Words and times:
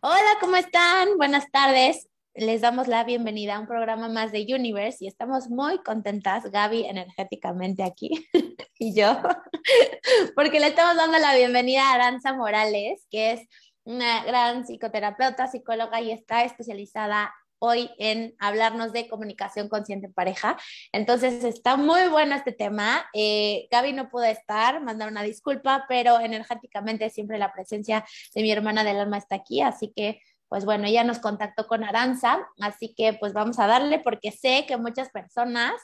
Hola, 0.00 0.36
¿cómo 0.40 0.54
están? 0.54 1.16
Buenas 1.16 1.50
tardes. 1.50 2.08
Les 2.34 2.60
damos 2.60 2.86
la 2.86 3.02
bienvenida 3.02 3.56
a 3.56 3.58
un 3.58 3.66
programa 3.66 4.08
más 4.08 4.30
de 4.30 4.46
Universe 4.48 5.04
y 5.04 5.08
estamos 5.08 5.48
muy 5.50 5.78
contentas, 5.82 6.44
Gaby 6.52 6.84
energéticamente 6.84 7.82
aquí 7.82 8.10
y 8.78 8.94
yo, 8.94 9.18
porque 10.36 10.60
le 10.60 10.68
estamos 10.68 10.94
dando 10.94 11.18
la 11.18 11.34
bienvenida 11.34 11.82
a 11.82 11.94
Aranza 11.94 12.32
Morales, 12.32 13.08
que 13.10 13.32
es 13.32 13.40
una 13.82 14.22
gran 14.22 14.64
psicoterapeuta, 14.64 15.48
psicóloga 15.48 16.00
y 16.00 16.12
está 16.12 16.44
especializada 16.44 17.34
hoy 17.58 17.90
en 17.98 18.34
hablarnos 18.38 18.92
de 18.92 19.08
comunicación 19.08 19.68
consciente 19.68 20.06
en 20.06 20.12
pareja. 20.12 20.56
Entonces 20.92 21.44
está 21.44 21.76
muy 21.76 22.08
bueno 22.08 22.34
este 22.34 22.52
tema. 22.52 23.08
Eh, 23.12 23.68
Gaby 23.70 23.92
no 23.92 24.08
pudo 24.08 24.24
estar, 24.24 24.82
mandar 24.82 25.10
una 25.10 25.22
disculpa, 25.22 25.84
pero 25.88 26.20
energéticamente 26.20 27.10
siempre 27.10 27.38
la 27.38 27.52
presencia 27.52 28.04
de 28.34 28.42
mi 28.42 28.50
hermana 28.50 28.84
del 28.84 28.98
alma 28.98 29.18
está 29.18 29.36
aquí, 29.36 29.60
así 29.60 29.92
que 29.94 30.20
pues 30.48 30.64
bueno, 30.64 30.86
ella 30.86 31.04
nos 31.04 31.18
contactó 31.18 31.66
con 31.66 31.84
Aranza, 31.84 32.38
así 32.60 32.94
que 32.96 33.12
pues 33.12 33.34
vamos 33.34 33.58
a 33.58 33.66
darle 33.66 33.98
porque 33.98 34.32
sé 34.32 34.64
que 34.66 34.78
muchas 34.78 35.10
personas 35.10 35.74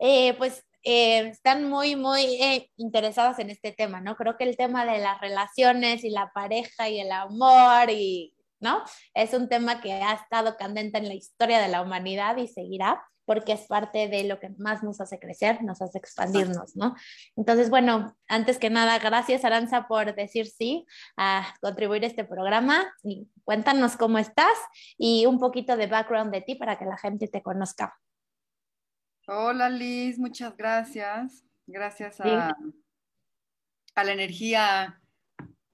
eh, 0.00 0.34
pues 0.34 0.64
eh, 0.82 1.28
están 1.28 1.68
muy, 1.68 1.96
muy 1.96 2.68
interesadas 2.76 3.38
en 3.38 3.50
este 3.50 3.72
tema, 3.72 4.00
¿no? 4.00 4.16
Creo 4.16 4.36
que 4.36 4.44
el 4.44 4.56
tema 4.56 4.84
de 4.84 4.98
las 5.00 5.20
relaciones 5.20 6.04
y 6.04 6.10
la 6.10 6.32
pareja 6.32 6.88
y 6.88 7.00
el 7.00 7.12
amor 7.12 7.90
y 7.90 8.34
¿no? 8.60 8.82
Es 9.14 9.34
un 9.34 9.48
tema 9.48 9.80
que 9.80 9.92
ha 9.92 10.14
estado 10.14 10.56
candente 10.56 10.98
en 10.98 11.08
la 11.08 11.14
historia 11.14 11.60
de 11.60 11.68
la 11.68 11.82
humanidad 11.82 12.36
y 12.36 12.48
seguirá 12.48 13.02
porque 13.28 13.52
es 13.52 13.66
parte 13.66 14.08
de 14.08 14.24
lo 14.24 14.40
que 14.40 14.48
más 14.56 14.82
nos 14.82 15.02
hace 15.02 15.18
crecer, 15.18 15.62
nos 15.62 15.82
hace 15.82 15.98
expandirnos, 15.98 16.74
¿no? 16.76 16.96
Entonces, 17.36 17.68
bueno, 17.68 18.16
antes 18.26 18.58
que 18.58 18.70
nada, 18.70 18.98
gracias 18.98 19.44
Aranza 19.44 19.86
por 19.86 20.14
decir 20.14 20.46
sí 20.46 20.86
a 21.18 21.46
contribuir 21.60 22.04
a 22.04 22.06
este 22.06 22.24
programa 22.24 22.90
y 23.02 23.28
cuéntanos 23.44 23.98
cómo 23.98 24.16
estás 24.16 24.56
y 24.96 25.26
un 25.26 25.38
poquito 25.38 25.76
de 25.76 25.88
background 25.88 26.32
de 26.32 26.40
ti 26.40 26.54
para 26.54 26.78
que 26.78 26.86
la 26.86 26.96
gente 26.96 27.28
te 27.28 27.42
conozca. 27.42 27.94
Hola 29.26 29.68
Liz, 29.68 30.18
muchas 30.18 30.56
gracias. 30.56 31.44
Gracias 31.66 32.18
a, 32.22 32.56
a 33.94 34.04
la 34.04 34.12
energía 34.12 35.02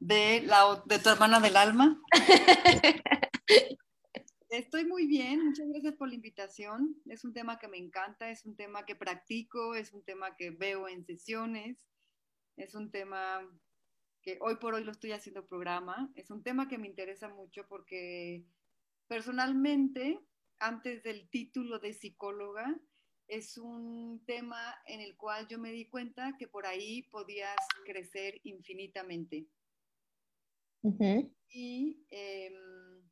de, 0.04 0.42
la, 0.42 0.82
de 0.84 0.98
tu 0.98 1.09
hermana 1.09 1.41
del 1.41 1.56
alma. 1.56 1.98
Estoy 4.50 4.84
muy 4.84 5.06
bien, 5.06 5.42
muchas 5.47 5.66
gracias 5.66 5.94
por 5.94 6.09
la 6.09 6.15
invitación. 6.15 6.94
Es 7.06 7.25
un 7.25 7.32
tema 7.32 7.59
que 7.59 7.69
me 7.69 7.78
encanta, 7.78 8.31
es 8.31 8.44
un 8.44 8.54
tema 8.54 8.84
que 8.84 8.94
practico, 8.94 9.75
es 9.75 9.94
un 9.94 10.04
tema 10.04 10.37
que 10.37 10.50
veo 10.50 10.88
en 10.88 11.06
sesiones, 11.06 11.78
es 12.56 12.75
un 12.75 12.91
tema 12.91 13.41
que 14.20 14.37
hoy 14.42 14.56
por 14.56 14.75
hoy 14.75 14.84
lo 14.84 14.92
estoy 14.92 15.12
haciendo 15.12 15.47
programa, 15.47 16.12
es 16.15 16.31
un 16.31 16.42
tema 16.42 16.69
que 16.69 16.78
me 16.78 16.86
interesa 16.86 17.28
mucho 17.28 17.66
porque 17.66 18.44
personalmente, 19.09 20.21
antes 20.59 21.03
del 21.03 21.31
título 21.31 21.78
de 21.78 21.94
psicóloga, 21.94 22.78
es 23.26 23.56
un 23.56 24.22
tema 24.26 24.76
en 24.86 25.00
el 25.00 25.16
cual 25.16 25.48
yo 25.48 25.59
me 25.59 25.72
di 25.72 25.88
cuenta 25.88 26.36
que 26.38 26.47
por 26.47 26.66
ahí 26.66 27.04
podías 27.04 27.56
crecer 27.86 28.38
infinitamente. 28.44 29.48
Y 31.49 32.05
em, 32.11 33.03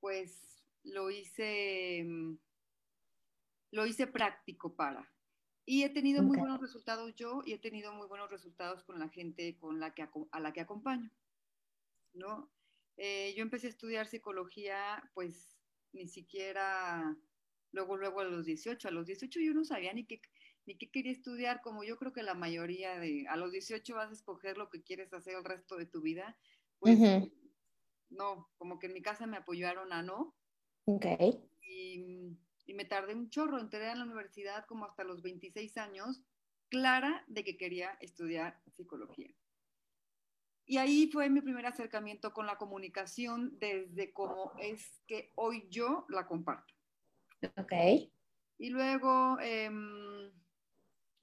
pues 0.00 0.64
lo 0.84 1.10
hice, 1.10 1.98
em, 1.98 2.38
lo 3.70 3.86
hice 3.86 4.06
práctico 4.06 4.74
para. 4.74 5.08
Y 5.64 5.84
he 5.84 5.90
tenido 5.90 6.22
muy 6.22 6.36
buenos 6.36 6.60
resultados 6.60 7.14
yo 7.14 7.42
y 7.46 7.52
he 7.52 7.58
tenido 7.58 7.92
muy 7.92 8.08
buenos 8.08 8.30
resultados 8.30 8.82
con 8.82 8.98
la 8.98 9.08
gente 9.08 9.56
con 9.58 9.78
la 9.78 9.94
que, 9.94 10.08
a 10.32 10.40
la 10.40 10.52
que 10.52 10.60
acompaño. 10.60 11.10
¿no? 12.14 12.50
Eh, 12.96 13.34
yo 13.36 13.42
empecé 13.42 13.68
a 13.68 13.70
estudiar 13.70 14.06
psicología, 14.06 15.10
pues 15.14 15.56
ni 15.92 16.08
siquiera 16.08 17.16
luego, 17.72 17.96
luego 17.96 18.20
a 18.20 18.24
los 18.24 18.44
18. 18.46 18.88
A 18.88 18.90
los 18.90 19.06
18 19.06 19.40
yo 19.40 19.54
no 19.54 19.64
sabía 19.64 19.92
ni 19.92 20.04
qué, 20.04 20.20
ni 20.66 20.76
qué 20.76 20.90
quería 20.90 21.12
estudiar, 21.12 21.60
como 21.62 21.84
yo 21.84 21.96
creo 21.96 22.12
que 22.12 22.22
la 22.22 22.34
mayoría 22.34 22.98
de, 22.98 23.26
a 23.28 23.36
los 23.36 23.52
18 23.52 23.94
vas 23.94 24.10
a 24.10 24.12
escoger 24.12 24.56
lo 24.56 24.70
que 24.70 24.82
quieres 24.82 25.12
hacer 25.12 25.34
el 25.34 25.44
resto 25.44 25.76
de 25.76 25.86
tu 25.86 26.00
vida, 26.00 26.36
pues 26.78 26.98
no, 28.10 28.50
como 28.58 28.78
que 28.78 28.86
en 28.86 28.92
mi 28.92 29.02
casa 29.02 29.26
me 29.26 29.38
apoyaron 29.38 29.92
a 29.92 30.02
no. 30.02 30.36
Ok. 30.84 31.06
Y, 31.62 32.36
y, 32.66 32.74
me 32.74 32.84
tardé 32.84 33.14
un 33.14 33.30
chorro, 33.30 33.58
entré 33.58 33.88
a 33.88 33.94
la 33.94 34.04
universidad 34.04 34.66
como 34.66 34.84
hasta 34.84 35.04
los 35.04 35.22
26 35.22 35.76
años, 35.78 36.22
clara 36.68 37.24
de 37.28 37.44
que 37.44 37.56
quería 37.56 37.96
estudiar 38.00 38.60
psicología. 38.76 39.32
Y 40.64 40.78
ahí 40.78 41.08
fue 41.12 41.28
mi 41.28 41.40
primer 41.40 41.66
acercamiento 41.66 42.32
con 42.32 42.46
la 42.46 42.56
comunicación 42.56 43.58
desde 43.58 44.12
cómo 44.12 44.52
es 44.58 45.02
que 45.06 45.32
hoy 45.34 45.66
yo 45.70 46.06
la 46.08 46.26
comparto. 46.26 46.72
Ok. 47.56 47.72
Y 48.58 48.70
luego, 48.70 49.38
eh, 49.40 49.70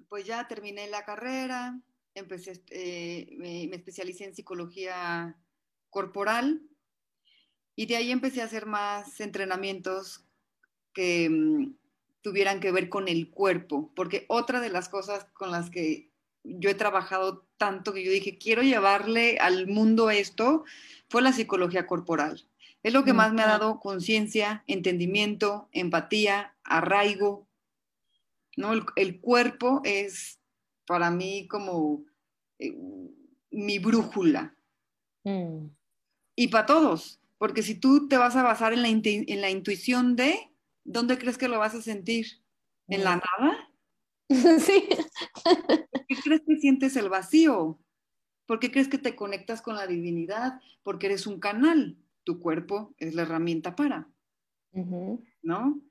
pues 0.09 0.25
ya 0.25 0.47
terminé 0.47 0.88
la 0.88 1.06
carrera, 1.06 1.80
empecé, 2.16 2.64
eh, 2.72 3.28
me, 3.38 3.68
me, 3.68 3.78
especialicé 3.78 4.25
en 4.25 4.36
psicología 4.36 5.38
corporal 5.90 6.62
y 7.75 7.86
de 7.86 7.96
ahí 7.96 8.12
empecé 8.12 8.42
a 8.42 8.46
hacer 8.46 8.66
más 8.66 9.20
entrenamientos 9.22 10.25
que 10.94 11.30
um, 11.30 11.75
tuvieran 12.22 12.59
que 12.59 12.72
ver 12.72 12.90
con 12.90 13.08
el 13.08 13.30
cuerpo, 13.30 13.92
porque 13.96 14.25
otra 14.28 14.59
de 14.59 14.70
las 14.70 14.90
cosas 14.90 15.25
con 15.34 15.52
las 15.52 15.70
que 15.70 16.09
yo 16.44 16.70
he 16.70 16.76
trabajado 16.76 17.47
tanto 17.58 17.94
que 17.94 18.03
yo 18.03 18.12
dije, 18.12 18.38
quiero 18.38 18.64
llevarle 18.64 19.38
al 19.40 19.68
mundo 19.68 20.09
esto, 20.09 20.64
fue 21.09 21.22
la 21.22 21.34
psicología 21.34 21.88
corporal. 21.88 22.46
Es 22.81 22.94
lo 22.94 23.03
que 23.03 23.14
más 23.14 23.34
me 23.34 23.41
ha 23.41 23.47
dado 23.47 23.80
conciencia, 23.81 24.64
entendimiento, 24.66 25.68
empatía, 25.74 26.56
arraigo, 26.64 27.49
¿no? 28.58 28.74
El, 28.74 28.84
el 28.96 29.20
cuerpo 29.20 29.82
es 29.84 30.40
para 30.86 31.12
mí 31.12 31.48
como 31.48 32.04
eh, 32.58 32.76
mi 33.52 33.79
brújula. 33.79 34.56
Mm. 35.23 35.68
Y 36.35 36.47
para 36.47 36.66
todos, 36.66 37.20
porque 37.38 37.64
si 37.64 37.76
tú 37.76 38.08
te 38.08 38.18
vas 38.18 38.35
a 38.35 38.44
basar 38.44 38.73
en 38.73 38.82
la, 38.82 38.90
en 38.90 39.41
la, 39.41 39.50
intuición 39.50 40.16
de, 40.16 40.52
¿dónde 40.84 41.18
crees 41.18 41.38
que 41.38 41.47
lo 41.47 41.59
vas 41.59 41.76
a 41.76 41.82
sentir? 41.82 42.28
¿En 42.88 43.03
la 43.03 43.16
nada? 43.16 43.66
Sí. 44.59 44.88
¿Por 45.44 46.06
qué 46.08 46.16
crees 46.23 46.41
que 46.46 46.58
sientes 46.58 46.96
el 46.96 47.09
vacío? 47.09 47.79
¿Por 48.46 48.59
qué 48.59 48.70
crees 48.70 48.88
que 48.88 49.00
te 49.00 49.16
conectas 49.16 49.64
con 49.64 49.76
la 49.76 49.88
divinidad? 49.88 50.62
Porque 50.84 51.08
eres 51.08 51.26
un 51.26 51.40
canal. 51.40 51.97
Tu 52.26 52.40
cuerpo 52.40 52.94
es 52.97 53.16
la 53.16 53.23
herramienta 53.23 53.76
para. 53.76 54.08
Uh 54.73 54.85
-huh. 54.85 55.26
¿No? 55.41 55.82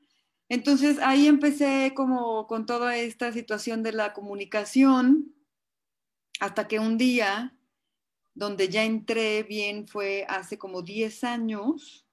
Entonces 0.48 0.98
ahí 1.00 1.26
empecé 1.26 1.92
como 1.94 2.46
con 2.46 2.64
toda 2.64 2.96
esta 2.96 3.32
situación 3.32 3.82
de 3.82 3.92
la 3.92 4.14
comunicación, 4.14 5.34
hasta 6.40 6.68
que 6.68 6.78
un 6.78 6.96
día, 6.96 7.56
donde 8.34 8.68
ya 8.68 8.84
entré 8.84 9.42
bien, 9.42 9.86
fue 9.86 10.24
hace 10.28 10.56
como 10.56 10.82
10 10.82 11.24
años, 11.24 12.06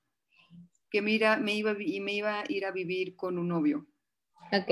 que 0.90 1.02
mira, 1.02 1.38
me, 1.38 1.56
iba, 1.56 1.74
me 1.74 2.14
iba 2.14 2.42
a 2.42 2.44
ir 2.50 2.66
a 2.66 2.72
vivir 2.72 3.16
con 3.16 3.38
un 3.38 3.50
novio. 3.50 3.88
Ok. 4.52 4.70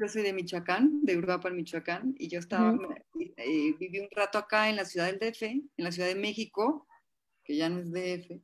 Yo 0.00 0.08
soy 0.08 0.22
de 0.22 0.32
Michoacán, 0.32 1.04
de 1.04 1.16
Uruapan, 1.16 1.54
Michoacán, 1.54 2.14
y 2.18 2.28
yo 2.28 2.38
estaba, 2.38 2.78
eh, 3.36 3.74
viví 3.78 3.98
un 3.98 4.08
rato 4.10 4.38
acá 4.38 4.68
en 4.68 4.76
la 4.76 4.84
ciudad 4.84 5.06
del 5.06 5.18
DF, 5.18 5.42
en 5.42 5.70
la 5.76 5.92
Ciudad 5.92 6.08
de 6.08 6.14
México, 6.14 6.86
que 7.44 7.56
ya 7.56 7.68
no 7.68 7.80
es 7.80 7.92
DF. 7.92 8.40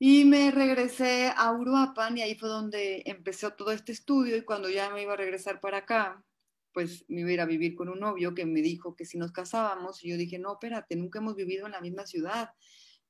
Y 0.00 0.24
me 0.24 0.50
regresé 0.52 1.32
a 1.36 1.52
Uruapan 1.52 2.16
y 2.18 2.22
ahí 2.22 2.36
fue 2.36 2.48
donde 2.48 3.02
empezó 3.04 3.54
todo 3.54 3.72
este 3.72 3.92
estudio 3.92 4.36
y 4.36 4.42
cuando 4.44 4.70
ya 4.70 4.90
me 4.90 5.02
iba 5.02 5.14
a 5.14 5.16
regresar 5.16 5.60
para 5.60 5.78
acá, 5.78 6.24
pues 6.72 7.04
me 7.08 7.22
iba 7.22 7.30
a 7.30 7.32
ir 7.32 7.40
a 7.40 7.46
vivir 7.46 7.74
con 7.74 7.88
un 7.88 7.98
novio 7.98 8.34
que 8.34 8.46
me 8.46 8.62
dijo 8.62 8.94
que 8.94 9.04
si 9.04 9.18
nos 9.18 9.32
casábamos 9.32 10.04
y 10.04 10.10
yo 10.10 10.16
dije, 10.16 10.38
no, 10.38 10.52
espérate, 10.52 10.94
nunca 10.94 11.18
hemos 11.18 11.34
vivido 11.34 11.66
en 11.66 11.72
la 11.72 11.80
misma 11.80 12.06
ciudad, 12.06 12.50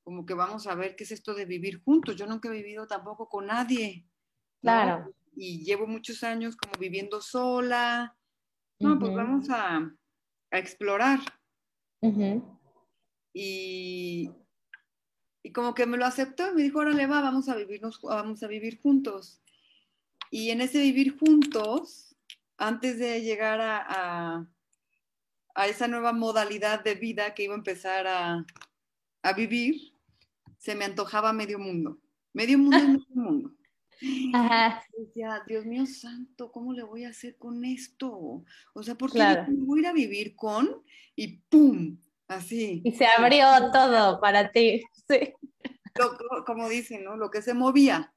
como 0.03 0.25
que 0.25 0.33
vamos 0.33 0.67
a 0.67 0.75
ver 0.75 0.97
qué 0.97 1.05
es 1.05 1.13
esto 1.13 1.35
de 1.35 1.45
vivir 1.45 1.83
juntos, 1.83 2.17
yo 2.17 2.27
nunca 2.27 2.49
he 2.49 2.53
vivido 2.53 2.87
tampoco 2.87 3.29
con 3.29 3.47
nadie. 3.47 4.07
¿no? 4.63 4.73
Claro. 4.73 5.15
Y 5.37 5.63
llevo 5.65 5.87
muchos 5.87 6.25
años 6.25 6.57
como 6.57 6.73
viviendo 6.81 7.21
sola. 7.21 8.17
No, 8.81 8.99
pues 8.99 9.11
Ujú. 9.11 9.19
vamos 9.19 9.51
a, 9.51 9.77
a 10.51 10.59
explorar. 10.59 11.21
Ujú. 12.01 12.59
Y, 13.35 14.31
y 15.43 15.53
como 15.53 15.75
que 15.75 15.87
me 15.87 15.97
lo 15.97 16.05
aceptó 16.05 16.51
y 16.51 16.55
me 16.55 16.63
dijo, 16.63 16.81
órale, 16.81 17.07
va, 17.07 17.21
vamos 17.21 17.49
a, 17.49 17.55
vivirnos, 17.57 18.01
vamos 18.03 18.43
a 18.43 18.49
vivir 18.49 18.81
juntos. 18.81 19.41
Y 20.31 20.51
en 20.51 20.61
ese 20.61 20.81
vivir 20.81 21.19
juntos, 21.19 22.17
antes 22.57 22.99
de 22.99 23.23
llegar 23.23 23.61
a, 23.61 23.79
a, 23.89 24.47
a 25.55 25.67
esa 25.69 25.89
nueva 25.89 26.13
modalidad 26.13 26.83
de 26.85 26.95
vida 26.95 27.35
que 27.35 27.45
iba 27.45 27.55
a 27.55 27.59
empezar 27.59 28.07
a, 28.07 28.45
a 29.23 29.33
vivir, 29.33 29.93
se 30.59 30.75
me 30.75 30.85
antojaba 30.85 31.33
medio 31.33 31.59
mundo. 31.59 31.99
Medio 32.33 32.59
mundo 32.59 32.77
es 32.77 32.83
medio 32.89 33.07
mundo. 33.15 33.53
Ajá. 34.35 34.83
Decía, 34.97 35.43
Dios 35.47 35.65
mío 35.65 35.87
santo, 35.87 36.53
¿cómo 36.53 36.73
le 36.73 36.83
voy 36.83 37.05
a 37.05 37.09
hacer 37.11 37.37
con 37.37 37.65
esto? 37.65 38.45
O 38.75 38.83
sea, 38.83 38.97
porque 38.97 39.17
Claro. 39.17 39.47
voy 39.49 39.79
a 39.79 39.83
ir 39.83 39.87
a 39.89 39.93
vivir 39.93 40.37
con 40.37 40.83
y 41.17 41.39
¡pum! 41.49 41.99
Así. 42.29 42.83
Y 42.85 42.93
se 42.93 43.07
abrió 43.07 43.47
todo 43.73 44.21
para 44.21 44.51
ti. 44.53 44.83
Sí. 45.09 45.33
Lo- 45.99 46.45
como 46.45 46.69
dicen, 46.69 47.03
¿no? 47.03 47.17
Lo 47.17 47.31
que 47.31 47.41
se 47.43 47.55
movía. 47.55 48.13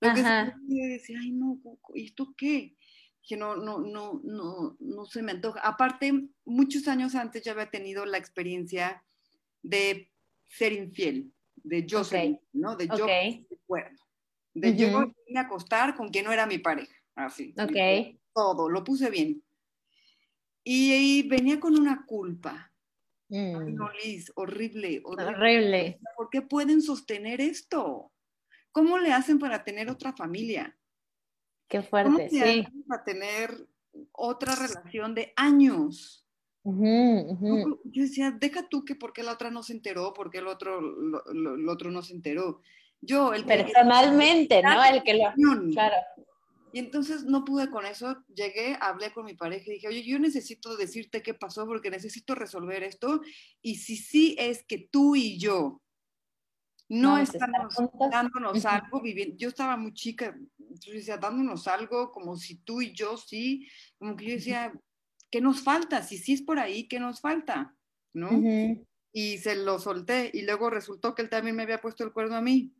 Lo 0.00 0.14
que 0.14 0.20
Ajá. 0.20 0.46
se 0.46 0.56
movía 0.56 0.86
y 0.86 0.88
decía, 0.88 1.18
ay, 1.20 1.30
no, 1.32 1.60
¿y 1.94 2.06
esto 2.06 2.32
qué? 2.36 2.74
Que 3.22 3.36
no, 3.36 3.56
no, 3.56 3.78
no, 3.78 4.20
no, 4.24 4.76
no 4.80 5.04
se 5.04 5.22
me 5.22 5.32
antoja. 5.32 5.60
Aparte, 5.60 6.28
muchos 6.46 6.88
años 6.88 7.14
antes 7.14 7.42
ya 7.44 7.52
había 7.52 7.68
tenido 7.70 8.06
la 8.06 8.16
experiencia 8.16 9.04
de 9.62 10.10
ser 10.48 10.72
infiel, 10.72 11.30
de 11.56 11.84
yo 11.86 12.02
ser 12.04 12.20
Ok. 12.20 12.24
infiel, 12.24 12.48
¿no? 12.54 12.76
De 12.76 12.86
yo 12.88 13.04
Ok. 13.04 13.46
recuerdo. 13.50 13.98
De 14.54 14.74
yo 14.76 14.88
Ujú. 14.88 15.12
irme 15.26 15.38
a 15.40 15.42
acostar 15.42 15.94
con 15.94 16.08
quien 16.08 16.24
no 16.24 16.32
era 16.32 16.46
mi 16.46 16.56
pareja. 16.58 16.94
Así. 17.14 17.54
Ok. 17.58 18.16
Todo, 18.32 18.70
lo 18.70 18.82
puse 18.82 19.10
bien. 19.10 19.44
Y, 20.64 20.94
y 20.94 21.28
venía 21.28 21.60
con 21.60 21.78
una 21.78 22.04
culpa. 22.06 22.69
Ay, 23.32 23.38
Mm. 23.54 23.74
no, 23.74 23.88
Liz, 24.04 24.32
horrible, 24.34 25.00
horrible. 25.04 25.34
Horrible. 25.36 26.00
¿Por 26.16 26.30
qué 26.30 26.42
pueden 26.42 26.82
sostener 26.82 27.40
esto? 27.40 28.12
¿Cómo 28.72 28.98
le 28.98 29.12
hacen 29.12 29.38
para 29.38 29.62
tener 29.64 29.88
otra 29.90 30.12
familia? 30.12 30.76
Qué 31.68 31.78
¿Cómo 31.78 31.88
fuerte, 31.88 32.22
le 32.24 32.30
sí. 32.30 32.40
hacen 32.60 32.84
para 32.88 33.04
tener 33.04 33.68
otra 34.12 34.54
relación 34.56 35.14
de 35.14 35.32
años? 35.36 36.26
Yo 36.64 38.02
decía, 38.02 38.30
deja 38.32 38.68
tú 38.68 38.84
que 38.84 38.94
por 38.94 39.12
qué 39.12 39.22
la 39.22 39.32
otra 39.32 39.50
no 39.50 39.62
se 39.62 39.72
enteró, 39.72 40.12
por 40.12 40.30
qué 40.30 40.38
el 40.38 40.46
otro, 40.46 40.80
lo- 40.80 41.22
lo- 41.32 41.54
el 41.54 41.68
otro 41.68 41.90
no 41.90 42.02
se 42.02 42.12
enteró. 42.14 42.60
Yo, 43.00 43.32
el 43.32 43.46
que- 43.46 43.64
Personalmente, 43.64 44.62
¿no? 44.62 44.84
El 44.84 45.02
que 45.02 45.14
lo. 45.14 45.32
Claro. 45.72 45.96
Y 46.72 46.78
entonces 46.78 47.24
no 47.24 47.44
pude 47.44 47.70
con 47.70 47.84
eso, 47.84 48.24
llegué, 48.28 48.76
hablé 48.80 49.12
con 49.12 49.24
mi 49.24 49.34
pareja 49.34 49.64
y 49.66 49.74
dije, 49.74 49.88
oye, 49.88 50.04
yo 50.04 50.18
necesito 50.18 50.76
decirte 50.76 51.22
qué 51.22 51.34
pasó 51.34 51.66
porque 51.66 51.90
necesito 51.90 52.34
resolver 52.34 52.82
esto. 52.82 53.20
Y 53.60 53.76
si 53.76 53.96
sí 53.96 54.36
es 54.38 54.64
que 54.64 54.88
tú 54.90 55.16
y 55.16 55.38
yo 55.38 55.82
no 56.88 57.18
estamos 57.18 57.74
dándonos 58.10 58.66
algo, 58.66 59.00
viviendo, 59.00 59.36
yo 59.36 59.48
estaba 59.48 59.76
muy 59.76 59.94
chica, 59.94 60.36
yo 60.58 60.92
decía, 60.92 61.16
dándonos 61.16 61.68
algo 61.68 62.10
como 62.10 62.36
si 62.36 62.56
tú 62.56 62.82
y 62.82 62.92
yo 62.92 63.16
sí, 63.16 63.68
como 63.98 64.16
que 64.16 64.24
yo 64.26 64.32
decía, 64.32 64.72
¿qué 65.30 65.40
nos 65.40 65.62
falta? 65.62 66.02
Si 66.02 66.18
sí 66.18 66.32
es 66.34 66.42
por 66.42 66.58
ahí, 66.58 66.88
¿qué 66.88 66.98
nos 66.98 67.20
falta? 67.20 67.76
¿No? 68.12 68.30
Y 69.12 69.38
se 69.38 69.56
lo 69.56 69.78
solté 69.78 70.30
y 70.34 70.42
luego 70.42 70.68
resultó 70.68 71.14
que 71.14 71.22
él 71.22 71.28
también 71.28 71.54
me 71.54 71.62
había 71.62 71.80
puesto 71.80 72.04
el 72.04 72.12
cuerno 72.12 72.36
a 72.36 72.42
mí. 72.42 72.72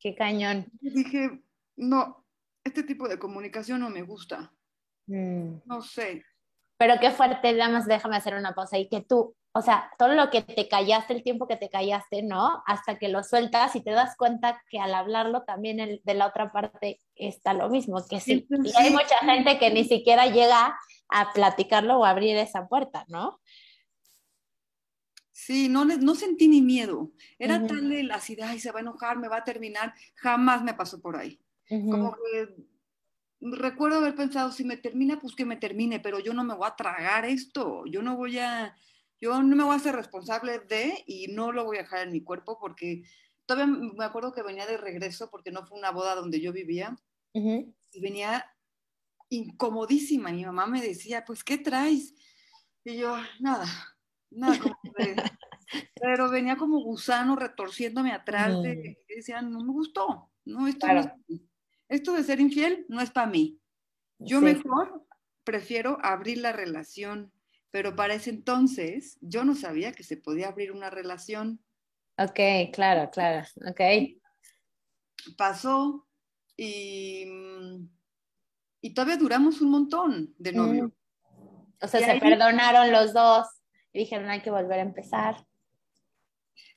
Qué 0.00 0.16
cañón. 0.16 0.66
Y 0.80 0.90
dije, 0.90 1.42
no, 1.76 2.21
este 2.64 2.82
tipo 2.82 3.08
de 3.08 3.18
comunicación 3.18 3.80
no 3.80 3.90
me 3.90 4.02
gusta. 4.02 4.52
Mm. 5.06 5.58
No 5.64 5.82
sé. 5.82 6.24
Pero 6.78 6.94
qué 7.00 7.10
fuerte, 7.10 7.52
nada 7.52 7.70
más 7.70 7.86
déjame 7.86 8.16
hacer 8.16 8.34
una 8.34 8.54
pausa 8.54 8.78
y 8.78 8.88
que 8.88 9.00
tú, 9.02 9.36
o 9.52 9.62
sea, 9.62 9.90
todo 9.98 10.14
lo 10.14 10.30
que 10.30 10.42
te 10.42 10.68
callaste, 10.68 11.12
el 11.12 11.22
tiempo 11.22 11.46
que 11.46 11.56
te 11.56 11.68
callaste, 11.70 12.22
¿no? 12.22 12.62
Hasta 12.66 12.98
que 12.98 13.08
lo 13.08 13.22
sueltas 13.22 13.76
y 13.76 13.82
te 13.82 13.90
das 13.92 14.16
cuenta 14.16 14.60
que 14.68 14.80
al 14.80 14.94
hablarlo 14.94 15.42
también 15.42 15.78
el, 15.80 16.00
de 16.04 16.14
la 16.14 16.26
otra 16.26 16.50
parte 16.50 17.00
está 17.14 17.52
lo 17.54 17.68
mismo, 17.68 18.02
que 18.08 18.20
sí. 18.20 18.46
Y 18.50 18.72
hay 18.76 18.88
Sí. 18.88 18.92
mucha 18.92 19.18
gente 19.18 19.58
que 19.58 19.70
ni 19.70 19.84
siquiera 19.84 20.26
llega 20.26 20.76
a 21.08 21.32
platicarlo 21.32 21.98
o 21.98 22.04
abrir 22.04 22.36
esa 22.36 22.66
puerta, 22.66 23.04
¿no? 23.08 23.40
Sí, 25.30 25.68
no, 25.68 25.84
no 25.84 26.14
sentí 26.14 26.46
ni 26.46 26.62
miedo. 26.62 27.10
Era 27.38 27.56
Ujú. 27.56 27.66
tal 27.66 27.92
el 27.92 28.10
así 28.12 28.36
de, 28.36 28.44
ay, 28.44 28.60
se 28.60 28.70
va 28.70 28.78
a 28.78 28.82
enojar, 28.82 29.18
me 29.18 29.28
va 29.28 29.38
a 29.38 29.44
terminar. 29.44 29.92
Jamás 30.14 30.62
me 30.62 30.74
pasó 30.74 31.00
por 31.00 31.16
ahí. 31.16 31.40
Como 31.90 32.14
que 32.14 32.56
recuerdo 33.40 33.98
haber 33.98 34.14
pensado, 34.14 34.52
si 34.52 34.64
me 34.64 34.76
termina, 34.76 35.20
pues 35.20 35.34
que 35.34 35.44
me 35.44 35.56
termine, 35.56 36.00
pero 36.00 36.18
yo 36.20 36.32
no 36.32 36.44
me 36.44 36.54
voy 36.54 36.68
a 36.68 36.76
tragar 36.76 37.24
esto. 37.24 37.84
Yo 37.86 38.02
no 38.02 38.16
voy 38.16 38.38
a, 38.38 38.76
yo 39.20 39.42
no 39.42 39.56
me 39.56 39.64
voy 39.64 39.72
a 39.74 39.76
hacer 39.76 39.94
responsable 39.96 40.60
de 40.60 41.02
y 41.06 41.26
no 41.28 41.50
lo 41.52 41.64
voy 41.64 41.78
a 41.78 41.82
dejar 41.82 42.06
en 42.06 42.12
mi 42.12 42.22
cuerpo 42.22 42.58
porque 42.60 43.02
todavía 43.46 43.74
me 43.96 44.04
acuerdo 44.04 44.32
que 44.32 44.42
venía 44.42 44.66
de 44.66 44.76
regreso 44.76 45.28
porque 45.30 45.50
no 45.50 45.66
fue 45.66 45.78
una 45.78 45.90
boda 45.90 46.14
donde 46.14 46.40
yo 46.40 46.52
vivía 46.52 46.96
y 47.92 48.00
venía 48.00 48.46
incomodísima. 49.28 50.30
Mi 50.30 50.44
mamá 50.44 50.66
me 50.66 50.80
decía, 50.82 51.24
pues, 51.24 51.42
¿qué 51.42 51.58
traes? 51.58 52.14
Y 52.84 52.96
yo, 52.96 53.16
nada, 53.40 53.66
nada. 54.30 54.58
como 54.58 54.76
de- 54.98 55.16
pero 56.00 56.30
venía 56.30 56.56
como 56.56 56.80
gusano 56.82 57.34
retorciéndome 57.36 58.12
atrás. 58.12 58.62
De, 58.62 58.98
y 59.08 59.14
decía, 59.16 59.40
no 59.42 59.60
me 59.64 59.72
gustó. 59.72 60.30
No, 60.44 60.66
esto, 60.66 60.86
no 60.86 61.00
es. 61.28 61.40
Esto 61.92 62.12
de 62.14 62.24
ser 62.24 62.40
infiel 62.40 62.84
no 62.88 63.00
es 63.00 63.10
para 63.10 63.26
mí. 63.26 63.58
Yo 64.18 64.38
Sí. 64.38 64.44
mejor 64.44 65.06
prefiero 65.44 65.98
abrir 66.02 66.38
la 66.38 66.52
relación. 66.52 67.32
Pero 67.70 67.96
para 67.96 68.14
ese 68.14 68.30
entonces 68.30 69.16
yo 69.22 69.44
no 69.44 69.54
sabía 69.54 69.92
que 69.92 70.02
se 70.04 70.16
podía 70.18 70.48
abrir 70.48 70.72
una 70.72 70.90
relación. 70.90 71.64
Ok, 72.18 72.38
claro, 72.72 73.10
claro, 73.10 73.46
ok. 73.66 73.80
Pasó 75.38 76.06
y, 76.56 77.24
y 78.80 78.94
todavía 78.94 79.16
duramos 79.16 79.60
un 79.60 79.70
montón 79.70 80.34
de 80.38 80.52
novio. 80.52 80.84
Mm. 80.88 80.92
O 81.84 81.88
sea, 81.88 82.00
Y 82.00 82.04
se 82.04 82.10
ahí- 82.12 82.20
perdonaron 82.20 82.92
los 82.92 83.12
dos 83.12 83.46
y 83.92 84.00
dijeron 84.00 84.28
hay 84.30 84.42
que 84.42 84.50
volver 84.50 84.78
a 84.78 84.82
empezar. 84.82 85.46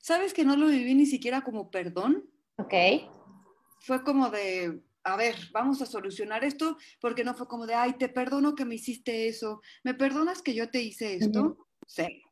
¿Sabes 0.00 0.32
que 0.32 0.44
no 0.44 0.56
lo 0.56 0.68
viví 0.68 0.94
ni 0.94 1.06
siquiera 1.06 1.42
como 1.42 1.70
perdón? 1.70 2.24
Ok. 2.56 2.72
Fue 3.80 4.02
como 4.02 4.30
de, 4.30 4.80
a 5.06 5.16
ver, 5.16 5.36
vamos 5.52 5.80
a 5.82 5.86
solucionar 5.86 6.44
esto, 6.44 6.76
porque 7.00 7.22
no 7.22 7.32
fue 7.34 7.46
como 7.46 7.64
de, 7.66 7.74
ay, 7.74 7.92
te 7.96 8.08
perdono 8.08 8.56
que 8.56 8.64
me 8.64 8.74
hiciste 8.74 9.28
eso, 9.28 9.60
¿me 9.84 9.94
perdonas 9.94 10.42
que 10.42 10.52
yo 10.52 10.68
te 10.68 10.82
hice 10.82 11.14
esto? 11.14 11.68
Sí, 11.86 12.22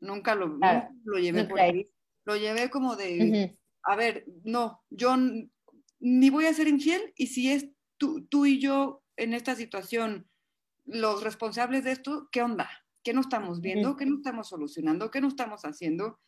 nunca 0.00 0.34
lo, 0.34 0.58
Claro. 0.58 0.88
nunca 0.88 0.94
lo 1.04 1.18
llevé 1.18 1.44
por 1.44 1.60
ahí. 1.60 1.90
Lo 2.24 2.36
llevé 2.36 2.70
como 2.70 2.96
de, 2.96 3.50
Ujú. 3.50 3.58
a 3.82 3.96
ver, 3.96 4.24
no, 4.44 4.82
yo 4.88 5.14
ni 6.00 6.30
voy 6.30 6.46
a 6.46 6.54
ser 6.54 6.68
infiel 6.68 7.12
y 7.16 7.26
si 7.26 7.52
es 7.52 7.68
tú, 7.98 8.24
tú 8.26 8.46
y 8.46 8.58
yo 8.58 9.02
en 9.16 9.34
esta 9.34 9.54
situación 9.54 10.30
los 10.86 11.22
responsables 11.22 11.84
de 11.84 11.92
esto, 11.92 12.28
¿qué 12.32 12.40
onda? 12.40 12.70
¿Qué 13.02 13.12
no 13.12 13.20
estamos 13.20 13.60
viendo? 13.60 13.96
¿Qué 13.96 14.06
no 14.06 14.16
estamos 14.16 14.48
solucionando? 14.48 15.10
¿Qué 15.10 15.20
no 15.20 15.28
estamos 15.28 15.64
haciendo? 15.66 16.18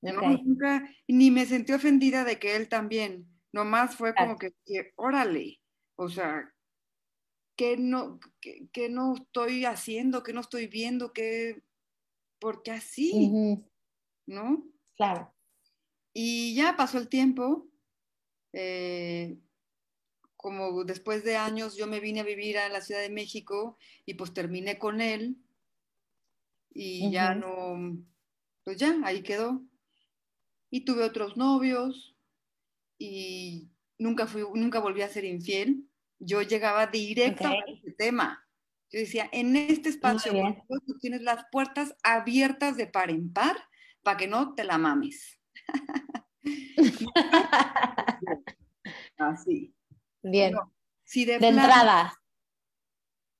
No, 0.00 0.12
Ok. 0.12 0.40
nunca, 0.44 0.88
ni 1.08 1.30
me 1.30 1.44
sentí 1.44 1.72
ofendida 1.74 2.24
de 2.24 2.38
que 2.38 2.56
él 2.56 2.68
también. 2.68 3.35
Nomás 3.56 3.96
fue 3.96 4.14
como 4.14 4.36
que, 4.36 4.52
que, 4.66 4.92
órale, 4.96 5.62
o 5.96 6.10
sea, 6.10 6.54
¿qué 7.56 7.78
no, 7.78 8.20
qué, 8.38 8.68
qué 8.70 8.90
no 8.90 9.14
estoy 9.14 9.64
haciendo? 9.64 10.22
¿Qué 10.22 10.34
no 10.34 10.42
estoy 10.42 10.66
viendo? 10.66 11.14
¿Qué, 11.14 11.62
¿Por 12.38 12.62
qué 12.62 12.72
así? 12.72 13.32
¿No? 14.26 14.62
Claro. 14.94 15.34
Y 16.12 16.54
ya 16.54 16.76
pasó 16.76 16.98
el 16.98 17.08
tiempo. 17.08 17.66
eh, 18.52 19.38
como 20.36 20.84
después 20.84 21.24
de 21.24 21.36
años 21.36 21.76
yo 21.76 21.86
me 21.86 21.98
vine 21.98 22.20
a 22.20 22.24
vivir 22.24 22.58
a 22.58 22.68
la 22.68 22.82
Ciudad 22.82 23.00
de 23.00 23.08
México 23.10 23.78
y 24.04 24.14
pues 24.14 24.34
terminé 24.34 24.78
con 24.78 25.00
él 25.00 25.38
y 26.74 27.10
ya 27.10 27.34
no, 27.34 27.96
pues 28.64 28.76
ya, 28.76 29.00
ahí 29.04 29.22
quedó. 29.22 29.62
Y 30.70 30.84
tuve 30.84 31.04
otros 31.04 31.38
novios 31.38 32.15
y 32.98 33.70
nunca 33.98 34.26
fui, 34.26 34.42
nunca 34.54 34.80
volví 34.80 35.02
a 35.02 35.08
ser 35.08 35.24
infiel. 35.24 35.84
yo 36.18 36.42
llegaba 36.42 36.86
directo 36.86 37.46
a 37.46 37.54
ese 37.66 37.92
tema. 37.92 38.42
Yo 38.90 39.00
decía, 39.00 39.28
en 39.32 39.56
este 39.56 39.88
espacio 39.88 40.32
bien. 40.32 40.62
tú 40.68 40.98
tienes 40.98 41.22
las 41.22 41.44
puertas 41.50 41.94
abiertas 42.02 42.76
de 42.76 42.86
par 42.86 43.10
en 43.10 43.32
par 43.32 43.56
para 44.02 44.16
que 44.16 44.28
no 44.28 44.54
te 44.54 44.64
la 44.64 44.78
mames. 44.78 45.40
Así. 49.18 49.74
Bien, 50.22 50.52
No, 50.52 50.72
si 51.04 51.24
de, 51.24 51.38
de 51.38 51.48
entrada. 51.48 52.14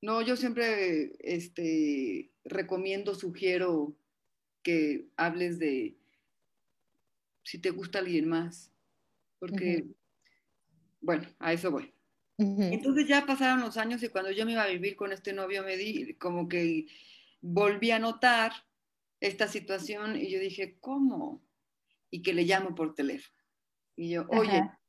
No, 0.03 0.23
yo 0.23 0.37
siempre 0.37 1.13
este, 1.21 2.33
recomiendo, 2.45 3.15
sugiero 3.15 3.97
que 4.63 5.09
hables 5.17 5.59
de 5.59 5.97
si 7.45 7.59
te 7.59 7.71
gusta 7.71 8.01
alguien 8.01 8.29
más. 8.29 8.73
Porque, 9.47 9.85
bueno, 11.01 11.25
a 11.39 11.53
eso 11.53 11.71
voy. 11.71 11.93
Entonces 12.39 13.09
ya 13.09 13.25
pasaron 13.25 13.61
los 13.61 13.79
años 13.79 14.03
y 14.03 14.09
cuando 14.09 14.31
yo 14.31 14.45
me 14.45 14.53
iba 14.53 14.63
a 14.63 14.69
vivir 14.69 14.95
con 14.95 15.11
este 15.11 15.33
novio 15.33 15.63
me 15.63 15.79
di 15.79 16.15
como 16.15 16.49
que 16.49 16.87
volví 17.41 17.93
a 17.93 17.99
notar 17.99 18.53
esta 19.21 19.49
situación 19.49 20.17
y 20.17 20.31
yo 20.31 20.39
dije, 20.39 20.77
¿cómo? 20.81 21.43
Y 22.11 22.23
que 22.23 22.35
le 22.35 22.43
llamo 22.43 22.75
por 22.75 22.95
teléfono. 22.95 23.35
Y 23.97 24.11
yo, 24.11 24.27
oye, 24.29 24.59
Ajá. 24.59 24.81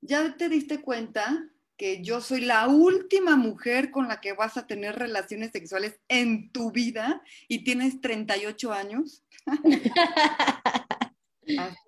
¿ya 0.00 0.36
te 0.36 0.48
diste 0.48 0.80
cuenta 0.80 1.50
que 1.76 2.02
yo 2.02 2.22
soy 2.22 2.40
la 2.40 2.66
última 2.66 3.36
mujer 3.36 3.90
con 3.90 4.08
la 4.08 4.20
que 4.20 4.32
vas 4.32 4.56
a 4.56 4.66
tener 4.66 4.96
relaciones 4.96 5.52
sexuales 5.52 6.00
en 6.08 6.50
tu 6.50 6.72
vida 6.72 7.22
y 7.46 7.62
tienes 7.62 8.00
38 8.00 8.72
años? 8.72 9.22
Así. 11.58 11.87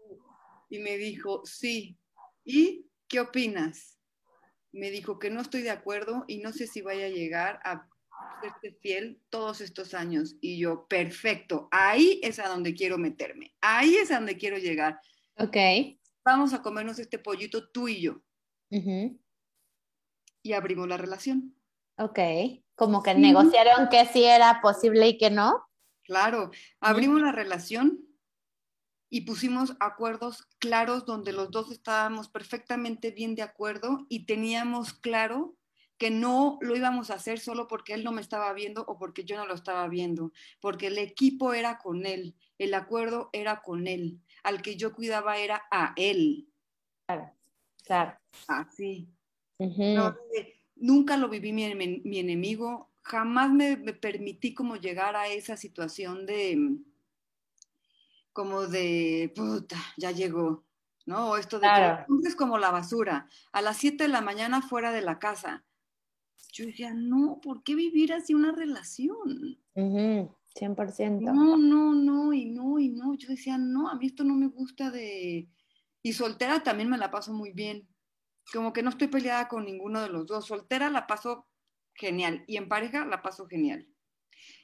Y 0.70 0.78
me 0.78 0.96
dijo, 0.96 1.42
sí. 1.44 1.98
¿Y 2.44 2.86
qué 3.08 3.20
opinas? 3.20 3.98
Me 4.72 4.90
dijo 4.90 5.18
que 5.18 5.30
no 5.30 5.40
estoy 5.40 5.62
de 5.62 5.70
acuerdo 5.70 6.24
y 6.28 6.38
no 6.38 6.52
sé 6.52 6.66
si 6.66 6.80
vaya 6.80 7.06
a 7.06 7.10
llegar 7.10 7.60
a 7.64 7.88
serte 8.40 8.72
fiel 8.80 9.20
todos 9.28 9.60
estos 9.60 9.94
años. 9.94 10.36
Y 10.40 10.58
yo, 10.58 10.86
perfecto, 10.86 11.68
ahí 11.72 12.20
es 12.22 12.38
a 12.38 12.48
donde 12.48 12.74
quiero 12.74 12.96
meterme, 12.96 13.54
ahí 13.60 13.96
es 13.96 14.10
a 14.10 14.16
donde 14.16 14.36
quiero 14.36 14.58
llegar. 14.58 15.00
Ok. 15.36 15.56
Vamos 16.24 16.52
a 16.52 16.62
comernos 16.62 16.98
este 16.98 17.18
pollito 17.18 17.68
tú 17.70 17.88
y 17.88 18.00
yo. 18.00 18.22
Y 20.42 20.52
abrimos 20.52 20.86
la 20.86 20.96
relación. 20.96 21.56
Ok. 21.98 22.18
Como 22.76 23.02
que 23.02 23.14
negociaron 23.14 23.88
que 23.88 24.06
sí 24.06 24.24
era 24.24 24.60
posible 24.62 25.08
y 25.08 25.18
que 25.18 25.30
no. 25.30 25.66
Claro, 26.04 26.50
abrimos 26.80 27.20
la 27.20 27.32
relación 27.32 28.04
y 29.10 29.22
pusimos 29.22 29.76
acuerdos 29.80 30.48
claros 30.58 31.04
donde 31.04 31.32
los 31.32 31.50
dos 31.50 31.70
estábamos 31.72 32.28
perfectamente 32.28 33.10
bien 33.10 33.34
de 33.34 33.42
acuerdo 33.42 34.06
y 34.08 34.24
teníamos 34.24 34.94
claro 34.94 35.56
que 35.98 36.10
no 36.10 36.58
lo 36.62 36.76
íbamos 36.76 37.10
a 37.10 37.14
hacer 37.14 37.40
solo 37.40 37.66
porque 37.68 37.92
él 37.92 38.04
no 38.04 38.12
me 38.12 38.22
estaba 38.22 38.50
viendo 38.54 38.82
o 38.86 38.96
porque 38.98 39.24
yo 39.24 39.36
no 39.36 39.44
lo 39.44 39.52
estaba 39.52 39.86
viendo, 39.88 40.32
porque 40.58 40.86
el 40.86 40.96
equipo 40.96 41.52
era 41.52 41.76
con 41.76 42.06
él, 42.06 42.36
el 42.56 42.72
acuerdo 42.72 43.28
era 43.34 43.60
con 43.60 43.86
él, 43.86 44.22
al 44.42 44.62
que 44.62 44.76
yo 44.76 44.94
cuidaba 44.94 45.36
era 45.36 45.62
a 45.70 45.92
él, 45.96 46.48
Claro. 47.84 48.16
así. 48.46 49.12
Ujú. 49.58 49.82
No, 49.82 50.16
eh, 50.34 50.54
nunca 50.76 51.16
lo 51.16 51.28
viví 51.28 51.52
mi, 51.52 51.74
mi 51.74 52.18
enemigo, 52.18 52.92
jamás 53.02 53.52
me, 53.52 53.76
me 53.76 53.92
permití 53.92 54.54
como 54.54 54.76
llegar 54.76 55.16
a 55.16 55.28
esa 55.28 55.56
situación 55.56 56.24
de, 56.24 56.78
como 58.32 58.66
de, 58.66 59.32
puta, 59.34 59.76
ya 59.96 60.10
llegó, 60.10 60.64
¿no? 61.06 61.30
O 61.30 61.36
esto 61.36 61.58
de 61.58 61.66
Claro. 61.66 62.06
que 62.22 62.28
es 62.28 62.36
como 62.36 62.58
la 62.58 62.70
basura, 62.70 63.28
a 63.52 63.62
las 63.62 63.76
7 63.78 64.04
de 64.04 64.08
la 64.08 64.20
mañana 64.20 64.62
fuera 64.62 64.92
de 64.92 65.02
la 65.02 65.18
casa. 65.18 65.64
Yo 66.52 66.66
decía, 66.66 66.92
no, 66.94 67.40
¿por 67.40 67.62
qué 67.62 67.74
vivir 67.74 68.12
así 68.12 68.34
una 68.34 68.52
relación? 68.52 69.58
Ujú. 69.74 70.34
100%. 70.54 71.32
No, 71.32 71.56
no, 71.56 71.94
no, 71.94 72.32
y 72.32 72.46
no, 72.46 72.78
y 72.80 72.88
no. 72.88 73.14
Yo 73.14 73.28
decía, 73.28 73.56
no, 73.56 73.88
a 73.88 73.94
mí 73.94 74.06
esto 74.06 74.24
no 74.24 74.34
me 74.34 74.48
gusta 74.48 74.90
de... 74.90 75.48
Y 76.02 76.12
soltera 76.12 76.62
también 76.62 76.88
me 76.90 76.98
la 76.98 77.10
paso 77.10 77.32
muy 77.32 77.52
bien. 77.52 77.88
Como 78.52 78.72
que 78.72 78.82
no 78.82 78.90
estoy 78.90 79.08
peleada 79.08 79.46
con 79.46 79.64
ninguno 79.64 80.02
de 80.02 80.08
los 80.08 80.26
dos. 80.26 80.46
Soltera 80.46 80.90
la 80.90 81.06
paso 81.06 81.46
genial 81.94 82.42
y 82.48 82.56
en 82.56 82.68
pareja 82.68 83.04
la 83.04 83.22
paso 83.22 83.46
genial. 83.46 83.86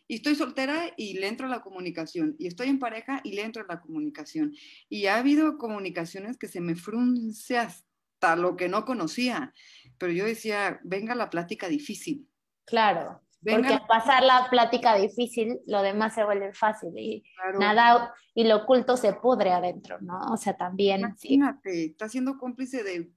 Y 0.08 0.16
estoy 0.16 0.34
soltera 0.36 0.92
y 0.96 1.14
le 1.18 1.26
entro 1.28 1.46
a 1.46 1.50
la 1.50 1.62
comunicación. 1.62 2.36
Y 2.38 2.46
estoy 2.46 2.68
en 2.68 2.78
pareja 2.78 3.20
y 3.24 3.32
le 3.32 3.42
entro 3.42 3.62
a 3.62 3.66
la 3.74 3.80
comunicación. 3.80 4.54
Y 4.88 5.06
ha 5.06 5.16
habido 5.18 5.58
comunicaciones 5.58 6.38
que 6.38 6.48
se 6.48 6.60
me 6.60 6.76
frunce 6.76 7.58
hasta 7.58 8.36
lo 8.36 8.56
que 8.56 8.68
no 8.68 8.84
conocía. 8.84 9.52
Pero 9.98 10.12
yo 10.12 10.24
decía, 10.24 10.80
venga 10.84 11.14
la 11.14 11.28
plática 11.30 11.68
difícil. 11.68 12.28
Claro. 12.64 13.22
Venga 13.40 13.58
Porque 13.58 13.74
la- 13.74 13.76
al 13.80 13.86
pasar 13.86 14.22
la 14.24 14.48
plática 14.50 14.96
difícil, 14.96 15.60
lo 15.66 15.82
demás 15.82 16.14
se 16.14 16.24
vuelve 16.24 16.52
fácil 16.52 16.90
y 16.96 17.22
claro. 17.36 17.58
nada, 17.60 18.14
y 18.34 18.44
lo 18.44 18.56
oculto 18.56 18.96
se 18.96 19.12
pudre 19.12 19.52
adentro, 19.52 19.98
¿no? 20.00 20.18
O 20.32 20.36
sea, 20.36 20.56
también, 20.56 21.02
sí, 21.16 21.34
Imagínate, 21.34 21.84
está 21.86 22.08
siendo 22.08 22.38
cómplice 22.38 22.82
de 22.82 23.10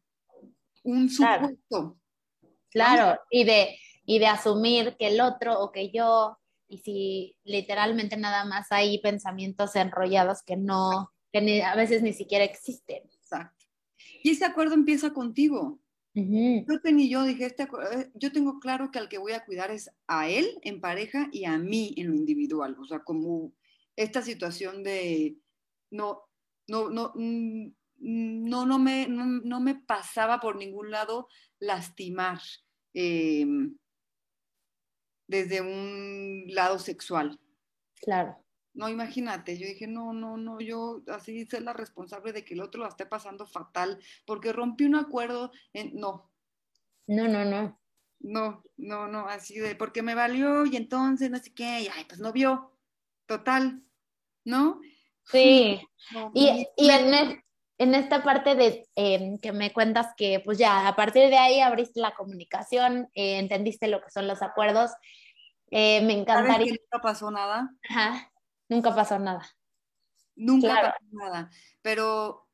un 0.84 1.08
Claro. 1.08 1.48
supuesto. 1.48 2.00
claro, 2.72 3.20
y 3.32 3.44
de, 3.44 3.78
y 4.06 4.20
de 4.20 4.28
asumir 4.28 4.96
que 5.00 5.08
el 5.08 5.22
otro 5.22 5.60
o 5.60 5.72
que 5.72 5.90
yo, 5.92 6.38
y 6.70 6.78
si 6.78 7.36
literalmente 7.44 8.16
nada 8.16 8.46
más 8.46 8.72
hay 8.72 9.00
pensamientos 9.00 9.76
enrollados 9.76 10.44
que 10.44 10.56
no, 10.56 11.12
que 11.34 11.42
ni- 11.42 11.62
a 11.62 11.76
veces 11.76 12.02
ni 12.04 12.14
siquiera 12.14 12.46
existen. 12.46 13.04
Exacto. 13.06 13.66
Y 14.24 14.32
ese 14.32 14.46
acuerdo 14.46 14.76
empieza 14.76 15.12
contigo. 15.12 15.80
Ujú. 16.16 16.66
Yo 16.68 16.82
tenía 16.82 17.10
yo 17.10 17.24
dije, 17.24 17.46
este 17.46 17.68
acu- 17.68 17.84
eh, 17.92 18.12
yo 18.14 18.32
tengo 18.32 18.60
claro 18.60 18.92
que 18.92 19.00
al 19.00 19.10
que 19.10 19.18
voy 19.18 19.34
a 19.34 19.44
cuidar 19.46 19.72
es 19.72 19.90
a 20.08 20.30
él 20.30 20.48
en 20.62 20.80
pareja 20.80 21.28
y 21.32 21.46
a 21.46 21.58
mí 21.58 21.94
en 21.98 22.10
lo 22.10 22.16
individual. 22.16 22.78
O 22.80 22.86
sea, 22.86 23.00
como 23.00 23.54
esta 23.96 24.22
situación 24.22 24.84
de 24.84 25.38
no, 25.92 26.22
no, 26.68 26.90
no, 26.90 27.12
mm, 27.16 27.68
no, 27.98 28.66
no 28.66 28.80
me, 28.80 29.08
no, 29.08 29.26
no 29.26 29.60
me 29.60 29.76
pasaba 29.76 30.40
por 30.40 30.56
ningún 30.56 30.90
lado 30.92 31.28
lastimar 31.60 32.40
eh, 32.94 33.46
desde 35.30 35.62
un 35.62 36.44
lado 36.48 36.80
sexual. 36.80 37.40
Claro, 38.02 38.44
No, 38.74 38.88
imagínate, 38.90 39.58
yo 39.58 39.68
dije, 39.68 39.88
no, 39.88 40.12
no, 40.14 40.38
no, 40.38 40.60
yo 40.60 41.04
así 41.08 41.46
ser 41.46 41.62
la 41.64 41.74
responsable 41.74 42.34
de 42.34 42.44
que 42.44 42.54
el 42.56 42.62
otro 42.62 42.82
la 42.82 42.88
esté 42.90 43.06
pasando 43.06 43.46
fatal, 43.46 44.00
porque 44.26 44.52
rompí 44.54 44.86
un 44.86 44.96
acuerdo, 44.96 45.52
en- 45.74 45.96
no, 45.96 46.32
no, 47.08 47.28
no, 47.28 47.46
no. 47.46 47.80
no, 48.20 48.64
no, 48.78 49.08
no, 49.08 49.28
así 49.28 49.60
de, 49.60 49.76
porque 49.76 50.02
me 50.02 50.16
valió 50.16 50.66
y 50.66 50.76
entonces 50.78 51.30
no 51.30 51.38
sé 51.38 51.54
qué, 51.54 51.82
y 51.82 51.88
ay, 51.88 52.06
pues 52.08 52.20
no 52.20 52.32
vio, 52.32 52.78
total, 53.28 53.84
¿no? 54.46 54.82
Sí, 55.26 55.80
No, 56.12 56.32
Y, 56.34 56.68
y 56.76 56.90
en, 56.90 57.44
en 57.80 57.96
esta 57.96 58.24
parte 58.24 58.56
de 58.56 58.88
em, 58.96 59.40
que 59.40 59.52
me 59.54 59.72
cuentas 59.74 60.14
que 60.16 60.42
pues 60.44 60.58
ya 60.58 60.88
a 60.88 60.96
partir 60.96 61.30
de 61.30 61.38
ahí 61.38 61.62
abriste 61.62 62.00
la 62.02 62.14
comunicación, 62.14 63.10
eh, 63.16 63.40
entendiste 63.40 63.88
lo 63.88 64.02
que 64.02 64.12
son 64.12 64.28
los 64.28 64.42
acuerdos, 64.42 64.92
eh, 65.72 66.02
me 66.02 66.14
¿sabes 66.14 66.22
encantaría, 66.22 66.74
que 66.74 66.80
nunca 66.82 67.02
pasó 67.02 67.32
nada? 67.32 67.74
Ajá, 67.90 68.32
nunca 68.68 68.94
pasó 68.94 69.18
nada. 69.18 69.50
Nunca 70.36 70.68
Claro. 70.68 70.88
pasó 70.90 71.06
nada, 71.12 71.50
pero 71.82 72.48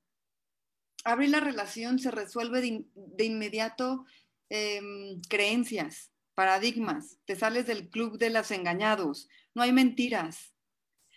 abrir 1.04 1.30
la 1.30 1.40
relación 1.40 2.00
se 2.00 2.12
resuelve 2.12 2.62
de, 2.62 2.68
in- 2.68 2.92
de 2.96 3.26
inmediato 3.26 4.06
em, 4.50 5.22
creencias, 5.30 6.12
paradigmas, 6.36 7.18
te 7.26 7.36
sales 7.36 7.66
del 7.66 7.90
club 7.90 8.18
de 8.18 8.30
los 8.30 8.52
engañados, 8.52 9.28
no 9.56 9.62
hay 9.64 9.72
mentiras, 9.72 10.54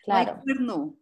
no 0.06 0.14
hay 0.16 0.24
Claro, 0.24 0.42
cuerno. 0.44 0.97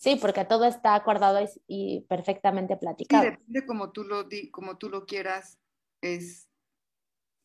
Sí, 0.00 0.16
porque 0.16 0.44
todo 0.44 0.64
está 0.64 0.94
acordado 0.94 1.38
y, 1.68 2.00
perfectamente 2.08 2.74
Sí, 2.74 2.80
platicado. 2.80 3.24
depende 3.24 3.66
como 3.66 3.92
tú 3.92 4.04
lo, 4.04 4.24
di- 4.24 4.50
como 4.50 4.78
tú 4.78 4.88
lo 4.88 5.04
quieras, 5.06 5.58
es 6.00 6.48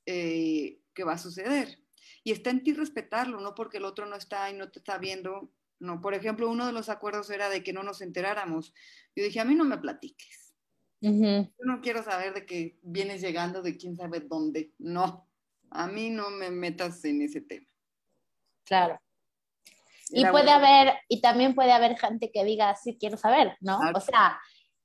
eh, 0.05 0.79
que 0.93 1.03
va 1.03 1.13
a 1.13 1.17
suceder. 1.17 1.79
Y 2.24 2.31
está 2.31 2.50
en 2.50 2.63
ti 2.63 2.74
respetarlo, 2.74 3.39
no 3.39 3.53
porque 3.55 3.77
el 3.77 3.85
otro 3.85 4.05
no 4.05 4.15
está 4.15 4.50
y 4.50 4.53
no 4.53 4.69
te 4.71 4.79
está 4.79 4.97
viendo. 4.97 5.51
No, 5.79 6.01
por 6.01 6.13
ejemplo, 6.13 6.50
uno 6.50 6.65
de 6.65 6.71
los 6.71 6.89
acuerdos 6.89 7.29
era 7.29 7.50
de 7.50 7.63
que 7.63 7.74
no 7.74 7.83
nos 7.83 8.01
enteráramos. 8.01 8.74
Yo 9.15 9.24
dije, 9.24 9.39
a 9.39 9.45
mí 9.45 9.55
no 9.55 9.65
me 9.65 9.77
platiques. 9.77 10.53
Ujú, 11.01 11.51
Yo 11.59 11.65
no 11.65 11.81
quiero 11.81 12.01
saber 12.03 12.33
de 12.33 12.45
que 12.45 12.79
vienes 12.81 13.21
llegando 13.21 13.62
de 13.62 13.75
quién 13.77 13.95
sabe 13.95 14.21
dónde. 14.21 14.74
No, 14.77 15.27
a 15.71 15.88
mí 15.88 16.09
no 16.09 16.29
me 16.29 16.50
metas 16.51 17.03
en 17.05 17.21
ese 17.21 17.41
tema. 17.41 17.67
claro. 18.65 19.00
Y 20.12 20.25
puede 20.27 20.51
haber, 20.51 20.93
y 21.07 21.21
también 21.21 21.55
puede 21.55 21.71
haber 21.71 21.97
gente 21.97 22.31
que 22.31 22.43
diga, 22.43 22.75
sí, 22.75 22.97
quiero 23.00 23.17
saber, 23.17 23.57
¿no? 23.59 23.79
Claro. 23.79 23.97
O 23.97 24.01
sea, 24.01 24.39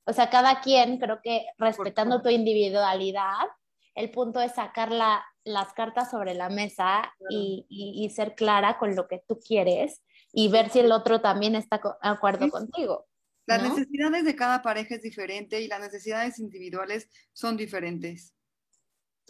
o 0.04 0.12
sea, 0.12 0.30
cada 0.30 0.60
quien, 0.60 0.98
creo 0.98 1.20
que 1.22 1.46
respetando 1.58 2.22
tu 2.22 2.30
individualidad, 2.30 3.46
el 3.94 4.10
punto 4.10 4.40
es 4.40 4.52
sacar 4.54 4.90
la- 4.92 5.24
las 5.44 5.72
cartas 5.72 6.10
sobre 6.10 6.34
la 6.34 6.48
mesa 6.48 7.12
y, 7.28 7.66
y- 7.68 8.04
y 8.04 8.10
ser 8.10 8.34
clara 8.34 8.78
con 8.78 8.94
lo 8.96 9.08
que 9.08 9.22
tú 9.26 9.38
quieres 9.38 10.02
y 10.32 10.48
ver 10.48 10.70
si 10.70 10.80
el 10.80 10.92
otro 10.92 11.20
también 11.20 11.54
está 11.54 11.80
co- 11.80 11.96
de 12.02 12.08
acuerdo 12.08 12.44
Sí. 12.46 12.50
contigo. 12.50 13.06
Las 13.46 13.62
¿no? 13.62 13.68
necesidades 13.70 14.24
de 14.24 14.36
cada 14.36 14.62
pareja 14.62 14.94
es 14.94 15.02
diferente 15.02 15.60
y 15.60 15.66
las 15.68 15.80
necesidades 15.80 16.38
individuales 16.38 17.08
son 17.32 17.56
diferentes. 17.56 18.34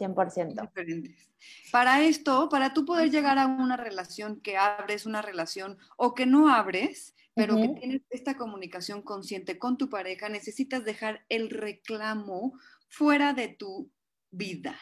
100%. 0.01 0.63
diferentes. 0.63 1.31
Para 1.71 2.03
esto, 2.03 2.49
para 2.49 2.73
tú 2.73 2.85
poder 2.85 3.11
llegar 3.11 3.39
a 3.39 3.47
una 3.47 3.77
relación 3.77 4.41
que 4.41 4.57
abres, 4.57 5.07
una 5.07 5.23
relación 5.23 5.79
o 5.97 6.15
que 6.15 6.27
no 6.27 6.53
abres, 6.53 7.15
pero 7.35 7.57
que 7.57 7.69
tienes 7.69 8.03
esta 8.11 8.37
comunicación 8.37 9.03
consciente 9.03 9.59
con 9.59 9.79
tu 9.79 9.89
pareja, 9.89 10.29
necesitas 10.29 10.85
dejar 10.85 11.25
el 11.29 11.49
reclamo 11.49 12.53
fuera 12.89 13.33
de 13.33 13.49
tu 13.49 13.91
vida. 14.31 14.79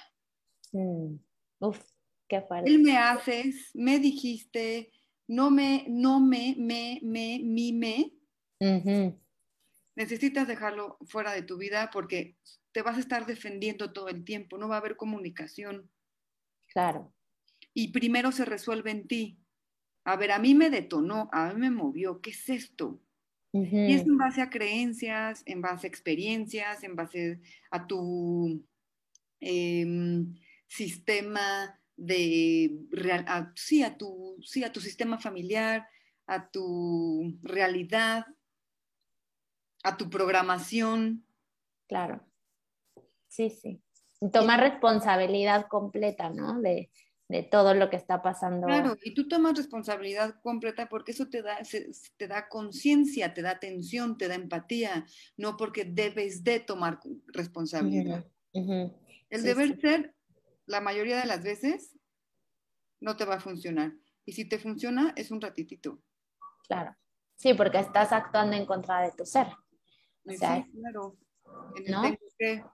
Mm. 0.73 1.17
Uf, 1.61 1.81
qué 2.27 2.41
fuerte. 2.41 2.71
Él 2.71 2.81
me 2.81 2.97
haces, 2.97 3.71
me 3.75 3.99
dijiste, 3.99 4.91
no 5.29 5.51
me, 5.51 5.85
no 5.89 6.21
me, 6.21 6.57
me, 6.59 6.99
me, 7.03 7.41
mi, 7.43 7.73
me. 7.73 8.13
Necesitas 9.99 10.47
dejarlo 10.47 10.97
fuera 11.09 11.33
de 11.33 11.43
tu 11.43 11.59
vida 11.59 11.91
porque 11.93 12.37
te 12.73 12.83
vas 12.83 12.97
a 12.97 13.01
estar 13.01 13.27
defendiendo 13.27 13.93
todo 13.93 14.09
el 14.09 14.25
tiempo, 14.25 14.57
no 14.57 14.69
va 14.69 14.77
a 14.77 14.79
haber 14.79 14.97
comunicación. 14.97 15.91
Claro. 16.73 17.13
y 17.75 17.89
primero 17.93 18.31
se 18.31 18.45
resuelve 18.45 18.91
en 18.93 19.09
ti. 19.09 19.39
A 20.05 20.17
ver, 20.17 20.31
a 20.31 20.39
mí 20.39 20.55
me 20.55 20.71
detonó, 20.71 21.29
a 21.33 21.53
mí 21.53 21.61
me 21.61 21.71
movió, 21.71 22.21
¿qué 22.21 22.31
es 22.31 22.49
esto? 22.49 23.03
Y 23.89 23.95
es 23.95 24.03
en 24.07 24.17
base 24.19 24.41
a 24.41 24.51
creencias, 24.51 25.43
en 25.47 25.61
base 25.63 25.87
a 25.87 25.91
experiencias, 25.91 26.85
en 26.85 26.95
base 26.95 27.41
a 27.73 27.87
tu 27.89 28.65
em, 29.41 30.35
sistema 30.69 31.81
de, 31.97 32.79
real- 32.91 33.25
a- 33.27 33.53
sí, 33.57 33.83
a 33.83 33.97
tu, 33.97 34.37
sí, 34.43 34.63
a 34.65 34.73
tu 34.73 34.81
sistema 34.81 35.19
familiar, 35.19 35.87
a 36.27 36.49
tu 36.51 37.39
realidad, 37.43 38.27
a 39.85 39.97
tu 39.97 40.09
programación. 40.11 41.25
Claro. 41.89 42.21
Sí, 43.29 43.51
sí. 43.51 43.83
Tomar 44.33 44.61
responsabilidad 44.61 45.67
completa, 45.69 46.31
¿no? 46.31 46.61
De, 46.61 46.91
de 47.29 47.43
todo 47.45 47.75
lo 47.75 47.89
que 47.91 47.97
está 47.97 48.21
pasando. 48.23 48.67
Claro, 48.67 48.97
y 49.03 49.15
tú 49.15 49.29
tomas 49.29 49.57
responsabilidad 49.57 50.41
completa 50.43 50.89
porque 50.89 51.13
eso 51.13 51.29
te 51.29 51.43
da, 51.43 51.65
se- 51.65 51.91
te 52.17 52.27
da 52.27 52.49
conciencia, 52.49 53.33
te 53.35 53.43
da 53.43 53.51
atención, 53.53 54.17
te 54.19 54.27
da 54.29 54.35
empatía, 54.35 55.07
no 55.37 55.57
porque 55.57 55.85
debes 55.85 56.43
de 56.43 56.59
tomar 56.61 56.99
responsabilidad. 57.29 58.27
El 58.53 58.91
Sí, 59.31 59.47
deber 59.47 59.75
sí. 59.75 59.81
ser, 59.81 60.15
la 60.67 60.81
mayoría 60.81 61.19
de 61.21 61.27
las 61.27 61.43
veces, 61.45 61.95
no 63.01 63.17
te 63.17 63.25
va 63.25 63.37
a 63.37 63.41
funcionar. 63.41 63.93
Y 64.25 64.33
si 64.33 64.45
te 64.47 64.59
funciona, 64.59 65.13
es 65.17 65.31
un 65.31 65.41
ratitito. 65.41 66.03
Claro. 66.67 66.97
Sí, 67.37 67.55
porque 67.55 67.79
estás 67.79 68.11
actuando 68.13 68.57
en 68.57 68.67
contra 68.67 69.03
de 69.03 69.13
tu 69.13 69.25
ser. 69.25 69.47
O 70.29 70.33
Sí, 70.33 70.39
sea, 70.39 70.67
claro. 70.73 71.17
En 71.77 71.91
¿no? 71.93 72.03
que- 72.39 72.65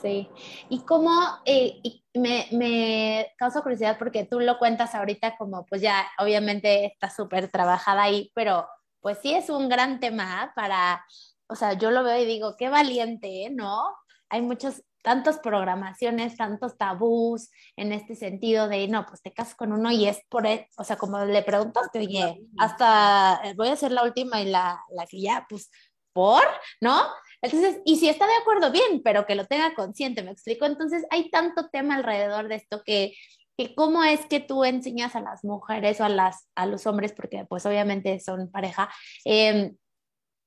Sí. 0.00 0.28
Y 0.68 0.80
cómo 0.84 1.10
eh, 1.44 1.80
y 1.82 2.04
me, 2.14 2.46
me 2.52 3.32
causa 3.36 3.62
curiosidad 3.62 3.98
porque 3.98 4.24
tú 4.24 4.38
lo 4.40 4.58
cuentas 4.58 4.94
ahorita 4.94 5.36
como 5.36 5.66
pues 5.66 5.82
ya 5.82 6.06
obviamente 6.18 6.86
está 6.86 7.10
súper 7.10 7.50
trabajada 7.50 8.02
ahí, 8.04 8.30
pero 8.34 8.66
pues 9.00 9.18
sí 9.22 9.34
es 9.34 9.50
un 9.50 9.68
gran 9.68 9.98
tema 10.00 10.52
para, 10.54 11.04
o 11.48 11.54
sea, 11.56 11.72
yo 11.74 11.90
lo 11.90 12.02
veo 12.04 12.16
y 12.20 12.26
digo, 12.26 12.56
qué 12.56 12.68
valiente, 12.68 13.50
¿no? 13.50 13.82
Hay 14.28 14.42
muchos, 14.42 14.82
tantas 15.02 15.38
programaciones, 15.38 16.36
tantos 16.36 16.76
tabús 16.76 17.50
en 17.76 17.92
este 17.92 18.14
sentido 18.14 18.68
de, 18.68 18.88
no, 18.88 19.06
pues 19.06 19.22
te 19.22 19.32
casas 19.32 19.54
con 19.54 19.72
uno 19.72 19.90
y 19.90 20.06
es 20.06 20.20
por, 20.28 20.46
él, 20.46 20.66
o 20.76 20.84
sea, 20.84 20.96
como 20.96 21.24
le 21.24 21.42
preguntaste, 21.42 22.00
oye, 22.00 22.42
hasta 22.58 23.40
eh, 23.44 23.54
voy 23.56 23.68
a 23.68 23.76
ser 23.76 23.92
la 23.92 24.02
última 24.04 24.40
y 24.42 24.46
la, 24.50 24.82
la 24.90 25.06
que 25.06 25.20
ya, 25.20 25.46
pues, 25.48 25.70
¿por? 26.18 26.42
¿No? 26.80 27.06
Entonces, 27.40 27.80
y 27.84 27.94
si 27.96 28.08
está 28.08 28.26
de 28.26 28.34
acuerdo, 28.40 28.72
bien, 28.72 29.02
pero 29.04 29.24
que 29.24 29.36
lo 29.36 29.46
tenga 29.46 29.72
consciente, 29.76 30.24
¿me 30.24 30.32
explico? 30.32 30.66
Entonces, 30.66 31.04
hay 31.10 31.30
tanto 31.30 31.68
tema 31.68 31.94
alrededor 31.94 32.48
de 32.48 32.56
esto 32.56 32.82
que, 32.84 33.14
que 33.56 33.76
cómo 33.76 34.02
es 34.02 34.26
que 34.26 34.40
tú 34.40 34.64
enseñas 34.64 35.14
a 35.14 35.20
las 35.20 35.44
mujeres 35.44 36.00
o 36.00 36.04
a, 36.04 36.08
las, 36.08 36.48
a 36.56 36.66
los 36.66 36.88
hombres, 36.88 37.12
porque 37.12 37.44
pues 37.48 37.64
obviamente 37.66 38.18
son 38.18 38.50
pareja, 38.50 38.90
eh, 39.24 39.70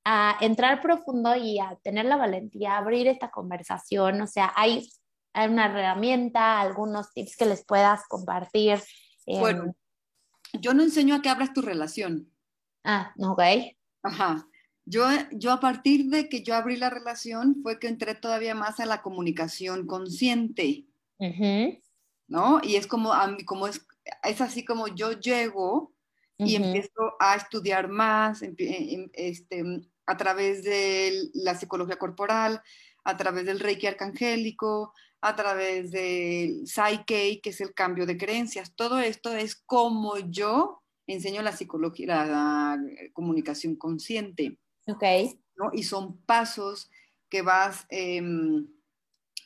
a 0.04 0.36
entrar 0.42 0.82
profundo 0.82 1.34
y 1.34 1.58
a 1.58 1.78
tener 1.82 2.04
la 2.04 2.16
valentía, 2.16 2.74
a 2.74 2.78
abrir 2.78 3.06
esta 3.08 3.30
conversación, 3.30 4.20
o 4.20 4.26
sea, 4.26 4.52
hay, 4.54 4.86
hay 5.32 5.48
una 5.48 5.64
herramienta, 5.66 6.60
algunos 6.60 7.14
tips 7.14 7.38
que 7.38 7.46
les 7.46 7.64
puedas 7.64 8.02
compartir. 8.08 8.82
eh, 9.26 9.38
Bueno, 9.40 9.74
yo 10.60 10.74
no 10.74 10.82
enseño 10.82 11.14
a 11.14 11.22
que 11.22 11.30
abras 11.30 11.54
tu 11.54 11.62
relación. 11.62 12.30
Ah, 12.84 13.14
ok. 13.18 13.42
Ajá. 14.02 14.46
Yo, 14.84 15.04
yo 15.32 15.52
a 15.52 15.60
partir 15.60 16.06
de 16.06 16.28
que 16.28 16.42
yo 16.42 16.54
abrí 16.54 16.76
la 16.76 16.90
relación 16.90 17.56
fue 17.62 17.78
que 17.78 17.88
entré 17.88 18.14
todavía 18.14 18.54
más 18.54 18.80
a 18.80 18.86
la 18.86 19.00
comunicación 19.02 19.86
consciente, 19.86 20.86
¿no? 22.28 22.60
Y 22.64 22.76
es 22.76 22.86
como, 22.86 23.12
a 23.12 23.26
mí- 23.28 23.44
como 23.44 23.68
es, 23.68 23.86
es 24.24 24.40
así 24.40 24.64
como 24.64 24.88
yo 24.88 25.12
llego 25.20 25.92
y 26.38 26.56
empiezo 26.56 27.14
a 27.20 27.36
estudiar 27.36 27.88
más 27.88 28.42
em- 28.42 28.56
este, 29.12 29.62
a 30.06 30.16
través 30.16 30.64
de 30.64 31.30
la 31.34 31.54
psicología 31.54 31.96
corporal, 31.96 32.60
a 33.04 33.16
través 33.16 33.44
del 33.46 33.60
Reiki 33.60 33.86
arcangélico, 33.86 34.92
a 35.20 35.36
través 35.36 35.92
del 35.92 36.66
Psyche, 36.66 37.40
que 37.40 37.50
es 37.50 37.60
el 37.60 37.72
cambio 37.74 38.06
de 38.06 38.16
creencias. 38.16 38.74
Todo 38.74 38.98
esto 38.98 39.32
es 39.32 39.54
como 39.54 40.18
yo 40.18 40.82
enseño 41.06 41.42
la 41.42 41.52
psicología, 41.52 42.06
la, 42.08 42.24
la 42.26 42.78
comunicación 43.12 43.76
consciente. 43.76 44.58
Ok. 44.86 45.02
¿no? 45.56 45.70
Y 45.72 45.82
son 45.84 46.18
pasos 46.22 46.90
que 47.28 47.42
vas 47.42 47.86
em, 47.88 48.66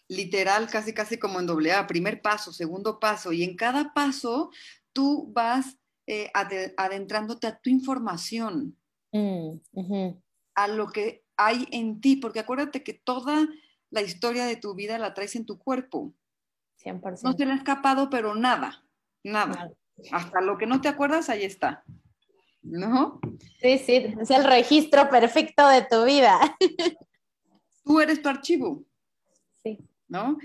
literal, 0.09 0.69
casi 0.69 0.93
casi 0.93 1.19
como 1.19 1.41
en 1.41 1.47
doble 1.47 1.73
A, 1.73 1.87
primer 1.87 2.23
paso, 2.23 2.53
segundo 2.53 2.99
paso, 3.01 3.33
y 3.33 3.43
en 3.43 3.57
cada 3.57 3.93
paso 3.93 4.51
tú 4.93 5.31
vas 5.33 5.77
eh, 6.07 6.31
ade- 6.35 6.73
adentrándote 6.77 7.47
a 7.47 7.59
tu 7.59 7.71
información, 7.71 8.77
Mm, 9.13 9.59
a 10.55 10.69
lo 10.69 10.89
que 10.89 11.25
hay 11.37 11.67
en 11.71 12.01
ti, 12.01 12.17
porque 12.17 12.41
acuérdate 12.41 12.83
que 12.83 12.93
toda 12.95 13.49
la 13.91 14.03
historia 14.03 14.47
de 14.47 14.57
tu 14.57 14.75
vida 14.75 14.99
la 14.99 15.15
traes 15.15 15.37
en 15.37 15.47
tu 15.47 15.59
cuerpo. 15.59 16.13
100%. 16.77 17.23
No 17.25 17.35
te 17.37 17.47
la 17.47 17.55
ha 17.55 17.57
escapado, 17.57 18.11
pero 18.11 18.35
nada, 18.35 18.85
nada. 19.25 19.55
Nada. 19.55 19.71
Hasta 20.13 20.41
lo 20.43 20.59
que 20.59 20.67
no 20.67 20.81
te 20.81 20.89
acuerdas, 20.89 21.29
ahí 21.31 21.45
está. 21.45 21.85
¿No? 22.67 23.21
Sí, 23.61 23.79
sí, 23.79 24.15
es 24.21 24.31
el 24.31 24.45
registro 24.45 25.09
perfecto 25.09 25.67
de 25.69 25.83
tu 25.83 26.05
vida. 26.05 26.39
Tú 27.85 28.01
eres 28.01 28.21
tu 28.21 28.29
archivo. 28.29 28.85
Sí. 29.63 29.79
¿no? 30.09 30.39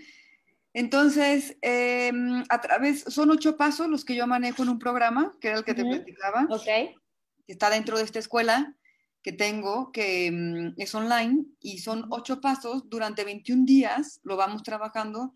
Entonces, 0.73 1.57
eh, 1.61 2.11
a 2.49 2.61
través, 2.61 3.01
son 3.01 3.31
ocho 3.31 3.57
pasos 3.57 3.87
los 3.87 4.05
que 4.05 4.15
yo 4.15 4.25
manejo 4.27 4.63
en 4.63 4.69
un 4.69 4.79
programa, 4.79 5.33
que 5.41 5.49
era 5.49 5.57
el 5.57 5.65
que 5.65 5.73
te 5.73 5.83
platicaba, 5.83 6.47
Ok. 6.49 6.63
que 6.63 6.95
está 7.47 7.69
dentro 7.69 7.97
de 7.97 8.03
esta 8.03 8.19
escuela 8.19 8.75
que 9.21 9.33
tengo, 9.33 9.91
que 9.91 10.31
mm, 10.31 10.81
es 10.81 10.95
online, 10.95 11.45
y 11.59 11.79
son 11.79 12.05
ocho 12.09 12.41
pasos 12.41 12.89
durante 12.89 13.23
21 13.23 13.65
días, 13.65 14.19
lo 14.23 14.35
vamos 14.37 14.63
trabajando, 14.63 15.33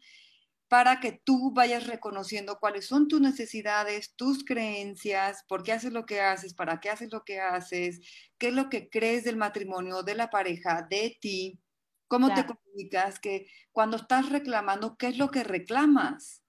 para 0.67 0.99
que 0.99 1.12
tú 1.12 1.51
vayas 1.54 1.88
reconociendo 1.88 2.58
cuáles 2.60 2.88
son 2.88 3.08
tus 3.08 3.21
necesidades, 3.21 4.15
tus 4.15 4.43
creencias, 4.43 5.43
por 5.47 5.63
qué 5.63 5.73
haces 5.73 5.93
lo 5.93 6.06
que 6.06 6.21
haces, 6.21 6.54
para 6.54 6.80
qué 6.80 6.89
haces 6.89 7.12
lo 7.12 7.23
que 7.23 7.39
haces, 7.39 7.99
qué 8.38 8.47
es 8.47 8.54
lo 8.54 8.69
que 8.69 8.89
crees 8.89 9.23
del 9.23 9.38
matrimonio, 9.38 10.04
de 10.04 10.15
la 10.15 10.30
pareja, 10.30 10.86
de 10.89 11.17
ti, 11.21 11.60
cómo 12.08 12.28
te 12.30 12.41
Claro. 12.43 12.60
comunicas, 12.63 13.19
que 13.19 13.47
cuando 13.71 13.97
estás 13.97 14.30
reclamando, 14.30 14.97
¿qué 14.97 15.08
es 15.08 15.17
lo 15.17 15.30
que 15.30 15.43
reclamas? 15.43 16.43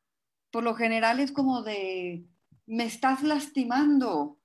Por 0.50 0.64
lo 0.64 0.74
general 0.74 1.20
es 1.20 1.32
como 1.32 1.62
de, 1.62 2.24
me 2.66 2.86
estás 2.86 3.22
lastimando, 3.22 4.40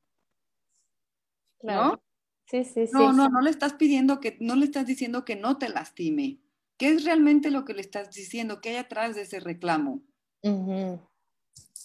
¿no? 1.64 2.04
Sí, 2.46 2.66
sí, 2.66 2.88
sí. 2.88 2.92
No, 2.92 3.14
no, 3.14 3.26
sí. 3.26 3.32
no 3.32 3.42
le 3.42 3.50
estás 3.50 3.74
pidiendo 3.74 4.20
que, 4.20 4.38
no 4.42 4.56
le 4.56 4.66
estás 4.66 4.86
diciendo 4.86 5.24
que 5.24 5.38
no 5.38 5.58
te 5.58 5.70
lastime. 5.70 6.40
¿Qué 6.82 6.90
es 6.90 7.06
realmente 7.06 7.52
lo 7.52 7.64
que 7.64 7.76
le 7.76 7.82
estás 7.82 8.10
diciendo? 8.10 8.60
¿Qué 8.60 8.70
hay 8.70 8.78
atrás 8.78 9.14
de 9.14 9.22
ese 9.22 9.40
reclamo? 9.40 10.02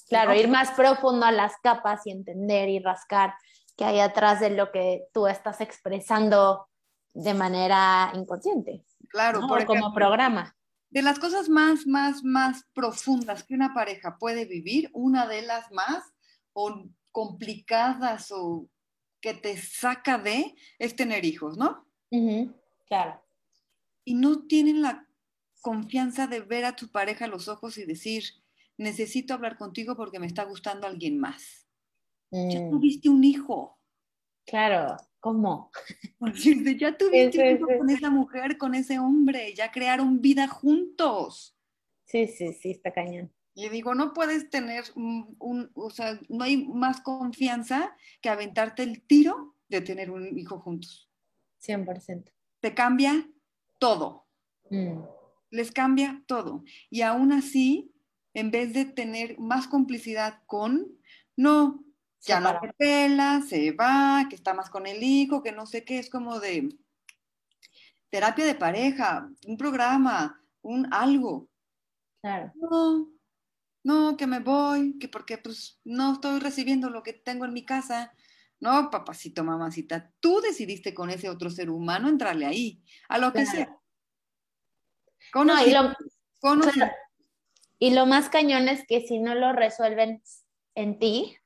Claro, 0.08 0.34
ir 0.34 0.48
más 0.48 0.70
profundo 0.70 1.26
a 1.26 1.32
las 1.32 1.52
capas 1.62 2.06
y 2.06 2.12
entender 2.12 2.70
y 2.70 2.78
rascar 2.78 3.34
qué 3.76 3.84
hay 3.84 4.00
atrás 4.00 4.40
de 4.40 4.48
lo 4.48 4.72
que 4.72 5.04
tú 5.12 5.26
estás 5.26 5.60
expresando 5.60 6.70
de 7.12 7.34
manera 7.34 8.10
inconsciente, 8.14 8.86
Claro, 9.10 9.40
¿no? 9.40 9.48
por 9.48 9.66
como 9.66 9.92
programa. 9.92 10.56
de 10.88 11.02
las 11.02 11.18
cosas 11.18 11.50
más, 11.50 11.86
más, 11.86 12.24
más 12.24 12.64
profundas 12.72 13.44
que 13.44 13.52
una 13.52 13.74
pareja 13.74 14.16
puede 14.18 14.46
vivir, 14.46 14.88
una 14.94 15.26
de 15.26 15.42
las 15.42 15.70
más 15.72 16.10
o 16.54 16.84
complicadas 17.12 18.32
o 18.32 18.66
que 19.20 19.34
te 19.34 19.58
saca 19.58 20.16
de 20.16 20.54
es 20.78 20.96
tener 20.96 21.26
hijos, 21.26 21.58
¿no? 21.58 21.86
Claro. 22.86 23.25
Y 24.06 24.14
no 24.14 24.46
tienen 24.46 24.82
la 24.82 25.08
confianza 25.60 26.28
de 26.28 26.40
ver 26.40 26.64
a 26.64 26.76
tu 26.76 26.88
pareja 26.92 27.24
a 27.24 27.28
los 27.28 27.48
ojos 27.48 27.76
y 27.76 27.84
decir, 27.84 28.22
necesito 28.78 29.34
hablar 29.34 29.58
contigo 29.58 29.96
porque 29.96 30.20
me 30.20 30.26
está 30.28 30.44
gustando 30.44 30.86
alguien 30.86 31.18
más. 31.18 31.66
Ya 32.30 32.60
Mm, 32.60 32.70
tuviste 32.70 33.08
un 33.08 33.24
hijo. 33.24 33.80
Claro, 34.46 34.96
¿cómo? 35.18 35.70
Decirte, 36.20 36.76
Ya 36.78 36.96
tuviste 36.96 37.38
un 37.40 37.56
hijo 37.56 37.66
con 37.78 37.90
esa 37.90 38.10
mujer, 38.10 38.58
con 38.58 38.74
ese 38.76 38.98
hombre, 39.00 39.54
ya 39.54 39.72
crearon 39.72 40.20
vida 40.20 40.46
juntos. 40.46 41.56
Sí, 42.04 42.28
sí, 42.28 42.52
sí, 42.52 42.70
está 42.70 42.92
cañón. 42.92 43.32
Y 43.54 43.68
digo, 43.70 43.94
no 43.96 44.12
puedes 44.12 44.50
tener 44.50 44.84
un, 44.94 45.34
un- 45.40 45.70
o 45.74 45.90
sea, 45.90 46.20
no 46.28 46.44
hay 46.44 46.68
más 46.68 47.00
confianza 47.00 47.96
que 48.20 48.28
aventarte 48.28 48.84
el 48.84 49.02
tiro 49.02 49.56
de 49.68 49.80
tener 49.80 50.10
un 50.12 50.38
hijo 50.38 50.60
juntos. 50.60 51.10
100%. 51.58 52.30
Te 52.60 52.72
cambia 52.74 53.28
todo, 53.78 54.26
Mm, 54.70 55.02
les 55.50 55.70
cambia 55.70 56.22
todo. 56.26 56.64
Y 56.90 57.02
aún 57.02 57.32
así, 57.32 57.92
en 58.34 58.50
vez 58.50 58.72
de 58.72 58.84
tener 58.84 59.38
más 59.38 59.66
complicidad 59.68 60.42
con, 60.46 60.88
no, 61.36 61.84
ya 62.20 62.40
no 62.40 62.58
te 62.60 62.72
pela, 62.74 63.42
se 63.48 63.72
va, 63.72 64.26
que 64.28 64.34
está 64.34 64.52
más 64.54 64.70
con 64.70 64.86
el 64.86 65.02
hijo, 65.02 65.42
que 65.42 65.52
no 65.52 65.66
sé 65.66 65.84
qué, 65.84 65.98
es 65.98 66.10
como 66.10 66.40
de 66.40 66.76
terapia 68.10 68.44
de 68.44 68.54
pareja, 68.54 69.30
un 69.46 69.56
programa, 69.56 70.42
un 70.62 70.92
algo. 70.92 71.48
Claro. 72.20 72.52
No, 72.56 73.08
no, 73.84 74.16
que 74.16 74.26
me 74.26 74.40
voy, 74.40 74.98
que 74.98 75.08
porque 75.08 75.38
pues 75.38 75.78
no 75.84 76.14
estoy 76.14 76.40
recibiendo 76.40 76.90
lo 76.90 77.02
que 77.02 77.12
tengo 77.12 77.44
en 77.44 77.52
mi 77.52 77.64
casa. 77.64 78.12
No, 78.60 78.90
papacito, 78.90 79.44
mamacita, 79.44 80.10
tú 80.20 80.40
decidiste 80.40 80.94
con 80.94 81.10
ese 81.10 81.28
otro 81.28 81.50
ser 81.50 81.68
humano 81.70 82.08
entrarle 82.08 82.46
ahí, 82.46 82.82
a 83.08 83.18
lo 83.18 83.32
que 83.32 83.42
Claro. 83.42 83.50
sea. 83.50 83.66
No, 85.34 85.42
Conocí- 85.54 85.66
y 85.68 85.70
lo, 85.72 85.94
conocí-. 86.40 86.80
Y 87.78 87.90
lo 87.94 88.06
más 88.06 88.28
cañón 88.30 88.68
es 88.68 88.86
que 88.86 89.02
si 89.06 89.18
no 89.18 89.34
lo 89.34 89.52
resuelven 89.52 90.22
en 90.74 90.98
ti, 90.98 91.36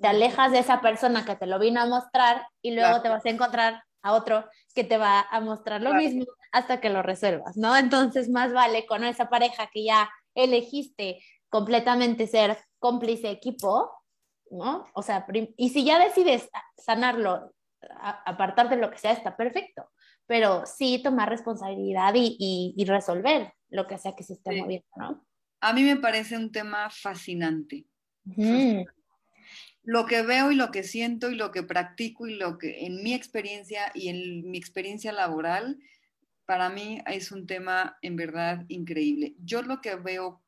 te 0.00 0.08
alejas 0.08 0.52
de 0.52 0.58
esa 0.58 0.80
persona 0.80 1.24
que 1.24 1.36
te 1.36 1.46
lo 1.46 1.58
vino 1.58 1.80
a 1.80 1.86
mostrar 1.86 2.46
y 2.60 2.72
luego 2.72 2.88
Claro. 2.88 3.02
te 3.02 3.08
vas 3.08 3.24
a 3.24 3.30
encontrar 3.30 3.84
a 4.02 4.12
otro 4.14 4.44
que 4.74 4.84
te 4.84 4.98
va 4.98 5.20
a 5.20 5.40
mostrar 5.40 5.80
lo 5.80 5.90
Claro. 5.90 6.02
mismo 6.04 6.24
hasta 6.50 6.80
que 6.80 6.90
lo 6.90 7.02
resuelvas, 7.02 7.56
¿no? 7.56 7.74
Entonces, 7.76 8.28
más 8.28 8.52
vale 8.52 8.84
con 8.84 9.04
esa 9.04 9.30
pareja 9.30 9.70
que 9.72 9.84
ya 9.84 10.10
elegiste 10.34 11.22
completamente 11.48 12.26
ser 12.26 12.58
cómplice 12.78 13.30
equipo, 13.30 13.90
¿no? 14.52 14.86
O 14.94 15.02
sea, 15.02 15.26
y 15.56 15.68
si 15.70 15.84
ya 15.84 15.98
decides 15.98 16.48
sanarlo, 16.76 17.54
a- 17.98 18.22
apartarte 18.30 18.76
de 18.76 18.80
lo 18.82 18.90
que 18.90 18.98
sea, 18.98 19.12
está 19.12 19.36
perfecto, 19.36 19.90
pero 20.26 20.64
sí 20.66 21.00
tomar 21.02 21.28
responsabilidad 21.28 22.14
y, 22.14 22.36
y- 22.38 22.74
y 22.76 22.84
resolver 22.84 23.52
lo 23.70 23.86
que 23.86 23.98
sea 23.98 24.14
que 24.14 24.22
se 24.24 24.34
esté 24.34 24.52
Sí. 24.52 24.60
moviendo, 24.60 24.86
¿no? 24.96 25.26
a 25.64 25.72
mí 25.72 25.82
me 25.84 25.96
parece 25.96 26.36
un 26.36 26.50
tema 26.50 26.90
fascinante. 26.90 27.86
Lo 29.84 30.06
que 30.06 30.22
veo 30.22 30.50
y 30.52 30.54
lo 30.56 30.70
que 30.70 30.82
siento 30.82 31.30
y 31.30 31.36
lo 31.36 31.50
que 31.52 31.62
practico 31.62 32.26
y 32.26 32.34
lo 32.36 32.58
que 32.58 32.84
en 32.86 33.02
mi 33.02 33.14
experiencia 33.14 33.90
y 33.94 34.08
en 34.08 34.50
mi 34.50 34.58
experiencia 34.58 35.12
laboral, 35.12 35.78
para 36.46 36.68
mí 36.68 37.00
es 37.06 37.32
un 37.32 37.46
tema 37.46 37.96
en 38.02 38.16
verdad 38.16 38.64
increíble. 38.68 39.34
Yo 39.38 39.62
lo 39.62 39.80
que 39.80 39.94
veo 39.96 40.41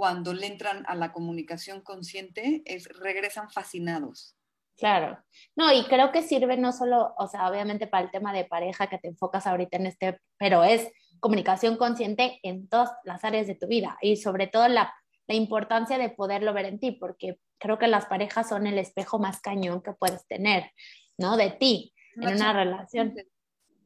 cuando 0.00 0.32
le 0.32 0.46
entran 0.46 0.82
a 0.86 0.94
la 0.94 1.12
comunicación 1.12 1.82
consciente 1.82 2.62
es 2.64 2.88
regresan 2.88 3.50
fascinados. 3.50 4.34
Claro. 4.78 5.22
No, 5.54 5.70
y 5.74 5.84
creo 5.84 6.10
que 6.10 6.22
sirve 6.22 6.56
no 6.56 6.72
solo, 6.72 7.14
o 7.18 7.28
sea, 7.28 7.50
obviamente 7.50 7.86
para 7.86 8.04
el 8.06 8.10
tema 8.10 8.32
de 8.32 8.46
pareja 8.46 8.86
que 8.86 8.96
te 8.96 9.08
enfocas 9.08 9.46
ahorita 9.46 9.76
en 9.76 9.84
este, 9.84 10.18
pero 10.38 10.64
es 10.64 10.90
comunicación 11.20 11.76
consciente 11.76 12.40
en 12.42 12.66
todas 12.66 12.90
las 13.04 13.22
áreas 13.24 13.46
de 13.46 13.56
tu 13.56 13.66
vida 13.66 13.98
y 14.00 14.16
sobre 14.16 14.46
todo 14.46 14.68
la, 14.68 14.90
la 15.26 15.34
importancia 15.34 15.98
de 15.98 16.08
poderlo 16.08 16.54
ver 16.54 16.64
en 16.64 16.80
ti, 16.80 16.92
porque 16.92 17.38
creo 17.58 17.78
que 17.78 17.86
las 17.86 18.06
parejas 18.06 18.48
son 18.48 18.66
el 18.66 18.78
espejo 18.78 19.18
más 19.18 19.42
cañón 19.42 19.82
que 19.82 19.92
puedes 19.92 20.26
tener, 20.26 20.72
¿no? 21.18 21.36
De 21.36 21.50
ti, 21.50 21.92
en 22.16 22.36
una 22.36 22.54
relación. 22.54 23.08
consciente. 23.08 23.30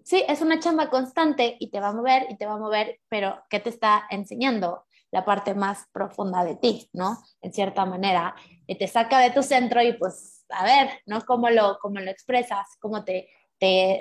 Sí, 0.04 0.22
es 0.28 0.42
una 0.42 0.60
chamba 0.60 0.90
constante 0.90 1.56
y 1.58 1.72
te 1.72 1.80
va 1.80 1.88
a 1.88 1.92
mover 1.92 2.28
y 2.30 2.36
te 2.36 2.46
va 2.46 2.52
a 2.52 2.58
mover, 2.58 3.00
pero 3.08 3.42
¿qué 3.50 3.58
te 3.58 3.70
está 3.70 4.04
enseñando? 4.10 4.84
La 5.14 5.24
parte 5.24 5.54
más 5.54 5.86
profunda 5.92 6.42
de 6.42 6.56
ti, 6.56 6.90
¿no? 6.92 7.22
En 7.40 7.52
cierta 7.52 7.86
manera, 7.86 8.34
te 8.66 8.88
saca 8.88 9.20
de 9.20 9.30
tu 9.30 9.44
centro 9.44 9.80
y 9.80 9.92
pues, 9.92 10.44
a 10.48 10.64
ver, 10.64 10.90
¿no? 11.06 11.20
¿Cómo 11.20 11.50
lo, 11.50 11.78
cómo 11.80 12.00
lo 12.00 12.10
expresas? 12.10 12.66
¿Cómo 12.80 13.04
te, 13.04 13.28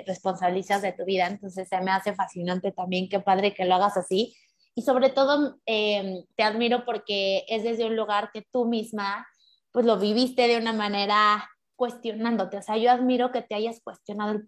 responsabilizas 0.08 0.82
de 0.82 0.92
tu 0.92 1.04
vida? 1.04 1.28
Entonces 1.28 1.68
se 1.68 1.80
me 1.80 1.92
hace 1.92 2.14
fascinante 2.14 2.72
también, 2.72 3.08
qué 3.08 3.20
padre 3.20 3.54
que 3.54 3.64
lo 3.64 3.76
hagas 3.76 3.96
así. 3.96 4.36
Y 4.74 4.82
sobre 4.82 5.08
todo, 5.08 5.60
eh, 5.66 6.24
te 6.34 6.42
admiro 6.42 6.84
porque 6.84 7.44
es 7.46 7.62
desde 7.62 7.86
un 7.86 7.94
lugar 7.94 8.30
que 8.32 8.42
tú 8.42 8.66
misma, 8.66 9.24
pues 9.70 9.86
lo 9.86 9.96
viviste 9.98 10.48
de 10.48 10.58
una 10.58 10.72
manera 10.72 11.48
cuestionándote. 11.76 12.56
O 12.56 12.62
sea, 12.62 12.76
yo 12.76 12.90
admiro 12.90 13.30
que 13.30 13.42
te 13.42 13.54
hayas 13.54 13.80
cuestionado 13.80 14.40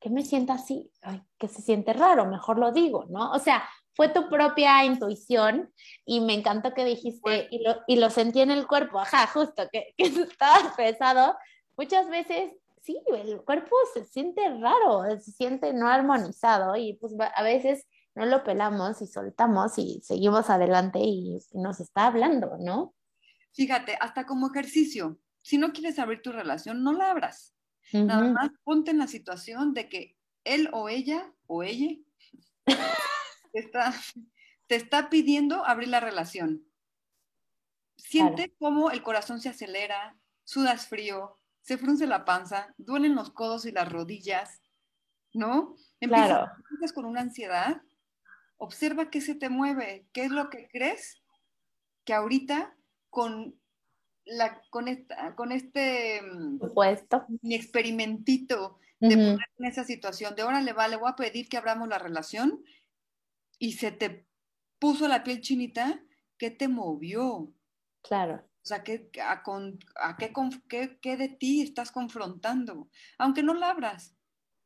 que 0.00 0.10
me 0.10 0.24
sienta 0.24 0.54
así, 0.54 0.90
Ay, 1.02 1.22
que 1.38 1.48
se 1.48 1.62
siente 1.62 1.92
raro, 1.92 2.26
mejor 2.26 2.58
lo 2.58 2.72
digo, 2.72 3.04
¿no? 3.08 3.32
O 3.32 3.38
sea, 3.38 3.68
fue 3.96 4.10
tu 4.10 4.28
propia 4.28 4.84
intuición 4.84 5.72
y 6.04 6.20
me 6.20 6.34
encantó 6.34 6.74
que 6.74 6.84
dijiste, 6.84 7.48
y 7.50 7.62
lo, 7.64 7.76
y 7.86 7.96
lo 7.96 8.10
sentí 8.10 8.42
en 8.42 8.50
el 8.50 8.66
cuerpo, 8.66 9.00
ajá, 9.00 9.26
justo, 9.26 9.66
que, 9.72 9.94
que 9.96 10.04
estaba 10.30 10.76
pesado. 10.76 11.34
Muchas 11.78 12.08
veces, 12.10 12.52
sí, 12.82 13.00
el 13.06 13.42
cuerpo 13.42 13.74
se 13.94 14.04
siente 14.04 14.42
raro, 14.60 15.04
se 15.18 15.32
siente 15.32 15.72
no 15.72 15.88
armonizado 15.88 16.76
y 16.76 16.92
pues 16.94 17.14
a 17.18 17.42
veces 17.42 17.86
no 18.14 18.26
lo 18.26 18.44
pelamos 18.44 19.00
y 19.00 19.06
soltamos 19.06 19.78
y 19.78 20.00
seguimos 20.02 20.50
adelante 20.50 20.98
y, 21.00 21.38
nos 21.54 21.80
está 21.80 22.06
hablando, 22.06 22.58
¿no? 22.58 22.94
Fíjate, 23.54 23.96
hasta 23.98 24.26
como 24.26 24.48
ejercicio, 24.48 25.18
si 25.42 25.56
no 25.56 25.72
quieres 25.72 25.98
abrir 25.98 26.20
tu 26.20 26.32
relación, 26.32 26.82
no 26.82 26.92
la 26.92 27.10
abras. 27.10 27.54
Nada 27.92 28.24
Ujú. 28.24 28.32
más 28.32 28.50
ponte 28.62 28.90
en 28.90 28.98
la 28.98 29.06
situación 29.06 29.72
de 29.72 29.88
que 29.88 30.16
él 30.44 30.68
o 30.72 30.88
ella 30.88 31.32
o 31.46 31.62
ella 31.62 31.96
te 33.56 33.60
está, 33.60 33.94
te 34.66 34.76
está 34.76 35.08
pidiendo 35.08 35.64
abrir 35.64 35.88
la 35.88 36.00
relación. 36.00 36.66
Siente 37.96 38.54
cómo 38.58 38.90
el 38.90 39.02
corazón 39.02 39.40
se 39.40 39.48
acelera, 39.48 40.18
sudas 40.44 40.86
frío, 40.88 41.38
se 41.62 41.78
frunce 41.78 42.06
la 42.06 42.26
panza, 42.26 42.74
duelen 42.76 43.14
los 43.14 43.30
codos 43.30 43.64
y 43.64 43.72
las 43.72 43.90
rodillas, 43.90 44.60
¿no? 45.32 45.74
Empiezas, 46.00 46.28
Claro. 46.28 46.52
empiezas 46.70 46.92
con 46.92 47.06
una 47.06 47.22
ansiedad. 47.22 47.80
Observa 48.58 49.10
qué 49.10 49.22
se 49.22 49.34
te 49.34 49.48
mueve, 49.48 50.06
qué 50.12 50.24
es 50.24 50.30
lo 50.30 50.50
que 50.50 50.68
crees 50.68 51.22
que 52.04 52.12
ahorita 52.12 52.76
con, 53.08 53.58
la, 54.26 54.60
con, 54.70 54.88
esta, 54.88 55.34
con 55.34 55.50
este 55.50 56.20
mm, 56.22 56.60
Supuesto. 56.60 57.24
mi 57.40 57.54
experimentito 57.54 58.78
de 59.00 59.14
Ujú. 59.16 59.24
poner 59.24 59.48
en 59.58 59.64
esa 59.64 59.84
situación 59.84 60.36
de 60.36 60.42
órale, 60.42 60.72
vale, 60.74 60.96
voy 60.96 61.10
a 61.10 61.16
pedir 61.16 61.48
que 61.48 61.56
abramos 61.56 61.88
la 61.88 61.98
relación 61.98 62.62
y 63.58 63.72
se 63.72 63.92
te 63.92 64.26
puso 64.78 65.08
la 65.08 65.24
piel 65.24 65.40
chinita, 65.40 66.00
¿qué 66.38 66.50
te 66.50 66.68
movió? 66.68 67.52
Claro. 68.02 68.36
O 68.36 68.68
sea, 68.68 68.82
¿qué, 68.82 69.10
a, 69.22 69.42
con- 69.42 69.78
a 69.96 70.16
qué, 70.16 70.32
qué- 70.68 70.98
qué 71.00 71.16
de 71.16 71.28
ti 71.28 71.62
estás 71.62 71.92
confrontando? 71.92 72.88
Aunque 73.18 73.42
no 73.42 73.54
la 73.54 73.70
abras. 73.70 74.16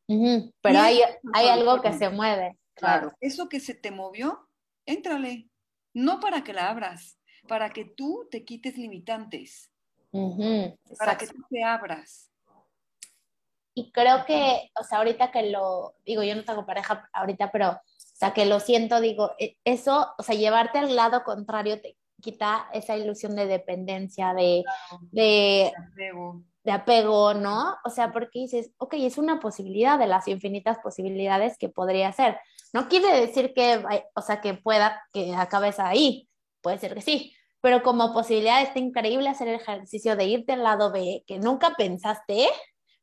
Ujú, 0.08 0.52
Pero 0.62 0.78
hay, 0.80 1.00
hay 1.34 1.48
algo 1.48 1.80
que 1.80 1.92
se 1.92 2.08
mueve. 2.08 2.58
Claro, 2.74 3.12
eso 3.20 3.48
que 3.48 3.60
se 3.60 3.74
te 3.74 3.90
movió, 3.90 4.48
éntrale. 4.86 5.48
No 5.92 6.18
para 6.18 6.42
que 6.42 6.52
la 6.52 6.70
abras, 6.70 7.18
para 7.46 7.70
que 7.70 7.84
tú 7.84 8.26
te 8.30 8.44
quites 8.44 8.76
limitantes, 8.78 9.70
Ujú, 10.12 10.76
para 10.98 11.18
que 11.18 11.26
tú 11.26 11.44
te 11.50 11.62
abras. 11.62 12.30
Y 13.74 13.92
creo 13.92 14.24
que, 14.24 14.70
o 14.80 14.84
sea, 14.84 14.98
ahorita 14.98 15.30
que 15.30 15.50
lo 15.50 15.94
digo, 16.04 16.22
yo 16.22 16.34
no 16.34 16.44
tengo 16.44 16.66
pareja 16.66 17.08
ahorita, 17.12 17.50
pero, 17.52 17.78
sea, 18.20 18.34
que 18.34 18.44
lo 18.46 18.60
siento, 18.60 19.00
digo, 19.00 19.32
e- 19.38 19.56
eso, 19.64 20.08
o 20.18 20.22
sea, 20.22 20.34
llevarte 20.34 20.78
al 20.78 20.94
lado 20.94 21.24
contrario 21.24 21.80
te 21.80 21.96
quita 22.20 22.68
esa 22.74 22.96
ilusión 22.96 23.34
de 23.34 23.46
dependencia, 23.46 24.34
de, 24.34 24.62
de, 25.10 25.72
Apego. 25.92 26.42
de 26.62 26.70
apego, 26.72 27.32
¿no? 27.32 27.76
O 27.82 27.88
sea, 27.90 28.12
porque 28.12 28.40
dices, 28.40 28.72
ok, 28.76 28.94
es 28.98 29.16
una 29.16 29.40
posibilidad 29.40 29.98
de 29.98 30.06
las 30.06 30.28
infinitas 30.28 30.78
posibilidades 30.80 31.56
que 31.56 31.70
podría 31.70 32.12
ser. 32.12 32.38
No 32.74 32.88
quiere 32.88 33.18
decir 33.18 33.54
que, 33.54 33.82
o 34.14 34.20
sea, 34.20 34.40
que 34.42 34.52
pueda, 34.54 35.02
que 35.14 35.34
acabes 35.34 35.80
ahí, 35.80 36.28
puede 36.60 36.76
ser 36.78 36.94
que 36.94 37.00
sí, 37.00 37.34
pero 37.62 37.82
como 37.82 38.12
posibilidad 38.12 38.60
está 38.60 38.78
increíble 38.78 39.28
hacer 39.30 39.48
el 39.48 39.54
ejercicio 39.56 40.14
de 40.14 40.26
irte 40.26 40.52
al 40.52 40.62
lado 40.62 40.92
B, 40.92 41.24
que 41.26 41.38
nunca 41.38 41.74
pensaste, 41.76 42.48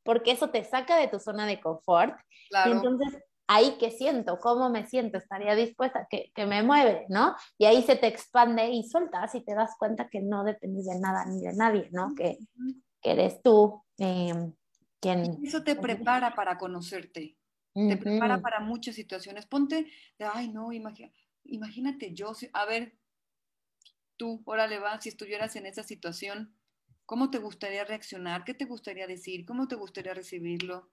porque 0.03 0.31
eso 0.31 0.49
te 0.51 0.63
saca 0.63 0.95
de 0.97 1.07
tu 1.07 1.19
zona 1.19 1.47
de 1.47 1.59
confort. 1.59 2.13
Y 2.19 2.49
Claro. 2.49 2.71
entonces, 2.73 3.19
ahí 3.47 3.77
que 3.77 3.91
siento, 3.91 4.39
cómo 4.39 4.69
me 4.69 4.85
siento, 4.87 5.17
estaría 5.17 5.55
dispuesta, 5.55 6.07
que, 6.09 6.31
que 6.35 6.45
me 6.45 6.63
mueve, 6.63 7.05
¿no? 7.09 7.35
Y 7.57 7.65
ahí 7.65 7.81
se 7.83 7.95
te 7.95 8.07
expande 8.07 8.69
y 8.69 8.83
sueltas 8.83 9.33
y 9.35 9.43
te 9.43 9.55
das 9.55 9.71
cuenta 9.79 10.09
que 10.09 10.21
no 10.21 10.43
dependes 10.43 10.85
de 10.85 10.99
nada 10.99 11.25
ni 11.25 11.41
de 11.41 11.53
nadie, 11.53 11.89
¿no? 11.91 12.13
Que, 12.15 12.37
que 13.01 13.11
eres 13.11 13.41
tú 13.41 13.81
eh, 13.97 14.33
quien... 14.99 15.39
Eso 15.43 15.63
te 15.63 15.75
prepara 15.75 16.35
para 16.35 16.57
conocerte, 16.57 17.37
te 17.73 17.97
prepara 17.97 18.41
para 18.41 18.59
muchas 18.59 18.95
situaciones. 18.95 19.45
Ponte, 19.45 19.87
de, 20.17 20.25
ay, 20.25 20.49
no, 20.49 20.67
imagi- 20.71 21.13
imagínate 21.45 22.13
yo, 22.13 22.33
si- 22.33 22.49
a 22.53 22.65
ver, 22.65 22.97
tú, 24.17 24.41
órale, 24.45 24.79
va, 24.79 24.99
si 24.99 25.09
estuvieras 25.09 25.55
en 25.55 25.65
esa 25.67 25.83
situación, 25.83 26.55
¿cómo 27.05 27.29
te 27.29 27.37
gustaría 27.37 27.85
reaccionar? 27.85 28.43
¿Qué 28.43 28.53
te 28.53 28.65
gustaría 28.65 29.07
decir? 29.07 29.45
¿Cómo 29.45 29.67
te 29.67 29.75
gustaría 29.75 30.13
recibirlo? 30.13 30.91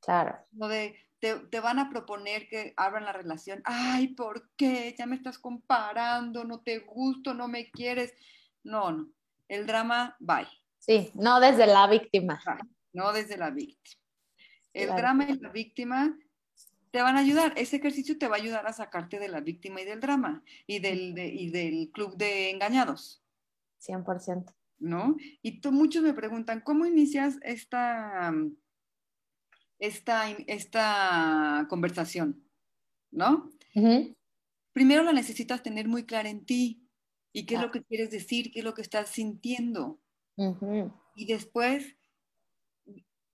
Claro. 0.00 0.36
Lo 0.52 0.68
de, 0.68 0.96
te, 1.20 1.36
te 1.36 1.60
van 1.60 1.78
a 1.78 1.90
proponer 1.90 2.48
que 2.48 2.72
abran 2.76 3.04
la 3.04 3.12
relación. 3.12 3.60
Ay, 3.64 4.08
¿por 4.08 4.50
qué? 4.56 4.94
Ya 4.98 5.06
me 5.06 5.16
estás 5.16 5.38
comparando, 5.38 6.44
no 6.44 6.60
te 6.60 6.78
gusto, 6.80 7.34
no 7.34 7.46
me 7.48 7.70
quieres. 7.70 8.14
No, 8.64 8.90
no. 8.92 9.08
El 9.48 9.66
drama, 9.66 10.16
bye. 10.18 10.48
Sí, 10.78 11.10
no 11.14 11.40
desde 11.40 11.66
la 11.66 11.86
víctima. 11.86 12.40
No 12.92 13.12
desde 13.12 13.36
la 13.36 13.50
víctima. 13.50 14.00
El 14.72 14.86
Claro. 14.86 15.00
drama 15.02 15.24
y 15.28 15.38
la 15.38 15.48
víctima 15.50 16.16
te 16.90 17.02
van 17.02 17.16
a 17.16 17.20
ayudar. 17.20 17.52
Ese 17.56 17.76
ejercicio 17.76 18.16
te 18.18 18.28
va 18.28 18.36
a 18.36 18.40
ayudar 18.40 18.66
a 18.66 18.72
sacarte 18.72 19.18
de 19.18 19.28
la 19.28 19.40
víctima 19.40 19.80
y 19.80 19.84
del 19.84 20.00
drama 20.00 20.42
y 20.66 20.78
del, 20.78 21.14
de- 21.14 21.28
y 21.28 21.50
del 21.50 21.90
club 21.92 22.16
de 22.16 22.50
engañados, 22.50 23.22
100%. 23.80 24.54
¿no? 24.78 25.16
Y 25.42 25.60
tú- 25.60 25.72
muchos 25.72 26.02
me 26.02 26.14
preguntan, 26.14 26.60
¿cómo 26.62 26.86
inicias 26.86 27.38
esta, 27.42 28.32
esta, 29.80 30.30
esta 30.46 31.66
conversación? 31.68 32.44
¿No? 33.10 33.50
Primero 34.72 35.02
la 35.02 35.12
necesitas 35.12 35.62
tener 35.64 35.88
muy 35.88 36.04
clara 36.06 36.28
en 36.30 36.44
ti 36.46 36.86
y 37.32 37.44
qué 37.46 37.54
es 37.56 37.60
lo 37.60 37.70
que 37.72 37.82
quieres 37.82 38.10
decir, 38.10 38.52
qué 38.52 38.60
es 38.60 38.64
lo 38.64 38.74
que 38.74 38.82
estás 38.82 39.08
sintiendo. 39.10 40.00
Y 41.16 41.26
después, 41.26 41.96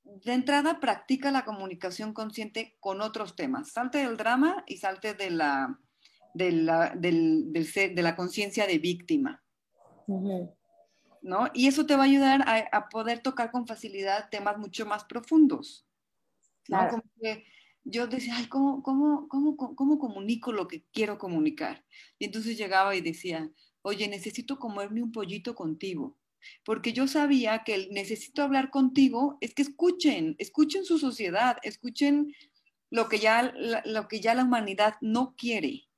de 0.04 0.32
entrada, 0.32 0.80
practica 0.80 1.30
la 1.30 1.44
comunicación 1.44 2.12
consciente 2.14 2.76
con 2.80 3.00
otros 3.02 3.36
temas. 3.36 3.70
Salte 3.72 3.98
del 3.98 4.16
drama 4.16 4.64
y 4.66 4.78
salte 4.78 5.12
de 5.14 5.30
la, 5.30 5.78
de 6.34 6.52
la, 6.52 6.90
del- 6.96 7.52
del 7.52 7.66
ser- 7.66 7.94
de 7.94 8.02
la 8.02 8.16
conciencia 8.16 8.66
de 8.66 8.78
víctima. 8.78 9.44
¿no? 11.22 11.48
Y 11.54 11.66
eso 11.66 11.86
te 11.86 11.96
va 11.96 12.02
a 12.02 12.06
ayudar 12.06 12.42
a, 12.48 12.56
a 12.76 12.88
poder 12.88 13.20
tocar 13.20 13.50
con 13.50 13.66
facilidad 13.66 14.30
temas 14.30 14.58
mucho 14.58 14.86
más 14.86 15.04
profundos, 15.04 15.85
¿no? 16.68 16.78
Claro. 16.78 16.90
Como 16.90 17.02
que 17.20 17.44
yo 17.84 18.06
decía, 18.06 18.36
ay, 18.36 18.46
¿cómo, 18.48 18.82
cómo, 18.82 19.28
cómo, 19.28 19.56
cómo- 19.56 19.98
comunico 19.98 20.52
lo 20.52 20.66
que 20.66 20.84
quiero 20.92 21.18
comunicar? 21.18 21.84
Y 22.18 22.24
entonces 22.26 22.56
llegaba 22.58 22.96
y 22.96 23.00
decía, 23.00 23.50
oye, 23.82 24.08
necesito 24.08 24.58
comerme 24.58 25.02
un 25.02 25.12
pollito 25.12 25.54
contigo. 25.54 26.18
Porque 26.64 26.92
yo 26.92 27.06
sabía 27.08 27.64
que 27.64 27.74
el 27.74 27.90
necesito 27.90 28.42
hablar 28.42 28.70
contigo 28.70 29.38
es 29.40 29.54
que 29.54 29.62
escuchen, 29.62 30.36
escuchen 30.38 30.84
su 30.84 30.98
sociedad, 30.98 31.58
escuchen 31.62 32.34
lo 32.90 33.08
que 33.08 33.18
ya 33.18 33.52
la, 33.54 33.82
lo 33.84 34.06
que 34.08 34.20
ya 34.20 34.34
la 34.34 34.44
humanidad 34.44 34.94
no 35.00 35.34
quiere. 35.36 35.88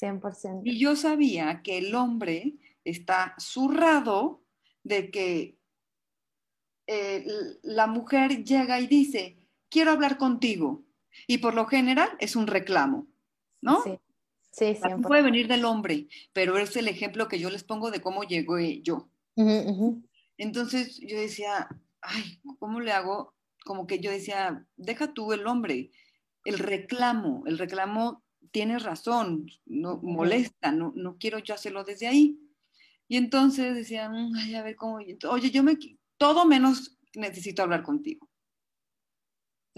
100%. 0.00 0.62
Y 0.64 0.78
yo 0.78 0.94
sabía 0.94 1.62
que 1.62 1.78
el 1.78 1.94
hombre 1.94 2.54
está 2.84 3.34
zurrado 3.38 4.44
de 4.84 5.10
que 5.10 5.58
eh, 6.86 7.26
la 7.62 7.86
mujer 7.86 8.44
llega 8.44 8.80
y 8.80 8.86
dice, 8.86 9.38
quiero 9.70 9.92
hablar 9.92 10.18
contigo. 10.18 10.84
Y 11.26 11.38
por 11.38 11.54
lo 11.54 11.66
general 11.66 12.10
es 12.20 12.36
un 12.36 12.46
reclamo, 12.46 13.08
¿no? 13.60 13.82
Sí, 13.82 13.98
sí, 14.52 14.74
100%. 14.74 15.08
puede 15.08 15.22
venir 15.22 15.48
del 15.48 15.64
hombre, 15.64 16.08
pero 16.32 16.58
es 16.58 16.76
el 16.76 16.88
ejemplo 16.88 17.28
que 17.28 17.38
yo 17.38 17.50
les 17.50 17.64
pongo 17.64 17.90
de 17.90 18.00
cómo 18.00 18.24
llegué 18.24 18.82
yo. 18.82 19.08
Entonces 20.36 20.98
yo 21.00 21.18
decía, 21.18 21.68
ay, 22.00 22.40
¿cómo 22.58 22.80
le 22.80 22.92
hago? 22.92 23.34
Como 23.64 23.86
que 23.86 23.98
yo 24.00 24.10
decía, 24.10 24.66
deja 24.76 25.12
tú 25.12 25.32
el 25.32 25.46
hombre, 25.46 25.90
el 26.44 26.58
reclamo, 26.58 27.42
el 27.46 27.58
reclamo 27.58 28.22
tiene 28.52 28.78
razón, 28.78 29.46
no 29.66 30.00
molesta, 30.02 30.72
no, 30.72 30.92
no 30.96 31.18
quiero 31.18 31.38
yo 31.38 31.54
hacerlo 31.54 31.84
desde 31.84 32.06
ahí. 32.06 32.38
Y 33.08 33.16
entonces 33.16 33.74
decía, 33.74 34.08
"Mm, 34.08 34.34
ay, 34.36 34.54
a 34.54 34.62
ver 34.62 34.76
cómo, 34.76 34.98
oye, 35.30 35.50
yo 35.50 35.62
me, 35.62 35.76
todo 36.16 36.44
menos 36.46 36.98
necesito 37.14 37.62
hablar 37.62 37.82
contigo. 37.82 38.27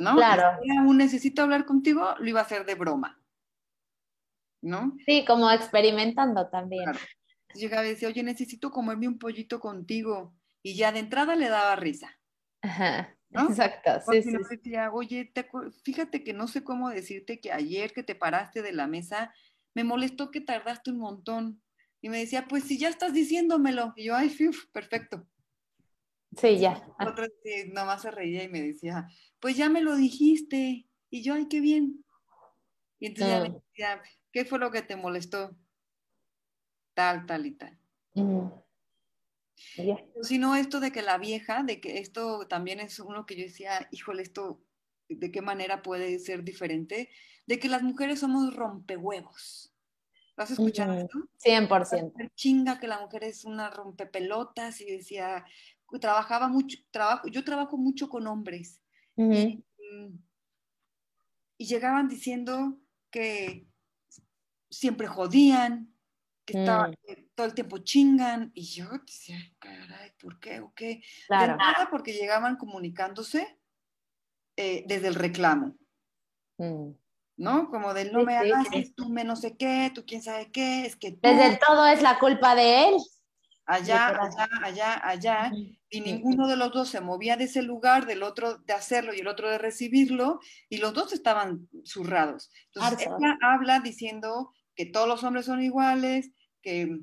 ¿No? 0.01 0.15
Claro. 0.17 0.59
Si 0.63 0.71
era 0.71 0.83
un 0.83 0.97
necesito 0.97 1.43
hablar 1.43 1.67
contigo, 1.67 2.15
lo 2.19 2.29
iba 2.29 2.41
a 2.41 2.45
hacer 2.45 2.65
de 2.65 2.75
broma. 2.75 3.21
¿No? 4.63 4.97
Sí, 5.07 5.25
como 5.27 5.51
experimentando 5.51 6.49
también. 6.49 6.85
Claro. 6.85 6.99
Llegaba 7.55 7.87
y 7.87 7.91
decía, 7.91 8.09
oye, 8.09 8.23
necesito 8.23 8.71
comerme 8.71 9.09
un 9.09 9.19
pollito 9.19 9.61
contigo. 9.61 10.35
Y 10.63 10.75
ya 10.75 10.93
de 10.93 11.01
entrada 11.01 11.37
le 11.37 11.49
daba 11.49 11.77
risa. 11.77 12.19
Ajá. 12.63 13.15
¿no? 13.31 13.49
Exacto, 13.49 13.91
sí, 14.11 14.23
sí. 14.23 14.33
decía, 14.51 14.91
oye, 14.93 15.31
te 15.33 15.49
fíjate 15.85 16.25
que 16.25 16.33
no 16.33 16.49
sé 16.49 16.65
cómo 16.65 16.91
decirte 16.91 17.41
que 17.41 17.53
ayer 17.53 17.93
que 17.93 18.03
te 18.03 18.15
paraste 18.15 18.61
de 18.61 18.73
la 18.73 18.87
mesa, 18.87 19.33
me 19.75 19.85
molestó 19.85 20.31
que 20.31 20.41
tardaste 20.41 20.91
un 20.91 20.99
montón. 20.99 21.63
Y 22.03 22.09
me 22.09 22.19
decía, 22.19 22.47
pues 22.49 22.65
si 22.65 22.79
ya 22.79 22.89
estás 22.89 23.13
diciéndomelo. 23.13 23.93
Y 23.97 24.05
yo, 24.05 24.17
ay, 24.17 24.31
fiu, 24.31 24.53
perfecto. 24.73 25.27
Sí, 26.37 26.59
ya. 26.59 26.87
Otro 27.01 27.25
sí, 27.43 27.71
nomás 27.73 28.03
se 28.03 28.11
reía 28.11 28.45
y 28.45 28.49
me 28.49 28.63
decía, 28.63 29.09
pues 29.41 29.57
ya 29.57 29.69
me 29.69 29.81
lo 29.83 29.97
dijiste. 29.97 30.87
Y 31.11 31.23
yo, 31.23 31.35
ay, 31.35 31.49
qué 31.49 31.61
bien. 31.61 32.05
Y 32.99 33.07
entonces 33.07 33.35
ya 33.35 33.41
me 33.41 33.49
Mm. 33.49 33.55
decía, 33.55 34.03
¿qué 34.33 34.45
fue 34.45 34.59
lo 34.59 34.71
que 34.71 34.83
te 34.83 34.97
molestó? 34.97 35.57
Tal, 36.95 37.27
tal 37.27 37.47
y 37.47 37.53
tal. 37.53 37.79
Ujú. 38.15 38.65
Ya. 39.77 39.97
Sino 40.23 40.55
esto 40.57 40.81
de 40.81 40.93
que 40.93 41.03
la 41.03 41.19
vieja, 41.19 41.63
de 41.63 41.81
que 41.81 41.99
esto 41.99 42.47
también 42.49 42.81
es 42.81 42.99
uno 43.01 43.27
que 43.27 43.37
yo 43.37 43.45
decía, 43.45 43.89
híjole, 43.91 44.23
esto, 44.23 44.63
¿de 45.09 45.31
qué 45.33 45.43
manera 45.43 45.83
puede 45.83 46.19
ser 46.19 46.45
diferente? 46.45 47.11
De 47.47 47.59
que 47.59 47.69
las 47.69 47.83
mujeres 47.83 48.21
somos 48.21 48.55
rompehuevos. 48.55 49.75
¿Lo 50.37 50.45
has 50.45 50.53
escuchado 50.53 50.95
esto? 50.95 51.19
100%. 51.39 52.13
Mujer 52.13 52.31
Chinga 52.35 52.79
que 52.79 52.87
la 52.87 53.01
mujer 53.01 53.25
es 53.25 53.45
una 53.45 53.71
rompepelotas 53.71 54.81
y 54.81 54.87
decía, 54.87 55.45
trabajaba 55.99 56.47
mucho, 56.49 56.79
trabajo, 56.91 57.27
yo 57.29 57.43
trabajo 57.45 57.77
mucho 57.77 58.09
con 58.09 58.27
hombres. 58.27 58.81
Y, 59.17 59.65
y 61.59 61.67
llegaban 61.67 62.09
diciendo 62.09 62.79
que 63.11 63.67
siempre 64.71 65.07
jodían, 65.09 65.93
que, 66.47 66.59
estaba- 66.59 66.89
Mm. 66.89 66.95
que 67.07 67.29
todo 67.35 67.47
el 67.47 67.55
tiempo 67.55 67.79
chingan, 67.79 68.51
y 68.55 68.65
yo 68.65 68.89
decía, 69.07 69.37
"Ay, 69.37 69.55
caray, 69.59 70.13
¿por 70.19 70.39
qué 70.41 70.61
o 70.61 70.73
qué? 70.75 71.03
De 71.29 71.37
porque 71.91 72.13
llegaban 72.13 72.57
comunicándose 72.57 73.59
eh, 74.57 74.85
desde 74.87 75.09
el 75.09 75.15
reclamo, 75.15 75.75
Mm. 76.59 76.91
¿no? 77.39 77.71
Como 77.71 77.95
del 77.95 78.13
no 78.13 78.21
Sí, 78.21 78.27
me 78.27 78.33
sí, 78.33 78.51
hagas, 78.53 78.67
sí. 78.73 78.93
tú 78.95 79.09
me 79.09 79.25
no 79.25 79.37
sé 79.37 79.57
qué, 79.57 79.91
tú 79.95 80.05
quién 80.07 80.23
sabe 80.23 80.51
qué, 80.51 80.85
es 80.87 80.97
que 80.97 81.13
tú, 81.13 81.21
Desde 81.23 81.57
todo 81.59 81.87
es 81.87 82.03
la 82.03 82.19
culpa 82.19 82.55
de 82.55 82.89
él. 82.89 82.95
Allá, 83.71 84.09
allá, 84.09 84.49
allá, 84.63 85.09
allá, 85.09 85.53
y 85.89 86.01
ninguno 86.01 86.49
de 86.49 86.57
los 86.57 86.73
dos 86.73 86.89
se 86.89 87.01
movía 87.01 87.37
de 87.37 87.45
ese 87.45 87.63
lugar, 87.63 88.07
del 88.07 88.23
otro 88.23 88.59
de 88.59 88.73
hacerlo 88.73 89.15
y 89.15 89.21
el 89.21 89.29
otro 89.29 89.49
de 89.49 89.59
recibirlo, 89.59 90.41
y 90.69 90.79
los 90.79 90.93
dos 90.93 91.13
estaban 91.13 91.69
zurrados. 91.85 92.51
Entonces, 92.75 93.07
ella 93.07 93.39
habla 93.43 93.81
diciendo 93.81 94.53
que 94.75 94.87
todos 94.87 95.07
los 95.07 95.23
hombres 95.25 95.47
son 95.47 95.63
iguales, 95.63 96.31
que, 96.63 96.99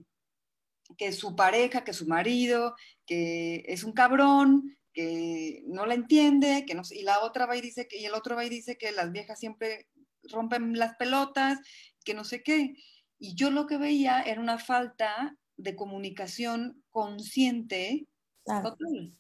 que 0.98 1.12
su 1.14 1.36
pareja, 1.36 1.84
que 1.84 1.94
su 1.94 2.08
marido, 2.08 2.76
que 3.06 3.64
es 3.68 3.84
un 3.84 3.94
cabrón, 3.94 4.78
que 4.94 5.64
no 5.68 5.86
la 5.86 5.94
entiende, 5.94 6.66
que 6.66 6.76
no, 6.76 6.82
y 6.92 7.04
la 7.04 7.20
otra 7.20 7.46
va 7.46 7.56
y 7.56 7.62
dice 7.62 7.88
que, 7.88 7.98
y 7.98 8.06
el 8.06 8.14
otro 8.14 8.36
va 8.36 8.46
y 8.46 8.50
dice 8.50 8.78
que 8.78 8.92
las 8.92 9.12
viejas 9.12 9.40
siempre 9.40 9.88
rompen 10.24 10.78
las 10.78 10.96
pelotas, 10.96 11.60
que 12.04 12.14
no 12.14 12.24
sé 12.24 12.44
qué. 12.44 12.74
Y 13.20 13.36
yo 13.36 13.52
lo 13.52 13.68
que 13.68 13.78
veía 13.78 14.22
era 14.22 14.42
una 14.42 14.60
falta 14.60 15.36
de 15.58 15.76
comunicación 15.76 16.84
consciente 16.90 18.08
Claro. 18.46 18.72
total. 18.72 19.14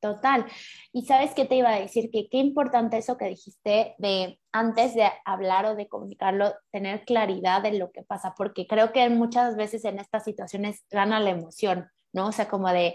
Total. 0.00 0.46
Y 0.92 1.06
sabes 1.06 1.34
qué 1.34 1.44
te 1.44 1.56
iba 1.56 1.70
a 1.70 1.80
decir, 1.80 2.10
que 2.12 2.28
qué 2.30 2.38
importante 2.38 2.98
eso 2.98 3.18
que 3.18 3.24
dijiste 3.26 3.96
de 3.98 4.38
antes 4.52 4.94
de 4.94 5.10
hablar 5.24 5.66
o 5.66 5.74
de 5.74 5.88
comunicarlo, 5.88 6.54
tener 6.70 7.04
claridad 7.04 7.62
de 7.62 7.72
lo 7.76 7.90
que 7.90 8.04
pasa, 8.04 8.34
porque 8.36 8.68
creo 8.68 8.92
que 8.92 9.08
muchas 9.10 9.56
veces 9.56 9.84
en 9.84 9.98
estas 9.98 10.22
situaciones 10.22 10.84
gana 10.88 11.18
la 11.18 11.30
emoción, 11.30 11.88
¿no? 12.12 12.28
O 12.28 12.32
sea, 12.32 12.48
como 12.48 12.68
de 12.70 12.94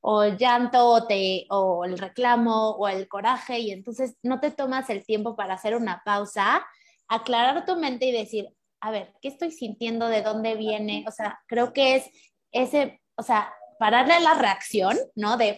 o 0.00 0.22
el 0.22 0.38
llanto 0.38 0.86
o, 0.88 1.06
te, 1.06 1.46
o 1.50 1.84
el 1.84 1.98
reclamo 1.98 2.70
o 2.70 2.88
el 2.88 3.08
coraje 3.08 3.58
y 3.58 3.70
entonces 3.72 4.16
no 4.22 4.40
te 4.40 4.50
tomas 4.50 4.88
el 4.90 5.04
tiempo 5.04 5.36
para 5.36 5.54
hacer 5.54 5.76
una 5.76 6.02
pausa, 6.04 6.64
aclarar 7.08 7.66
tu 7.66 7.76
mente 7.76 8.06
y 8.06 8.12
decir, 8.12 8.48
a 8.80 8.90
ver, 8.90 9.12
¿qué 9.20 9.28
estoy 9.28 9.50
sintiendo? 9.50 10.08
¿De 10.08 10.22
dónde 10.22 10.54
viene? 10.54 11.04
O 11.08 11.10
sea, 11.10 11.40
creo 11.46 11.72
que 11.72 11.96
es 11.96 12.04
ese, 12.52 13.00
o 13.16 13.22
sea, 13.22 13.52
pararle 13.78 14.20
la 14.20 14.34
reacción, 14.34 14.96
¿no? 15.14 15.36
De, 15.36 15.56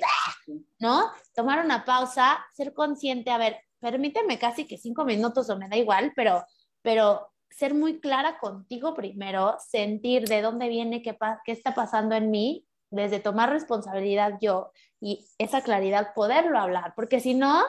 ¿no? 0.79 1.11
Tomar 1.35 1.65
una 1.65 1.85
pausa, 1.85 2.45
ser 2.55 2.75
consciente, 2.75 3.31
a 3.31 3.39
ver, 3.39 3.59
permíteme 3.81 4.39
casi 4.39 4.67
que 4.67 4.79
cinco 4.79 5.05
minutos 5.05 5.49
o 5.51 5.57
me 5.57 5.69
da 5.69 5.77
igual, 5.77 6.13
pero, 6.15 6.45
pero 6.83 7.31
ser 7.51 7.75
muy 7.75 8.01
clara 8.01 8.39
contigo 8.39 8.95
primero, 8.95 9.57
sentir 9.59 10.29
de 10.29 10.43
dónde 10.43 10.69
viene, 10.69 11.03
qué, 11.03 11.17
qué 11.45 11.53
está 11.53 11.75
pasando 11.75 12.15
en 12.15 12.31
mí, 12.31 12.67
desde 12.91 13.21
tomar 13.21 13.51
responsabilidad 13.51 14.35
yo 14.41 14.73
y 15.01 15.27
esa 15.39 15.63
claridad 15.63 16.13
poderlo 16.15 16.59
hablar, 16.59 16.93
porque 16.95 17.21
si 17.21 17.35
no, 17.35 17.63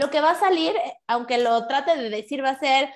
lo 0.00 0.08
que 0.08 0.22
va 0.22 0.30
a 0.30 0.40
salir, 0.40 0.74
aunque 1.06 1.36
lo 1.36 1.66
trate 1.66 1.94
de 1.94 2.08
decir, 2.08 2.42
va 2.42 2.50
a 2.50 2.58
ser, 2.58 2.90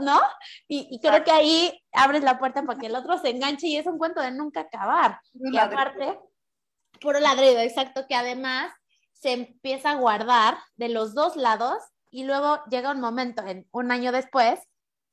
¿no? 0.00 0.18
Y, 0.66 0.88
y 0.90 1.00
creo 1.00 1.22
que 1.22 1.30
ahí 1.30 1.84
abres 1.92 2.22
la 2.22 2.38
puerta 2.38 2.62
para 2.62 2.78
que 2.78 2.86
el 2.86 2.96
otro 2.96 3.18
se 3.18 3.28
enganche 3.28 3.66
y 3.66 3.76
es 3.76 3.86
un 3.86 3.98
cuento 3.98 4.22
de 4.22 4.30
nunca 4.30 4.60
acabar. 4.60 5.20
Y 5.34 5.58
aparte, 5.58 6.18
puro 6.98 7.20
ladrido, 7.20 7.60
exacto, 7.60 8.06
que 8.08 8.14
además 8.14 8.72
se 9.12 9.32
empieza 9.32 9.90
a 9.90 9.96
guardar 9.96 10.56
de 10.76 10.88
los 10.88 11.14
dos 11.14 11.36
lados 11.36 11.76
y 12.10 12.24
luego 12.24 12.60
llega 12.70 12.92
un 12.92 13.00
momento, 13.00 13.42
en 13.46 13.68
un 13.70 13.90
año 13.92 14.10
después, 14.10 14.60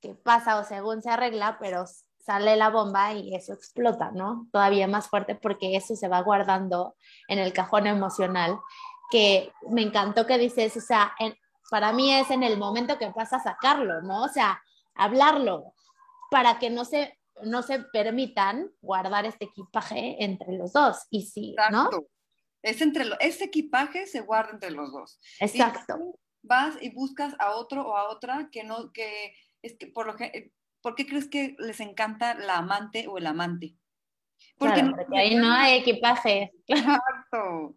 que 0.01 0.15
pasa 0.15 0.57
o 0.57 0.63
según 0.63 1.01
se 1.01 1.09
arregla, 1.09 1.57
pero 1.59 1.85
sale 2.25 2.55
la 2.55 2.69
bomba 2.69 3.13
y 3.13 3.35
eso 3.35 3.53
explota, 3.53 4.11
¿no? 4.11 4.47
Todavía 4.51 4.87
más 4.87 5.09
fuerte 5.09 5.35
porque 5.35 5.75
eso 5.75 5.95
se 5.95 6.07
va 6.07 6.21
guardando 6.21 6.95
en 7.27 7.39
el 7.39 7.51
cajón 7.51 7.85
emocional, 7.85 8.59
que 9.11 9.51
me 9.69 9.81
encantó 9.81 10.25
que 10.25 10.37
dices, 10.37 10.75
o 10.77 10.81
sea, 10.81 11.15
para 11.69 11.93
mí 11.93 12.13
es 12.13 12.29
en 12.31 12.43
el 12.43 12.57
momento 12.57 12.97
que 12.97 13.11
pasa 13.11 13.37
a 13.37 13.43
sacarlo, 13.43 14.01
¿no? 14.01 14.23
O 14.23 14.29
sea, 14.29 14.61
hablarlo, 14.93 15.73
para 16.31 16.59
que 16.59 16.69
no 16.69 16.85
se, 16.85 17.17
no 17.43 17.61
se 17.61 17.79
permitan 17.79 18.71
guardar 18.81 19.25
este 19.25 19.45
equipaje 19.45 20.23
entre 20.23 20.53
los 20.53 20.73
dos. 20.73 21.05
Y 21.09 21.23
sí, 21.23 21.55
¿no? 21.71 21.89
Es 22.61 22.81
entre 22.81 23.05
ese 23.19 23.45
equipaje 23.45 24.07
se 24.07 24.21
guarda 24.21 24.51
entre 24.53 24.71
los 24.71 24.91
dos. 24.91 25.19
Exacto. 25.39 26.17
vas 26.41 26.75
y 26.81 26.89
buscas 26.89 27.35
a 27.39 27.51
otro 27.55 27.87
o 27.87 27.95
a 27.95 28.09
otra 28.09 28.49
que 28.51 28.63
no, 28.63 28.91
que 28.91 29.35
es 29.61 29.77
que 29.77 29.87
por 29.87 30.07
lo 30.07 30.15
que, 30.15 30.51
¿por 30.81 30.95
qué 30.95 31.05
crees 31.05 31.27
que 31.27 31.55
les 31.59 31.79
encanta 31.79 32.33
la 32.35 32.57
amante 32.57 33.07
o 33.07 33.17
el 33.17 33.27
amante? 33.27 33.75
Porque, 34.57 34.83
porque 34.83 35.17
ahí 35.17 35.35
no 35.35 35.51
hay 35.51 35.79
equipaje. 35.79 36.51
Exacto, 36.67 37.75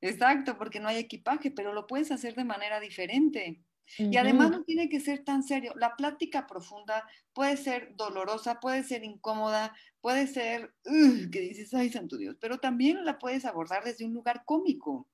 exacto, 0.00 0.56
porque 0.58 0.80
no 0.80 0.88
hay 0.88 0.98
equipaje, 0.98 1.50
pero 1.50 1.72
lo 1.72 1.86
puedes 1.86 2.10
hacer 2.12 2.34
de 2.34 2.44
manera 2.44 2.80
diferente. 2.80 3.64
Y 4.10 4.16
además 4.18 4.50
no 4.50 4.62
tiene 4.62 4.88
que 4.88 5.00
ser 5.00 5.24
tan 5.24 5.42
serio. 5.42 5.72
La 5.76 5.96
plática 5.96 6.46
profunda 6.46 7.08
puede 7.32 7.56
ser 7.56 7.96
dolorosa, 7.96 8.60
puede 8.60 8.84
ser 8.84 9.02
incómoda, 9.04 9.74
puede 10.00 10.26
ser 10.28 10.74
que 10.84 11.40
dices, 11.40 11.74
ay, 11.74 11.90
santo 11.90 12.16
Dios, 12.16 12.36
pero 12.40 12.58
también 12.58 13.04
la 13.04 13.18
puedes 13.18 13.44
abordar 13.44 13.84
desde 13.84 14.04
un 14.04 14.12
lugar 14.14 14.44
cómico. 14.44 15.08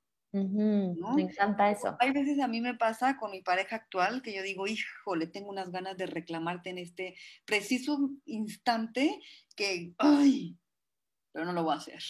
Me 1.13 1.23
encanta 1.23 1.71
eso. 1.71 1.97
Hay 2.01 2.13
veces 2.13 2.41
a 2.41 2.49
mí 2.49 2.61
me 2.61 2.75
pasa 2.75 3.17
con 3.17 3.31
mi 3.31 3.43
pareja 3.43 3.77
actual 3.77 4.23
que 4.23 4.35
yo 4.35 4.43
digo, 4.43 4.67
híjole, 4.67 5.27
tengo 5.27 5.49
unas 5.51 5.71
ganas 5.71 5.97
de 5.97 6.07
reclamarte 6.07 6.71
en 6.71 6.79
este 6.79 7.17
preciso 7.47 8.11
instante 8.27 9.21
que, 9.57 9.95
ay, 9.99 10.59
pero 11.33 11.47
no 11.47 11.53
lo 11.53 11.65
voy 11.65 11.75
a 11.75 11.79
hacer. 11.79 12.03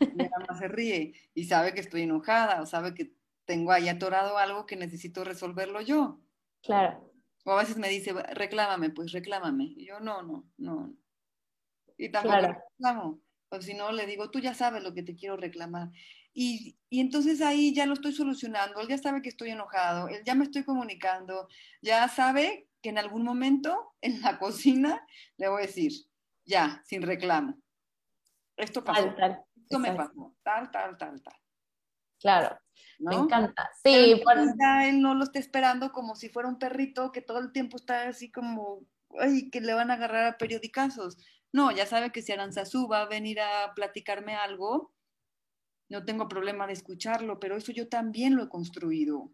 Y 0.14 0.16
nada 0.16 0.44
más 0.48 0.58
se 0.58 0.68
ríe 0.68 1.14
y 1.34 1.44
sabe 1.44 1.74
que 1.74 1.80
estoy 1.80 2.02
enojada 2.02 2.62
o 2.62 2.66
sabe 2.66 2.94
que 2.94 3.12
tengo 3.44 3.72
ahí 3.72 3.88
atorado 3.88 4.38
algo 4.38 4.66
que 4.66 4.76
necesito 4.76 5.24
resolverlo 5.24 5.80
yo. 5.80 6.20
Claro. 6.62 7.12
O 7.44 7.52
a 7.52 7.60
veces 7.60 7.78
me 7.78 7.88
dice, 7.88 8.12
reclámame, 8.12 8.90
pues 8.90 9.12
reclámame. 9.12 9.64
Y 9.64 9.86
yo, 9.86 10.00
no, 10.00 10.22
no, 10.22 10.44
no. 10.58 10.94
Y 11.96 12.10
tampoco 12.10 12.36
reclamo. 12.36 13.20
O 13.48 13.60
si 13.62 13.72
no, 13.72 13.90
le 13.92 14.06
digo, 14.06 14.30
tú 14.30 14.38
ya 14.40 14.52
sabes 14.52 14.82
lo 14.82 14.92
que 14.92 15.02
te 15.02 15.16
quiero 15.16 15.36
reclamar. 15.36 15.90
Y, 16.34 16.76
y, 16.90 17.00
entonces 17.00 17.40
ahí 17.40 17.74
ya 17.74 17.86
lo 17.86 17.94
estoy 17.94 18.12
solucionando. 18.12 18.80
Él 18.80 18.88
ya 18.88 18.98
sabe 18.98 19.22
que 19.22 19.30
estoy 19.30 19.50
enojado, 19.50 20.08
él 20.08 20.22
ya 20.24 20.34
me 20.34 20.44
estoy 20.44 20.62
comunicando, 20.64 21.48
ya 21.80 22.06
sabe 22.08 22.68
que 22.82 22.90
en 22.90 22.98
algún 22.98 23.24
momento 23.24 23.94
en 24.02 24.20
la 24.20 24.38
cocina 24.38 25.04
le 25.36 25.48
voy 25.48 25.62
a 25.62 25.66
decir, 25.66 25.92
ya, 26.44 26.82
sin 26.84 27.02
reclamo. 27.02 27.58
Esto 28.56 28.84
pasó. 28.84 29.14
Esto 29.68 29.78
me 29.78 29.92
pasó. 29.92 30.34
Tal, 30.42 30.70
tal, 30.70 30.96
tal, 30.96 31.22
tal. 31.22 31.34
Claro. 32.18 32.58
Me 32.98 33.14
encanta. 33.14 33.70
Sí, 33.84 34.20
él 34.82 35.02
no 35.02 35.14
lo 35.14 35.24
está 35.24 35.38
esperando 35.38 35.92
como 35.92 36.16
si 36.16 36.30
fuera 36.30 36.48
un 36.48 36.58
perrito 36.58 37.12
que 37.12 37.20
todo 37.20 37.38
el 37.38 37.52
tiempo 37.52 37.76
está 37.76 38.08
así 38.08 38.30
como, 38.30 38.86
ay, 39.20 39.50
que 39.50 39.60
le 39.60 39.74
van 39.74 39.90
a 39.90 39.94
agarrar 39.94 40.26
a 40.26 40.38
periodicazos. 40.38 41.18
No, 41.52 41.70
ya 41.70 41.86
sabe 41.86 42.10
que 42.10 42.22
si 42.22 42.32
Aranzazú 42.32 42.88
va 42.88 43.02
a 43.02 43.08
venir 43.08 43.40
a 43.40 43.72
platicarme 43.74 44.34
algo, 44.34 44.94
no 45.90 46.04
tengo 46.04 46.28
problema 46.28 46.66
de 46.66 46.72
escucharlo, 46.72 47.38
pero 47.38 47.56
eso 47.56 47.72
yo 47.72 47.88
también 47.88 48.36
lo 48.36 48.44
he 48.44 48.48
construido. 48.48 49.30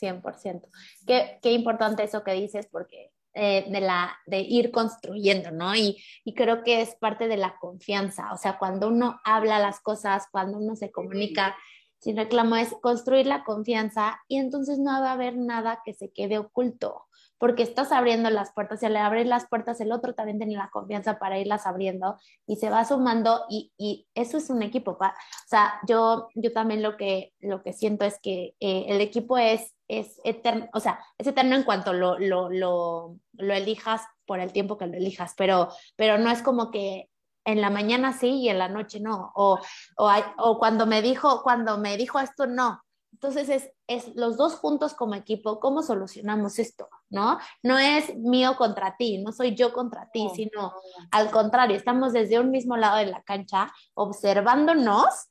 100%. 0.00 0.68
Qué, 1.06 1.38
qué 1.40 1.52
importante 1.52 2.02
eso 2.02 2.22
que 2.22 2.32
dices, 2.32 2.66
porque 2.66 3.12
eh, 3.38 3.66
de, 3.68 3.80
la, 3.82 4.16
de 4.24 4.40
ir 4.40 4.70
construyendo, 4.70 5.50
¿no? 5.50 5.76
Y, 5.76 6.02
y, 6.24 6.34
creo 6.34 6.64
que 6.64 6.80
es 6.80 6.94
parte 6.94 7.28
de 7.28 7.36
la 7.36 7.58
confianza, 7.58 8.32
o 8.32 8.38
sea, 8.38 8.58
cuando 8.58 8.88
uno 8.88 9.20
habla 9.24 9.58
las 9.58 9.80
cosas, 9.80 10.26
cuando 10.32 10.56
uno 10.56 10.74
se 10.74 10.90
comunica 10.90 11.54
sin 11.98 12.16
reclamo 12.16 12.56
es 12.56 12.74
construir 12.80 13.26
la 13.26 13.44
confianza 13.44 14.20
y 14.28 14.38
entonces 14.38 14.78
no 14.78 14.92
va 15.00 15.10
a 15.10 15.12
haber 15.12 15.36
nada 15.36 15.80
que 15.84 15.92
se 15.92 16.12
quede 16.12 16.38
oculto, 16.38 17.04
porque 17.38 17.62
estás 17.62 17.92
abriendo 17.92 18.30
las 18.30 18.52
puertas 18.52 18.82
y 18.82 18.86
al 18.86 18.96
abrir 18.96 19.26
las 19.26 19.46
puertas 19.48 19.80
el 19.80 19.92
otro 19.92 20.14
también 20.14 20.38
tiene 20.38 20.54
la 20.54 20.70
confianza 20.70 21.18
para 21.18 21.38
irlas 21.38 21.66
abriendo 21.66 22.16
y 22.46 22.56
se 22.56 22.70
va 22.70 22.84
sumando 22.84 23.44
y, 23.48 23.72
y 23.76 24.06
eso 24.14 24.38
es 24.38 24.50
un 24.50 24.62
equipo. 24.62 24.92
o 24.92 25.10
sea, 25.46 25.80
yo, 25.86 26.28
yo 26.34 26.52
también 26.52 26.82
lo 26.82 26.96
que, 26.96 27.32
lo 27.40 27.62
que 27.62 27.72
siento 27.72 28.04
es 28.04 28.18
que 28.20 28.54
eh, 28.60 28.86
el 28.88 29.00
equipo 29.00 29.38
es, 29.38 29.74
es 29.88 30.20
eterno, 30.24 30.68
o 30.72 30.80
sea, 30.80 30.98
es 31.18 31.26
eterno 31.26 31.56
en 31.56 31.64
cuanto 31.64 31.92
lo, 31.92 32.18
lo, 32.18 32.50
lo, 32.50 33.16
lo 33.32 33.54
elijas 33.54 34.02
por 34.24 34.40
el 34.40 34.52
tiempo 34.52 34.76
que 34.76 34.86
lo 34.86 34.94
elijas, 34.96 35.34
pero, 35.36 35.68
pero 35.96 36.18
no 36.18 36.30
es 36.30 36.42
como 36.42 36.70
que 36.70 37.08
en 37.44 37.60
la 37.60 37.70
mañana 37.70 38.12
sí 38.12 38.40
y 38.40 38.48
en 38.48 38.58
la 38.58 38.68
noche 38.68 38.98
no, 39.00 39.32
o, 39.34 39.60
o, 39.96 40.12
o 40.38 40.58
cuando 40.58 40.84
me 40.86 41.00
dijo, 41.00 41.42
cuando 41.42 41.78
me 41.78 41.96
dijo 41.96 42.18
esto 42.18 42.46
no. 42.46 42.82
Entonces 43.16 43.48
es, 43.48 43.72
es 43.86 44.14
los 44.14 44.36
dos 44.36 44.56
juntos 44.56 44.92
como 44.92 45.14
equipo, 45.14 45.58
¿cómo 45.58 45.82
solucionamos 45.82 46.58
esto? 46.58 46.90
¿No? 47.08 47.38
No 47.62 47.78
es 47.78 48.14
mío 48.14 48.56
contra 48.58 48.94
ti, 48.98 49.16
no 49.16 49.32
soy 49.32 49.54
yo 49.54 49.72
contra 49.72 50.10
ti, 50.10 50.28
sino 50.34 50.74
al 51.10 51.30
contrario, 51.30 51.78
estamos 51.78 52.12
desde 52.12 52.38
un 52.38 52.50
mismo 52.50 52.76
lado 52.76 52.98
de 52.98 53.06
la 53.06 53.22
cancha 53.22 53.72
observándonos 53.94 55.30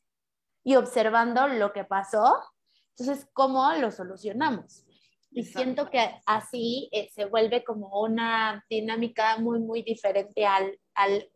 y 0.64 0.78
observando 0.78 1.48
lo 1.48 1.74
que 1.74 1.84
pasó. 1.84 2.36
Entonces, 2.98 3.30
¿cómo 3.34 3.72
lo 3.74 3.92
solucionamos? 3.92 4.84
Y 5.30 5.44
siento 5.44 5.88
que 5.92 6.10
así 6.26 6.90
eh, 6.92 7.12
se 7.14 7.26
vuelve 7.26 7.64
como 7.64 8.02
una 8.02 8.66
dinámica 8.68 9.38
muy, 9.38 9.60
muy 9.60 9.84
diferente 9.84 10.44
al, 10.48 10.80
al 10.96 11.30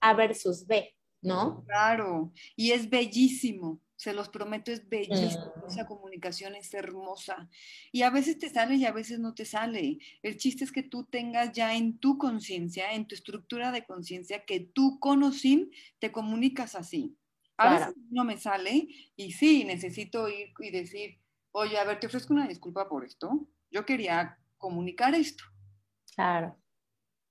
a 0.00 0.14
versus 0.14 0.66
B, 0.66 0.96
¿no? 1.20 1.62
Claro, 1.64 2.32
y 2.56 2.72
es 2.72 2.90
bellísimo, 2.90 3.78
se 4.02 4.12
los 4.12 4.28
prometo, 4.30 4.72
es 4.72 4.88
bellísimo, 4.88 5.52
mm. 5.62 5.68
esa 5.68 5.86
comunicación 5.86 6.56
es 6.56 6.74
hermosa. 6.74 7.48
Y 7.92 8.02
a 8.02 8.10
veces 8.10 8.36
te 8.36 8.50
sale 8.50 8.74
y 8.74 8.84
a 8.84 8.90
veces 8.90 9.20
no 9.20 9.32
te 9.32 9.44
sale. 9.44 9.98
El 10.24 10.38
chiste 10.38 10.64
es 10.64 10.72
que 10.72 10.82
tú 10.82 11.04
tengas 11.04 11.52
ya 11.52 11.76
en 11.76 11.98
tu 11.98 12.18
conciencia, 12.18 12.94
en 12.94 13.06
tu 13.06 13.14
estructura 13.14 13.70
de 13.70 13.84
conciencia, 13.84 14.44
que 14.44 14.58
tú 14.58 14.98
con 14.98 15.22
o 15.22 15.30
sin 15.30 15.70
te 16.00 16.10
comunicas 16.10 16.74
así. 16.74 17.16
A 17.56 17.74
veces 17.74 17.94
no 18.10 18.24
me 18.24 18.38
sale 18.38 18.88
y 19.14 19.30
sí, 19.30 19.62
necesito 19.62 20.28
ir 20.28 20.52
y 20.58 20.70
decir, 20.72 21.20
oye, 21.52 21.78
a 21.78 21.84
ver, 21.84 22.00
te 22.00 22.08
ofrezco 22.08 22.34
una 22.34 22.48
disculpa 22.48 22.88
por 22.88 23.04
esto. 23.04 23.46
Yo 23.70 23.86
quería 23.86 24.36
comunicar 24.58 25.14
esto. 25.14 25.44
Claro. 26.16 26.60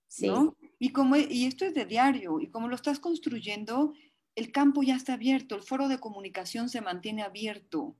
Sí. 0.08 0.30
Y, 0.78 0.90
como, 0.92 1.16
y 1.16 1.44
esto 1.44 1.66
es 1.66 1.74
de 1.74 1.84
diario, 1.84 2.40
y 2.40 2.48
como 2.48 2.68
lo 2.68 2.76
estás 2.76 2.98
construyendo, 2.98 3.92
el 4.34 4.52
campo 4.52 4.82
ya 4.82 4.96
está 4.96 5.14
abierto, 5.14 5.54
el 5.54 5.62
foro 5.62 5.88
de 5.88 6.00
comunicación 6.00 6.68
se 6.68 6.80
mantiene 6.80 7.22
abierto. 7.22 7.96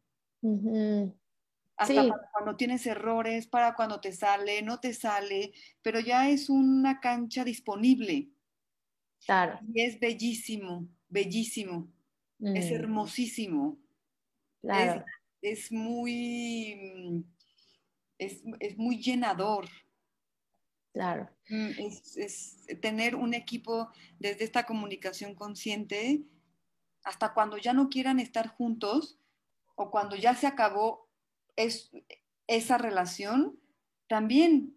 Hasta 1.76 2.08
cuando 2.32 2.56
tienes 2.56 2.86
errores, 2.86 3.46
para 3.46 3.74
cuando 3.74 4.00
te 4.00 4.12
sale, 4.12 4.62
no 4.62 4.80
te 4.80 4.94
sale, 4.94 5.52
pero 5.82 6.00
ya 6.00 6.28
es 6.28 6.48
una 6.48 7.00
cancha 7.00 7.44
disponible. 7.44 8.30
Claro. 9.24 9.58
Y 9.72 9.82
es 9.82 10.00
bellísimo, 10.00 10.88
bellísimo. 11.08 11.88
Es 12.40 12.70
mm. 12.70 12.74
hermosísimo. 12.74 13.78
Claro. 14.60 15.04
Es, 15.40 15.70
muy, 15.72 17.24
es, 18.18 18.42
es 18.60 18.76
muy 18.76 18.98
llenador. 18.98 19.66
Claro. 20.92 21.30
Mm, 21.48 21.70
es, 22.16 22.66
tener 22.80 23.16
un 23.16 23.34
equipo 23.34 23.90
desde 24.18 24.44
esta 24.44 24.64
comunicación 24.64 25.34
consciente 25.34 26.22
hasta 27.04 27.32
cuando 27.32 27.56
ya 27.56 27.72
no 27.72 27.88
quieran 27.88 28.20
estar 28.20 28.48
juntos 28.48 29.18
o 29.74 29.90
cuando 29.90 30.16
ya 30.16 30.34
se 30.34 30.46
acabó 30.46 31.08
es, 31.56 31.90
esa 32.46 32.78
relación, 32.78 33.58
también, 34.06 34.74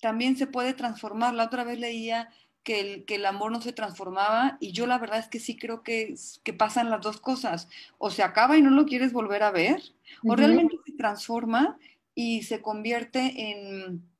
también 0.00 0.36
se 0.36 0.46
puede 0.46 0.74
transformar. 0.74 1.34
La 1.34 1.44
otra 1.44 1.64
vez 1.64 1.78
leía 1.78 2.28
que 2.64 2.80
el, 2.80 3.04
que 3.04 3.16
el 3.16 3.26
amor 3.26 3.52
no 3.52 3.60
se 3.60 3.72
transformaba 3.72 4.56
y 4.60 4.72
yo 4.72 4.86
la 4.86 4.98
verdad 4.98 5.20
es 5.20 5.28
que 5.28 5.40
sí 5.40 5.56
creo 5.56 5.82
que, 5.82 6.14
que 6.42 6.52
pasan 6.52 6.90
las 6.90 7.00
dos 7.00 7.20
cosas. 7.20 7.68
O 7.98 8.10
se 8.10 8.24
acaba 8.24 8.56
y 8.56 8.62
no 8.62 8.70
lo 8.70 8.84
quieres 8.84 9.12
volver 9.12 9.44
a 9.44 9.52
ver, 9.52 9.80
o 10.24 10.34
realmente 10.34 10.76
se 10.84 10.92
transforma 10.92 11.78
y 12.14 12.42
se 12.42 12.60
convierte 12.60 13.50
en 13.50 14.11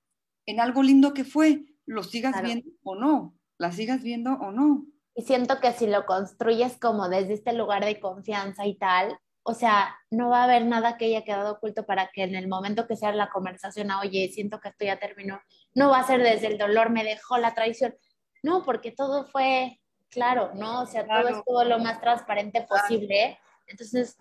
en 0.46 0.60
algo 0.60 0.82
lindo 0.82 1.14
que 1.14 1.24
fue, 1.24 1.64
lo 1.86 2.02
sigas 2.02 2.42
viendo 2.42 2.70
o 2.82 2.94
no, 2.94 3.34
la 3.58 3.72
sigas 3.72 4.02
viendo 4.02 4.32
o 4.32 4.50
no. 4.50 4.86
Y 5.14 5.22
siento 5.22 5.60
que 5.60 5.72
si 5.72 5.86
lo 5.86 6.06
construyes 6.06 6.78
como 6.78 7.08
desde 7.08 7.34
este 7.34 7.52
lugar 7.52 7.84
de 7.84 8.00
confianza 8.00 8.66
y 8.66 8.76
tal, 8.76 9.18
o 9.44 9.54
sea, 9.54 9.96
no 10.10 10.30
va 10.30 10.40
a 10.40 10.44
haber 10.44 10.64
nada 10.64 10.96
que 10.96 11.06
haya 11.06 11.24
quedado 11.24 11.54
oculto 11.54 11.84
para 11.84 12.10
que 12.12 12.22
en 12.22 12.34
el 12.34 12.48
momento 12.48 12.86
que 12.86 12.96
sea 12.96 13.12
la 13.12 13.30
conversación, 13.30 13.90
ah, 13.90 14.00
oye, 14.00 14.30
siento 14.32 14.60
que 14.60 14.68
esto 14.68 14.84
ya 14.84 14.98
terminó, 14.98 15.40
no 15.74 15.90
va 15.90 15.98
a 15.98 16.06
ser 16.06 16.22
desde 16.22 16.46
el 16.46 16.58
dolor, 16.58 16.90
me 16.90 17.04
dejó 17.04 17.38
la 17.38 17.54
traición, 17.54 17.94
no, 18.42 18.64
porque 18.64 18.92
todo 18.92 19.26
fue 19.26 19.80
claro, 20.08 20.52
¿no? 20.54 20.82
O 20.82 20.86
sea, 20.86 21.06
todo 21.06 21.28
estuvo 21.28 21.64
lo 21.64 21.78
más 21.78 22.00
transparente 22.00 22.62
posible. 22.62 23.38
Entonces, 23.66 24.16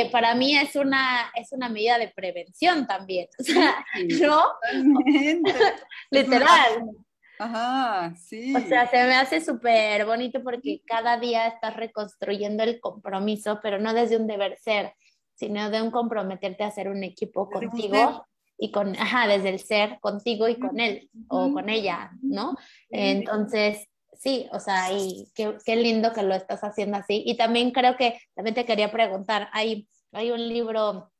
eh, 0.00 0.10
para 0.10 0.34
mí 0.34 0.56
es 0.56 0.76
una, 0.76 1.30
es 1.34 1.52
una 1.52 1.68
medida 1.68 1.98
de 1.98 2.08
prevención 2.08 2.86
también. 2.86 3.28
O 3.38 3.42
sea, 3.42 3.84
¿no? 4.20 4.44
Literal. 6.10 6.90
Ajá, 7.38 8.14
sí. 8.16 8.54
O 8.54 8.60
sea, 8.60 8.88
se 8.88 8.96
me 9.04 9.14
hace 9.14 9.40
súper 9.40 10.06
bonito 10.06 10.42
porque 10.42 10.80
cada 10.86 11.18
día 11.18 11.46
estás 11.46 11.76
reconstruyendo 11.76 12.62
el 12.62 12.80
compromiso, 12.80 13.58
pero 13.62 13.78
no 13.78 13.92
desde 13.94 14.16
un 14.16 14.26
deber 14.26 14.56
ser, 14.58 14.94
sino 15.34 15.68
de 15.70 15.82
un 15.82 15.90
comprometerte 15.90 16.62
a 16.62 16.68
hacer 16.68 16.88
un 16.88 17.02
equipo 17.02 17.48
Desde 17.48 17.66
contigo 17.66 18.26
y 18.58 18.70
con, 18.70 18.94
ajá, 18.96 19.26
desde 19.26 19.48
el 19.48 19.58
ser 19.58 19.98
contigo 20.00 20.48
y 20.48 20.56
con 20.56 20.78
él 20.78 21.10
o 21.28 21.52
con 21.52 21.68
ella, 21.68 22.12
¿no? 22.22 22.56
Entonces, 22.90 23.88
sí, 24.12 24.48
o 24.52 24.60
sea, 24.60 24.92
y 24.92 25.30
qué, 25.34 25.56
qué 25.64 25.76
lindo 25.76 26.12
que 26.12 26.22
lo 26.22 26.34
estás 26.34 26.60
haciendo 26.62 26.96
así. 26.98 27.22
Y 27.26 27.36
también 27.36 27.70
creo 27.70 27.96
que, 27.96 28.20
también 28.34 28.54
te 28.54 28.66
quería 28.66 28.90
preguntar, 28.92 29.48
hay, 29.52 29.88
hay 30.12 30.30
un 30.30 30.48
libro 30.48 31.12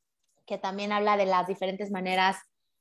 que 0.46 0.58
también 0.58 0.92
habla 0.92 1.16
de 1.16 1.26
las 1.26 1.46
diferentes 1.46 1.90
maneras 1.90 2.36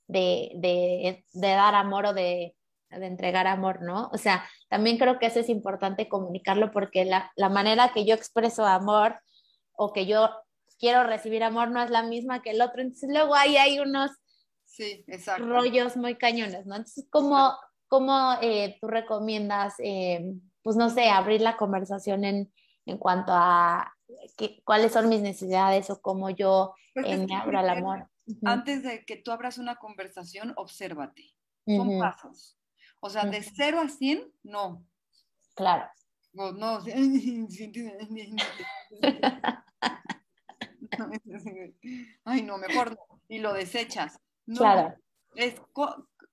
de, 0.07 0.51
de, 0.55 1.23
de 1.33 1.47
dar 1.49 1.75
amor 1.75 2.07
o 2.07 2.13
de, 2.13 2.55
de 2.89 3.05
entregar 3.05 3.47
amor, 3.47 3.81
¿no? 3.81 4.09
O 4.11 4.17
sea, 4.17 4.43
también 4.69 4.97
creo 4.97 5.19
que 5.19 5.27
eso 5.27 5.39
es 5.39 5.49
importante 5.49 6.09
comunicarlo 6.09 6.71
porque 6.71 7.05
la, 7.05 7.31
la 7.35 7.49
manera 7.49 7.91
que 7.93 8.05
yo 8.05 8.13
expreso 8.13 8.65
amor 8.65 9.19
o 9.73 9.93
que 9.93 10.05
yo 10.05 10.29
quiero 10.79 11.03
recibir 11.03 11.43
amor 11.43 11.69
no 11.71 11.81
es 11.81 11.89
la 11.89 12.03
misma 12.03 12.41
que 12.41 12.51
el 12.51 12.61
otro. 12.61 12.81
Entonces 12.81 13.09
luego 13.09 13.35
ahí 13.35 13.57
hay 13.57 13.79
unos 13.79 14.11
Sí, 14.65 15.03
exacto. 15.07 15.45
rollos 15.45 15.97
muy 15.97 16.15
cañones, 16.17 16.65
¿no? 16.65 16.75
Entonces, 16.75 17.05
¿cómo, 17.09 17.53
cómo 17.91 18.37
eh, 18.41 18.77
tú 18.79 18.87
recomiendas, 18.87 19.73
eh, 19.79 20.23
pues 20.63 20.77
no 20.77 20.89
sé, 20.89 21.09
abrir 21.09 21.41
la 21.41 21.57
conversación 21.57 22.23
en, 22.23 22.49
en 22.85 22.97
cuanto 22.97 23.33
a 23.33 23.93
qué- 24.37 24.61
cuáles 24.63 24.93
son 24.93 25.09
mis 25.09 25.19
necesidades 25.19 25.89
o 25.89 26.01
cómo 26.01 26.29
yo 26.29 26.73
Porque 26.93 27.11
eh, 27.11 27.17
me 27.17 27.27
que 27.27 27.33
abro 27.33 27.59
al 27.59 27.69
amor? 27.69 28.07
Antes 28.45 28.83
de 28.83 29.03
que 29.03 29.17
tú 29.17 29.31
abras 29.31 29.57
una 29.57 29.75
conversación, 29.75 30.53
obsérvate. 30.55 31.33
Son 31.67 31.99
pasos. 31.99 32.57
O 33.01 33.09
sea, 33.09 33.25
de 33.25 33.39
Ujú. 33.39 33.49
0 33.55 33.81
a 33.81 33.89
100, 33.89 34.31
no. 34.43 34.85
Claro, 35.53 35.89
No, 36.31 36.53
no. 36.53 36.79
Ay, 42.23 42.41
no, 42.43 42.57
mejor 42.57 42.91
no. 42.91 43.21
Y 43.27 43.39
lo 43.39 43.53
desechas. 43.53 44.17
No, 44.45 44.59
claro. 44.59 44.95
es 45.35 45.55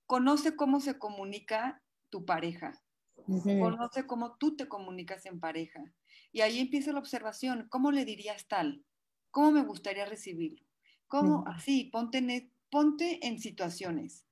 conoce 0.09 0.55
cómo 0.55 0.79
se 0.79 0.97
comunica 0.97 1.83
tu 2.09 2.25
pareja. 2.25 2.83
Conoce 3.15 4.07
cómo 4.07 4.37
tú 4.37 4.55
te 4.55 4.67
comunicas 4.67 5.27
en 5.27 5.39
pareja. 5.39 5.83
Y 6.31 6.41
ahí 6.41 6.57
empieza 6.57 6.91
la 6.91 6.97
observación. 6.97 7.67
¿Cómo 7.69 7.91
le 7.91 8.05
dirías 8.05 8.47
tal? 8.47 8.83
¿Cómo 9.29 9.51
me 9.51 9.63
gustaría 9.63 10.05
recibirlo? 10.07 10.65
¿Cómo? 11.07 11.43
Así, 11.45 11.91
ponte 11.93 12.17
en, 12.17 12.31
e- 12.31 12.51
ponte 12.71 13.19
en 13.27 13.39
situaciones. 13.39 14.25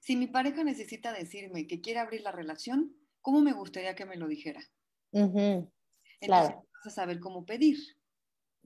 Si 0.00 0.14
mi 0.14 0.26
pareja 0.26 0.62
necesita 0.62 1.14
decirme 1.14 1.66
que 1.66 1.80
quiere 1.80 2.00
abrir 2.00 2.20
la 2.20 2.32
relación, 2.32 2.94
¿cómo 3.22 3.40
me 3.40 3.54
gustaría 3.54 3.94
que 3.94 4.04
me 4.04 4.16
lo 4.16 4.28
dijera? 4.28 4.60
Entonces 6.20 6.50
Claro. 6.50 6.66
vas 6.74 6.86
a 6.86 6.90
saber 6.90 7.18
cómo 7.18 7.46
pedir, 7.46 7.78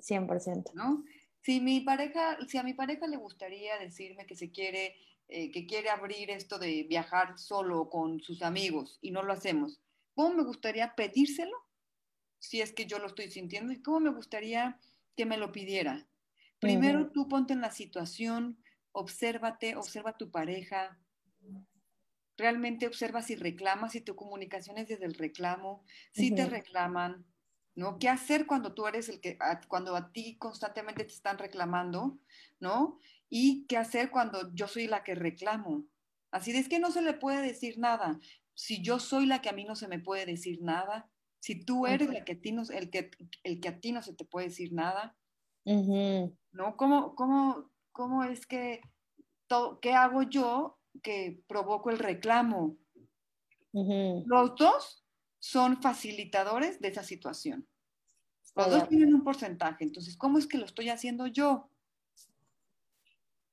100%. 0.01 0.73
¿no? 0.75 1.05
Si 1.43 1.61
mi 1.61 1.81
pareja, 1.83 2.37
si 2.49 2.59
a 2.59 2.65
mi 2.65 2.75
pareja 2.75 3.07
le 3.07 3.17
gustaría 3.17 3.79
decirme 3.79 4.27
que 4.27 4.35
se 4.35 4.51
quiere, 4.51 4.97
eh, 5.29 5.51
que 5.51 5.67
quiere 5.67 5.91
abrir 5.91 6.31
esto 6.31 6.59
de 6.59 6.85
viajar 6.89 7.39
solo 7.39 7.89
con 7.91 8.21
sus 8.21 8.43
amigos 8.43 8.99
y 9.03 9.11
no 9.11 9.23
lo 9.23 9.33
hacemos, 9.33 9.81
¿cómo 10.15 10.35
me 10.35 10.45
gustaría 10.45 10.95
pedírselo? 10.95 11.57
Si 12.41 12.61
es 12.61 12.73
que 12.73 12.87
yo 12.87 12.99
lo 12.99 13.07
estoy 13.07 13.31
sintiendo 13.31 13.73
y 13.73 13.83
cómo 13.83 14.01
me 14.01 14.11
gustaría 14.11 14.81
que 15.17 15.27
me 15.27 15.37
lo 15.39 15.53
pidiera. 15.53 16.09
Primero 16.61 17.11
tú 17.13 17.29
ponte 17.29 17.53
en 17.53 17.61
la 17.61 17.71
situación, 17.71 18.63
obsérvate, 18.93 19.77
observa 19.77 20.11
a 20.11 20.19
tu 20.19 20.31
pareja. 20.31 21.01
Realmente 22.37 22.87
observa 22.87 23.21
si 23.23 23.35
reclamas, 23.35 23.93
si 23.93 24.01
tu 24.01 24.15
comunicación 24.15 24.79
es 24.79 24.89
desde 24.89 25.05
el 25.07 25.15
reclamo, 25.15 25.85
si 26.13 26.31
te 26.35 26.47
reclaman, 26.47 27.27
¿no? 27.75 27.99
¿Qué 27.99 28.09
hacer 28.09 28.47
cuando 28.47 28.75
tú 28.75 28.87
eres 28.87 29.09
el 29.09 29.21
que, 29.21 29.37
a- 29.41 29.61
cuando 29.67 29.97
a 29.97 30.13
ti 30.13 30.39
constantemente 30.39 31.05
te 31.05 31.13
están 31.13 31.37
reclamando, 31.39 32.19
¿no? 32.61 33.01
Y 33.31 33.67
qué 33.67 33.77
hacer 33.77 34.11
cuando 34.11 34.53
yo 34.55 34.69
soy 34.69 34.87
la 34.87 35.05
que 35.05 35.15
reclamo. 35.15 35.85
Así 36.31 36.53
de 36.53 36.59
es 36.59 36.69
que 36.69 36.79
no 36.79 36.91
se 36.91 37.03
le 37.03 37.15
puede 37.15 37.43
decir 37.43 37.79
nada. 37.79 38.19
Si 38.55 38.83
yo 38.83 38.99
soy 38.99 39.27
la 39.27 39.41
que 39.41 39.49
a 39.49 39.53
mí 39.53 39.65
no 39.65 39.77
se 39.77 39.89
me 39.89 39.99
puede 39.99 40.27
decir 40.27 40.61
nada, 40.63 41.11
si 41.41 41.65
tú 41.65 41.87
eres 41.87 42.11
la 42.11 42.25
que 42.25 42.33
a 42.33 42.41
ti 42.41 42.53
no, 42.53 42.63
el, 42.63 42.91
que, 42.91 43.11
el 43.45 43.61
que 43.61 43.69
a 43.69 43.81
ti 43.81 43.93
no 43.93 44.03
se 44.03 44.15
te 44.15 44.25
puede 44.25 44.49
decir 44.49 44.73
nada, 44.73 45.17
¿no? 46.53 46.77
¿Cómo, 46.77 47.15
cómo, 47.15 47.71
cómo 47.93 48.25
es 48.25 48.47
que, 48.47 48.81
todo, 49.47 49.81
qué 49.81 49.93
hago 49.93 50.23
yo 50.23 50.79
que 51.03 51.43
provoco 51.47 51.91
el 51.91 51.99
reclamo? 51.99 52.77
Los 53.73 54.57
dos 54.57 55.05
son 55.39 55.81
facilitadores 55.81 56.81
de 56.81 56.89
esa 56.89 57.03
situación. 57.03 57.69
Los 58.57 58.71
dos 58.71 58.89
tienen 58.89 59.15
un 59.15 59.23
porcentaje. 59.23 59.85
Entonces, 59.85 60.17
¿cómo 60.17 60.39
es 60.39 60.47
que 60.47 60.59
lo 60.59 60.65
estoy 60.65 60.89
haciendo 60.89 61.29
yo? 61.29 61.68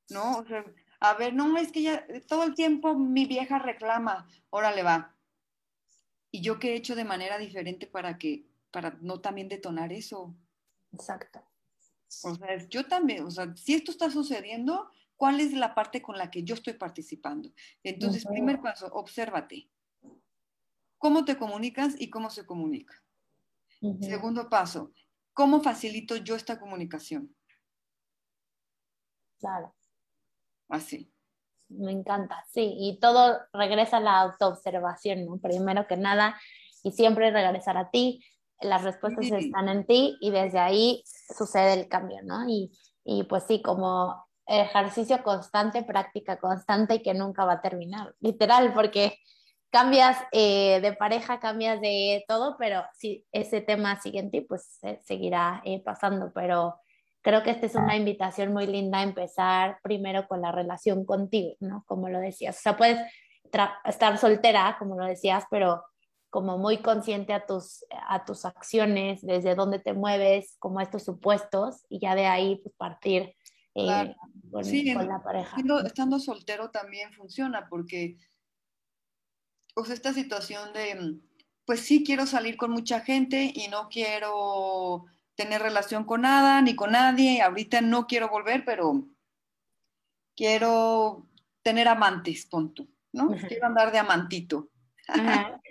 ¿No? 0.10 0.38
O 0.38 0.46
sea, 0.46 0.64
a 1.00 1.14
ver, 1.16 1.34
no, 1.34 1.58
es 1.58 1.72
que 1.72 1.82
ya 1.82 2.06
todo 2.28 2.44
el 2.44 2.56
tiempo 2.56 2.96
mi 2.96 3.26
vieja 3.26 3.60
reclama, 3.60 4.28
órale 4.50 4.84
va. 4.84 5.16
¿Y 6.32 6.42
yo 6.42 6.60
qué 6.60 6.74
he 6.74 6.76
hecho 6.76 6.96
de 6.96 7.06
manera 7.06 7.38
diferente 7.38 7.88
para 7.88 8.18
que, 8.18 8.46
para 8.72 8.98
no 9.02 9.22
también 9.22 9.48
detonar 9.48 9.94
eso? 9.94 10.36
Exacto. 10.92 11.44
O 12.24 12.36
sea, 12.36 12.58
yo 12.68 12.88
también, 12.88 13.24
o 13.24 13.32
sea, 13.32 13.56
si 13.56 13.74
esto 13.74 13.92
está 13.92 14.10
sucediendo, 14.10 14.90
¿cuál 15.16 15.40
es 15.40 15.54
la 15.54 15.74
parte 15.76 16.02
con 16.02 16.18
la 16.18 16.30
que 16.32 16.44
yo 16.44 16.56
estoy 16.56 16.74
participando? 16.74 17.52
Entonces, 17.84 18.26
primer 18.26 18.62
paso, 18.62 18.88
obsérvate. 18.88 19.70
¿Cómo 20.98 21.26
te 21.26 21.38
comunicas 21.38 21.96
y 22.00 22.10
cómo 22.10 22.30
se 22.30 22.46
comunica? 22.46 23.02
Segundo 24.02 24.50
paso, 24.50 24.92
¿cómo 25.34 25.62
facilito 25.62 26.16
yo 26.16 26.36
esta 26.36 26.60
comunicación? 26.60 27.36
Claro. 29.40 29.76
Así. 30.70 31.12
Me 31.70 31.92
encanta, 31.92 32.44
sí, 32.54 32.76
y 32.78 33.00
todo 33.00 33.40
regresa 33.52 33.98
a 33.98 34.00
la 34.00 34.20
autoobservación, 34.22 35.26
¿no? 35.26 35.38
Primero 35.40 35.88
que 35.88 35.98
nada, 35.98 36.40
y 36.84 36.92
siempre 36.92 37.32
regresar 37.32 37.76
a 37.78 37.90
ti, 37.90 38.24
las 38.62 38.84
respuestas 38.84 39.26
Sí. 39.26 39.34
están 39.34 39.68
en 39.70 39.86
ti 39.86 40.16
y 40.22 40.30
desde 40.32 40.60
ahí 40.60 41.04
sucede 41.36 41.74
el 41.74 41.88
cambio, 41.90 42.20
¿no? 42.24 42.48
Y, 42.48 42.72
y 43.04 43.24
pues 43.24 43.44
sí, 43.48 43.62
como 43.64 44.28
ejercicio 44.46 45.24
constante, 45.24 45.84
práctica 45.84 46.38
constante 46.40 46.96
y 46.96 47.02
que 47.02 47.16
nunca 47.16 47.46
va 47.46 47.54
a 47.54 47.62
terminar, 47.62 48.14
literal, 48.20 48.72
porque 48.74 49.18
cambias 49.72 50.18
eh, 50.32 50.80
de 50.82 50.94
pareja, 50.94 51.40
cambias 51.40 51.82
de 51.82 52.24
todo, 52.28 52.56
pero 52.60 52.84
si 52.94 53.26
ese 53.32 53.62
tema 53.62 54.00
sigue 54.00 54.20
en 54.20 54.30
ti, 54.30 54.42
pues 54.42 54.78
se- 54.80 55.02
seguirá 55.04 55.62
eh, 55.66 55.82
pasando, 55.84 56.32
pero 56.32 56.80
creo 57.26 57.42
que 57.42 57.50
esta 57.50 57.66
es 57.66 57.74
una 57.74 57.96
invitación 57.98 58.54
muy 58.54 58.68
linda 58.68 59.00
a 59.00 59.04
empezar 59.04 59.80
primero 59.82 60.28
con 60.28 60.42
la 60.44 60.52
relación 60.52 61.06
contigo, 61.06 61.56
¿no? 61.60 61.84
Como 61.88 62.08
lo 62.08 62.20
decías. 62.20 62.56
O 62.60 62.62
sea, 62.62 62.78
puedes 62.78 63.00
estar 63.84 64.18
soltera, 64.20 64.76
como 64.78 64.96
lo 64.96 65.06
decías, 65.08 65.44
pero 65.50 65.84
como 66.30 66.60
muy 66.60 66.84
consciente 66.84 67.34
a 67.34 67.44
tus, 67.48 67.84
a 68.08 68.24
tus 68.26 68.46
acciones, 68.46 69.22
desde 69.24 69.56
dónde 69.56 69.80
te 69.80 69.94
mueves, 69.94 70.56
como 70.60 70.80
estos 70.82 71.04
supuestos, 71.04 71.84
y 71.90 72.00
ya 72.00 72.14
de 72.14 72.28
ahí 72.28 72.58
pues, 72.62 72.76
partir 72.78 73.34
eh, 73.74 73.86
Claro. 73.86 74.16
con, 74.52 74.64
Sí, 74.64 74.94
con 74.94 75.08
la 75.08 75.24
pareja. 75.24 75.56
Siendo- 75.56 75.84
estando 75.84 76.20
soltero 76.20 76.70
también 76.70 77.12
funciona 77.14 77.66
porque, 77.70 78.18
sea, 79.84 79.96
esta 79.96 80.14
situación 80.14 80.74
de, 80.74 81.18
pues 81.66 81.80
sí 81.80 82.04
quiero 82.04 82.28
salir 82.28 82.56
con 82.56 82.70
mucha 82.72 83.00
gente 83.00 83.52
y 83.54 83.68
no 83.68 83.90
quiero 83.90 85.06
tener 85.36 85.62
relación 85.62 86.06
con 86.06 86.22
nada 86.22 86.62
ni 86.62 86.76
con 86.76 86.92
nadie, 86.92 87.42
ahorita 87.42 87.82
no 87.82 88.08
quiero 88.08 88.30
volver, 88.30 88.64
pero 88.66 89.08
quiero 90.36 91.28
tener 91.62 91.88
amantes, 91.88 92.46
pon 92.46 92.74
tú, 92.74 92.90
¿no? 93.12 93.36
Quiero 93.48 93.68
andar 93.68 93.92
de 93.92 94.00
amantito, 94.00 94.70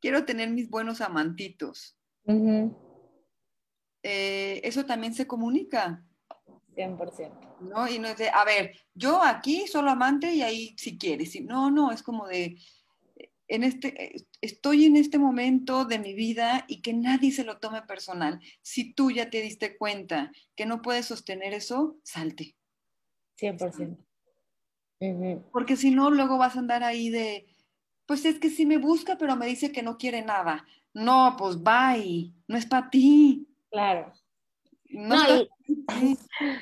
quiero 0.00 0.24
tener 0.24 0.50
mis 0.50 0.68
buenos 0.68 1.00
amantitos. 1.00 1.96
Eh, 4.04 4.60
eso 4.64 4.84
también 4.84 5.14
se 5.14 5.26
comunica. 5.26 6.04
100%. 6.74 7.52
¿no? 7.60 7.88
Y 7.88 7.98
no 7.98 8.08
es 8.08 8.16
de, 8.16 8.30
a 8.30 8.44
ver, 8.44 8.76
yo 8.94 9.22
aquí 9.22 9.66
solo 9.66 9.90
amante 9.90 10.32
y 10.32 10.42
ahí 10.42 10.74
si 10.76 10.98
quieres. 10.98 11.40
No, 11.42 11.70
no, 11.70 11.92
es 11.92 12.02
como 12.02 12.26
de, 12.26 12.58
en 13.52 13.64
este, 13.64 14.02
eh, 14.02 14.26
estoy 14.40 14.86
en 14.86 14.96
este 14.96 15.18
momento 15.18 15.84
de 15.84 15.98
mi 15.98 16.14
vida 16.14 16.64
y 16.68 16.80
que 16.80 16.94
nadie 16.94 17.32
se 17.32 17.44
lo 17.44 17.58
tome 17.58 17.82
personal. 17.82 18.40
Si 18.62 18.94
tú 18.94 19.10
ya 19.10 19.28
te 19.28 19.42
diste 19.42 19.76
cuenta 19.76 20.32
que 20.56 20.64
no 20.64 20.80
puedes 20.80 21.04
sostener 21.04 21.52
eso, 21.52 21.98
salte. 22.02 22.56
100%. 23.38 23.98
Ujú, 25.00 25.42
Porque 25.52 25.76
si 25.76 25.90
no, 25.90 26.10
luego 26.10 26.38
vas 26.38 26.56
a 26.56 26.60
andar 26.60 26.82
ahí 26.82 27.10
de, 27.10 27.46
pues 28.06 28.24
es 28.24 28.38
que 28.38 28.48
sí 28.48 28.64
me 28.64 28.78
busca, 28.78 29.18
pero 29.18 29.36
me 29.36 29.46
dice 29.46 29.70
que 29.70 29.82
no 29.82 29.98
quiere 29.98 30.22
nada. 30.22 30.64
No, 30.94 31.36
pues 31.36 31.62
bye, 31.62 32.32
no 32.48 32.56
es 32.56 32.64
para 32.64 32.88
ti. 32.88 33.46
Claro. 33.70 34.14
no, 34.88 35.16
y, 35.28 35.50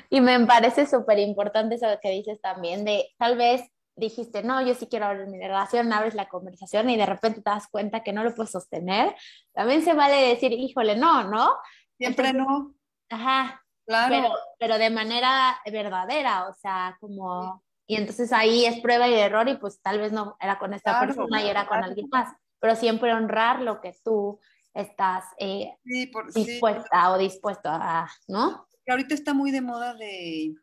y 0.09 0.19
me 0.19 0.45
parece 0.45 0.85
súper 0.85 1.19
importante 1.19 1.75
eso 1.75 1.87
que 2.01 2.09
dices 2.09 2.41
también, 2.41 2.83
de 2.83 3.05
tal 3.17 3.37
vez 3.37 3.61
dijiste, 3.95 4.43
no, 4.43 4.61
yo 4.65 4.73
sí 4.73 4.87
quiero 4.87 5.05
abrir 5.05 5.27
mi 5.27 5.37
relación, 5.39 5.91
abres 5.93 6.15
la 6.15 6.27
conversación 6.29 6.89
y 6.89 6.97
de 6.97 7.05
repente 7.05 7.41
te 7.41 7.49
das 7.49 7.67
cuenta 7.67 8.03
que 8.03 8.13
no 8.13 8.23
lo 8.23 8.33
puedes 8.33 8.51
sostener. 8.51 9.15
También 9.53 9.83
se 9.83 9.93
vale 9.93 10.15
decir, 10.29 10.51
híjole, 10.53 10.95
no, 10.95 11.23
¿no? 11.25 11.51
siempre 11.97 12.29
Entonces- 12.29 12.47
no, 12.47 12.73
Ajá, 13.09 13.63
claro. 13.85 14.15
pero, 14.15 14.33
pero 14.59 14.77
de 14.77 14.89
manera 14.89 15.59
verdadera, 15.71 16.47
o 16.47 16.53
sea, 16.53 16.97
como, 16.99 17.63
y 17.85 17.95
entonces 17.95 18.31
ahí 18.31 18.65
es 18.65 18.79
prueba 18.79 19.07
y 19.07 19.13
error 19.15 19.47
y 19.49 19.57
pues 19.57 19.81
tal 19.81 19.99
vez 19.99 20.11
no 20.13 20.35
era 20.39 20.57
con 20.57 20.73
esta 20.73 20.91
Claro, 20.91 21.07
persona 21.07 21.43
y 21.43 21.49
era 21.49 21.67
con 21.67 21.77
claro. 21.77 21.85
alguien 21.89 22.07
más, 22.09 22.33
pero 22.59 22.75
siempre 22.75 23.13
honrar 23.13 23.61
lo 23.61 23.81
que 23.81 23.93
tú 24.03 24.39
estás 24.73 25.25
eh, 25.37 25.75
Sí, 25.83 26.07
por, 26.07 26.31
sí. 26.31 26.45
dispuesta 26.45 27.11
o 27.11 27.17
dispuesto 27.17 27.67
a, 27.69 28.09
¿no? 28.27 28.65
que 28.85 28.91
ahorita 28.91 29.13
está 29.13 29.33
muy 29.33 29.51
de 29.51 29.61
moda 29.61 29.93
de 29.93 30.55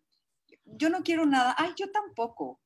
yo 0.65 0.91
no 0.91 1.03
quiero 1.03 1.25
nada, 1.25 1.55
ay, 1.57 1.73
yo 1.77 1.91
tampoco. 1.93 2.61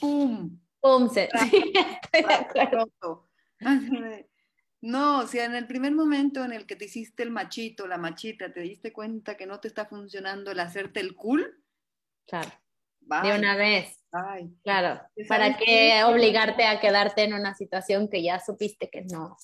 ¡Pum! 0.00 0.58
Pum, 0.80 1.08
se- 1.08 1.30
sí, 1.50 1.72
estoy 2.12 2.22
de 2.28 2.34
acuerdo. 2.34 3.28
No, 4.84 5.20
o 5.20 5.26
sea, 5.28 5.44
en 5.44 5.54
el 5.54 5.68
primer 5.68 5.92
momento 5.92 6.44
en 6.44 6.52
el 6.52 6.66
que 6.66 6.74
te 6.74 6.86
hiciste 6.86 7.22
el 7.22 7.30
machito, 7.30 7.86
la 7.86 7.98
machita, 7.98 8.52
te 8.52 8.62
diste 8.62 8.92
cuenta 8.92 9.36
que 9.36 9.46
no 9.46 9.60
te 9.60 9.68
está 9.68 9.86
funcionando 9.86 10.50
el 10.50 10.58
hacerte 10.58 10.98
el 10.98 11.14
cool, 11.14 11.62
Claro, 12.26 12.50
bye, 13.00 13.30
de 13.30 13.38
una 13.38 13.54
vez, 13.54 14.04
bye. 14.10 14.52
claro. 14.64 15.00
¿Y 15.14 15.24
¿Para 15.24 15.56
qué 15.56 15.64
qué? 15.64 16.04
obligarte 16.04 16.64
a 16.64 16.80
quedarte 16.80 17.22
en 17.22 17.34
una 17.34 17.54
situación 17.54 18.08
que 18.08 18.24
ya 18.24 18.40
supiste 18.40 18.90
que 18.90 19.02
no? 19.02 19.36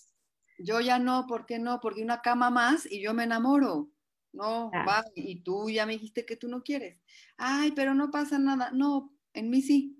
Yo 0.58 0.80
ya 0.80 0.98
no, 0.98 1.24
¿por 1.28 1.46
qué 1.46 1.60
no? 1.60 1.78
Porque 1.78 2.02
una 2.02 2.20
cama 2.20 2.50
más 2.50 2.84
y 2.90 3.00
yo 3.00 3.14
me 3.14 3.22
enamoro. 3.22 3.90
No, 4.32 4.70
Claro. 4.72 4.88
va, 4.88 5.04
y 5.14 5.44
tú 5.44 5.70
ya 5.70 5.86
me 5.86 5.92
dijiste 5.92 6.26
que 6.26 6.34
tú 6.36 6.48
no 6.48 6.64
quieres. 6.64 7.00
Ay, 7.36 7.70
pero 7.76 7.94
no 7.94 8.10
pasa 8.10 8.40
nada. 8.40 8.72
No, 8.72 9.14
en 9.34 9.50
mí 9.50 9.62
sí. 9.62 9.97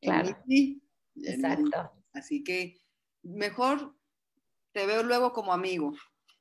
En 0.00 0.10
Claro. 0.12 0.28
mí 0.28 0.34
mí. 0.46 0.82
Exacto. 1.24 1.92
Así 2.12 2.44
que 2.44 2.80
mejor 3.22 3.94
te 4.72 4.86
veo 4.86 5.02
luego 5.02 5.32
como 5.32 5.52
amigo. 5.52 5.92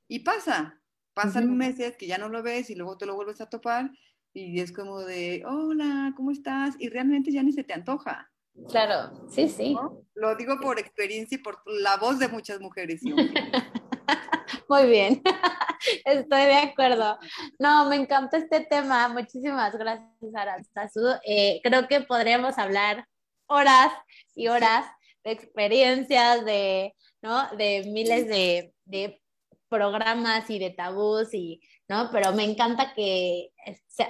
Y 0.07 0.19
pasa, 0.19 0.79
pasan 1.13 1.45
Ujú. 1.45 1.53
meses 1.55 1.97
que 1.97 2.07
ya 2.07 2.17
no 2.17 2.29
lo 2.29 2.43
ves 2.43 2.69
y 2.69 2.75
luego 2.75 2.97
te 2.97 3.05
lo 3.05 3.15
vuelves 3.15 3.41
a 3.41 3.49
topar 3.49 3.91
y 4.33 4.59
es 4.61 4.71
como 4.71 4.99
de, 5.01 5.43
hola, 5.47 6.13
¿cómo 6.15 6.31
estás? 6.31 6.75
Y 6.79 6.89
realmente 6.89 7.31
ya 7.31 7.41
ni 7.41 7.51
se 7.51 7.63
te 7.63 7.73
antoja. 7.73 8.31
Claro, 8.69 9.11
sí, 9.29 9.47
sí. 9.49 9.73
¿no? 9.73 10.03
Lo 10.15 10.35
digo 10.35 10.59
por 10.59 10.79
experiencia 10.79 11.35
y 11.37 11.41
por 11.41 11.61
la 11.65 11.97
voz 11.97 12.19
de 12.19 12.27
muchas 12.27 12.59
mujeres. 12.59 13.03
y. 13.03 13.11
Muy 14.69 14.87
bien, 14.87 15.21
estoy 16.05 16.41
de 16.45 16.55
acuerdo. 16.55 17.17
No, 17.59 17.87
me 17.89 17.95
encanta 17.95 18.37
este 18.37 18.61
tema. 18.61 19.07
Muchísimas 19.09 19.75
gracias, 19.77 20.35
Aranzazu. 20.35 21.01
Eh, 21.25 21.59
creo 21.63 21.87
que 21.87 22.01
podríamos 22.01 22.57
hablar 22.57 23.07
horas 23.47 23.91
y 24.35 24.47
horas 24.47 24.85
de 25.23 25.31
experiencias, 25.31 26.45
de, 26.45 26.93
¿no? 27.21 27.49
de 27.57 27.83
miles 27.87 28.27
de, 28.27 28.73
de 28.85 29.21
programas 29.69 30.49
y 30.49 30.59
de 30.59 30.69
tabús 30.69 31.33
y 31.33 31.61
¿no? 31.89 32.09
Pero 32.11 32.33
me 32.33 32.43
encanta 32.43 32.93
que 32.93 33.51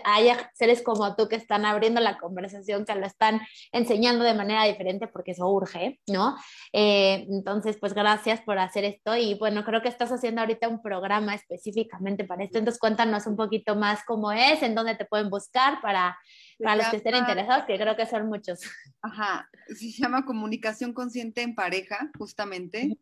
haya 0.03 0.51
seres 0.53 0.81
como 0.81 1.15
tú 1.15 1.27
que 1.27 1.35
están 1.35 1.65
abriendo 1.65 2.01
la 2.01 2.17
conversación, 2.17 2.85
que 2.85 2.95
lo 2.95 3.05
están 3.05 3.41
enseñando 3.71 4.23
de 4.23 4.33
manera 4.33 4.63
diferente 4.65 5.07
porque 5.07 5.31
eso 5.31 5.47
urge, 5.47 5.99
¿no? 6.07 6.35
Eh, 6.73 7.25
entonces, 7.29 7.77
pues 7.79 7.93
gracias 7.93 8.41
por 8.41 8.59
hacer 8.59 8.83
esto 8.83 9.15
y 9.15 9.35
bueno, 9.35 9.63
creo 9.63 9.81
que 9.81 9.89
estás 9.89 10.11
haciendo 10.11 10.41
ahorita 10.41 10.67
un 10.67 10.81
programa 10.81 11.35
específicamente 11.35 12.25
para 12.25 12.43
esto, 12.43 12.57
entonces 12.57 12.79
cuéntanos 12.79 13.27
un 13.27 13.35
poquito 13.35 13.75
más 13.75 14.03
cómo 14.05 14.31
es, 14.31 14.61
en 14.63 14.75
dónde 14.75 14.95
te 14.95 15.05
pueden 15.05 15.29
buscar 15.29 15.81
para, 15.81 16.17
para 16.59 16.75
los 16.75 16.87
que 16.87 16.97
estén 16.97 17.15
interesados, 17.15 17.65
que 17.65 17.77
creo 17.77 17.95
que 17.95 18.05
son 18.05 18.27
muchos. 18.27 18.59
Ajá, 19.01 19.49
se 19.67 19.91
llama 19.91 20.25
comunicación 20.25 20.93
consciente 20.93 21.41
en 21.41 21.55
pareja, 21.55 22.09
justamente. 22.17 22.97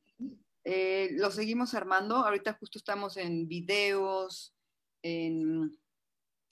Eh, 0.67 1.11
lo 1.13 1.29
seguimos 1.29 1.75
armando. 1.75 2.15
Ahorita 2.15 2.57
justo 2.59 2.79
estamos 2.79 3.17
en 3.17 3.47
videos, 3.47 4.54
en, 5.05 5.77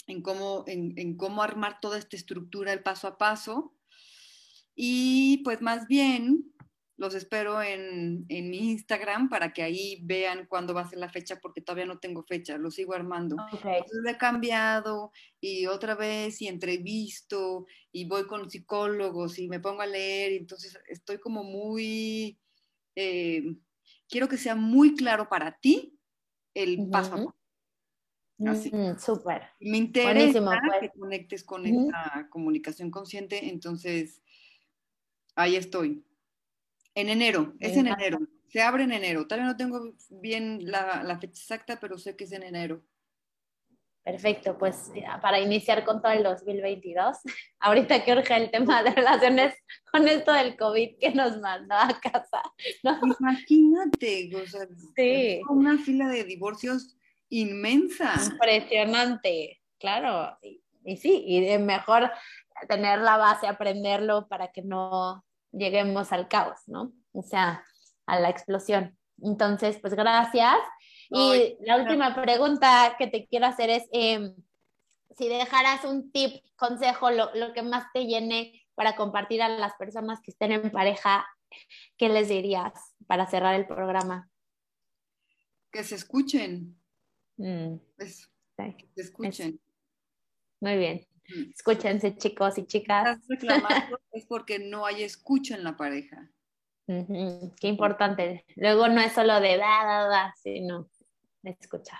en 0.05 0.21
cómo, 0.21 0.63
en, 0.67 0.93
en 0.97 1.17
cómo 1.17 1.41
armar 1.41 1.79
toda 1.81 1.97
esta 1.97 2.15
estructura, 2.15 2.71
el 2.71 2.83
paso 2.83 3.07
a 3.07 3.17
paso. 3.17 3.75
Y 4.75 5.41
pues 5.43 5.61
más 5.61 5.87
bien 5.87 6.53
los 6.97 7.15
espero 7.15 7.61
en, 7.63 8.25
en 8.29 8.49
mi 8.51 8.71
Instagram 8.71 9.27
para 9.27 9.51
que 9.51 9.63
ahí 9.63 9.99
vean 10.03 10.45
cuándo 10.47 10.75
va 10.75 10.81
a 10.81 10.89
ser 10.89 10.99
la 10.99 11.09
fecha, 11.09 11.39
porque 11.41 11.61
todavía 11.61 11.87
no 11.87 11.97
tengo 11.97 12.23
fecha, 12.23 12.57
lo 12.59 12.69
sigo 12.69 12.93
armando. 12.93 13.35
Ok, 13.51 13.65
Entonces 13.65 14.01
lo 14.03 14.09
he 14.09 14.17
cambiado 14.17 15.11
y 15.41 15.65
otra 15.65 15.95
vez 15.95 16.39
y 16.41 16.47
entrevisto 16.47 17.65
y 17.91 18.05
voy 18.05 18.27
con 18.27 18.49
psicólogos 18.49 19.39
y 19.39 19.47
me 19.47 19.59
pongo 19.59 19.81
a 19.81 19.87
leer 19.87 20.33
y 20.33 20.37
entonces 20.37 20.77
estoy 20.87 21.17
como 21.17 21.43
muy, 21.43 22.39
eh, 22.95 23.55
quiero 24.07 24.29
que 24.29 24.37
sea 24.37 24.55
muy 24.55 24.93
claro 24.93 25.27
para 25.27 25.57
ti 25.59 25.97
el 26.53 26.87
paso 26.91 27.15
a 27.15 27.17
paso. 27.17 27.35
Así. 28.47 28.71
Mm, 28.75 28.97
Súper. 28.97 29.43
Me 29.59 29.77
interesa 29.77 30.41
pues. 30.43 30.79
que 30.81 30.89
conectes 30.99 31.43
con 31.43 31.65
Ujú. 31.65 31.87
esta 31.87 32.27
comunicación 32.29 32.89
consciente, 32.91 33.49
entonces 33.49 34.21
ahí 35.35 35.55
estoy. 35.55 36.05
En 36.95 37.09
enero, 37.09 37.53
es 37.59 37.75
en 37.75 37.87
enero, 37.87 38.19
se 38.49 38.61
abre 38.61 38.83
en 38.83 38.91
enero. 38.91 39.25
Todavía 39.27 39.47
no 39.47 39.57
tengo 39.57 39.93
bien 40.09 40.59
la, 40.69 41.03
la 41.03 41.17
fecha 41.19 41.41
exacta, 41.41 41.79
pero 41.79 41.97
sé 41.97 42.15
que 42.15 42.25
es 42.25 42.31
en 42.33 42.43
enero. 42.43 42.83
Perfecto, 44.03 44.57
pues 44.57 44.91
para 45.21 45.39
iniciar 45.39 45.85
con 45.85 46.01
todo 46.01 46.11
el 46.11 46.23
2022, 46.23 47.17
ahorita 47.61 48.03
que 48.03 48.11
urge 48.11 48.35
el 48.35 48.51
tema 48.51 48.83
de 48.83 48.91
relaciones 48.91 49.55
con 49.91 50.07
esto 50.07 50.33
del 50.33 50.57
COVID 50.57 50.97
que 50.99 51.11
nos 51.13 51.39
mandó 51.39 51.73
a 51.75 51.99
casa, 52.01 52.41
¿no? 52.83 52.99
Imagínate, 53.19 54.29
o 54.35 54.45
sea, 54.45 54.67
Sí. 54.95 55.41
una 55.49 55.77
fila 55.77 56.09
de 56.09 56.25
divorcios 56.25 56.97
inmensa. 57.39 58.13
Impresionante, 58.31 59.61
claro. 59.79 60.37
Y, 60.41 60.61
y 60.85 60.97
sí, 60.97 61.23
y 61.25 61.57
mejor 61.57 62.11
tener 62.67 62.99
la 62.99 63.17
base, 63.17 63.47
aprenderlo 63.47 64.27
para 64.27 64.51
que 64.51 64.61
no 64.61 65.25
lleguemos 65.51 66.11
al 66.11 66.27
caos, 66.27 66.59
¿no? 66.67 66.93
O 67.13 67.21
sea, 67.21 67.63
a 68.05 68.19
la 68.19 68.29
explosión. 68.29 68.97
Entonces, 69.21 69.79
pues 69.79 69.93
gracias. 69.93 70.57
Y 71.09 71.57
la 71.61 71.77
última 71.77 72.15
pregunta 72.15 72.95
que 72.97 73.07
te 73.07 73.27
quiero 73.27 73.45
hacer 73.45 73.69
es, 73.69 73.83
eh, 73.91 74.33
si 75.15 75.27
dejaras 75.27 75.85
un 75.85 76.11
tip, 76.11 76.43
consejo, 76.55 77.11
lo, 77.11 77.33
lo 77.35 77.53
que 77.53 77.61
más 77.61 77.85
te 77.93 78.05
llene 78.05 78.65
para 78.73 78.95
compartir 78.95 79.41
a 79.41 79.49
las 79.49 79.73
personas 79.75 80.19
que 80.21 80.31
estén 80.31 80.51
en 80.51 80.71
pareja, 80.71 81.25
¿qué 81.97 82.09
les 82.09 82.29
dirías 82.29 82.73
para 83.05 83.27
cerrar 83.27 83.53
el 83.53 83.67
programa? 83.67 84.29
Que 85.71 85.83
se 85.83 85.95
escuchen, 85.95 86.79
Mm, 87.37 87.75
eso, 87.97 88.27
sí, 88.57 88.75
que 88.77 88.87
se 88.95 89.01
escuchen. 89.01 89.59
muy 90.59 90.77
bien. 90.77 91.07
Mm. 91.29 91.51
Escúchense, 91.51 92.15
chicos 92.17 92.57
y 92.57 92.65
chicas. 92.65 93.19
Es 94.11 94.25
porque 94.27 94.59
no 94.59 94.85
hay 94.85 95.03
escucha 95.03 95.55
en 95.55 95.63
la 95.63 95.75
pareja. 95.75 96.29
Qué 96.85 97.67
importante. 97.67 98.45
Luego 98.55 98.87
no 98.89 99.01
es 99.01 99.13
solo 99.13 99.39
de 99.39 99.57
da, 99.57 99.85
da, 99.85 100.07
da, 100.07 100.35
sino 100.41 100.89
de 101.41 101.51
escuchar. 101.59 101.99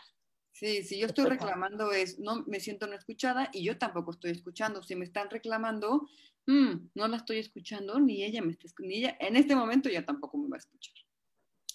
Sí, 0.52 0.84
si 0.84 1.00
yo 1.00 1.08
estoy 1.08 1.26
reclamando 1.26 1.92
es, 1.92 2.20
no 2.20 2.44
me 2.46 2.60
siento 2.60 2.86
no 2.86 2.94
escuchada 2.94 3.50
y 3.52 3.64
yo 3.64 3.78
tampoco 3.78 4.12
estoy 4.12 4.32
escuchando. 4.32 4.84
Si 4.84 4.96
me 4.96 5.06
están 5.06 5.30
reclamando, 5.30 6.08
mm, 6.46 6.90
no 6.94 7.08
la 7.08 7.18
estoy 7.18 7.40
escuchando, 7.40 8.00
ni 8.00 8.24
ella 8.24 8.42
me 8.42 8.52
está 8.52 8.68
ni 8.80 8.98
ella, 8.98 9.18
en 9.20 9.36
este 9.36 9.56
momento 9.56 9.90
ya 9.90 10.06
tampoco 10.06 10.38
me 10.38 10.50
va 10.50 10.58
a 10.58 10.60
escuchar. 10.60 10.94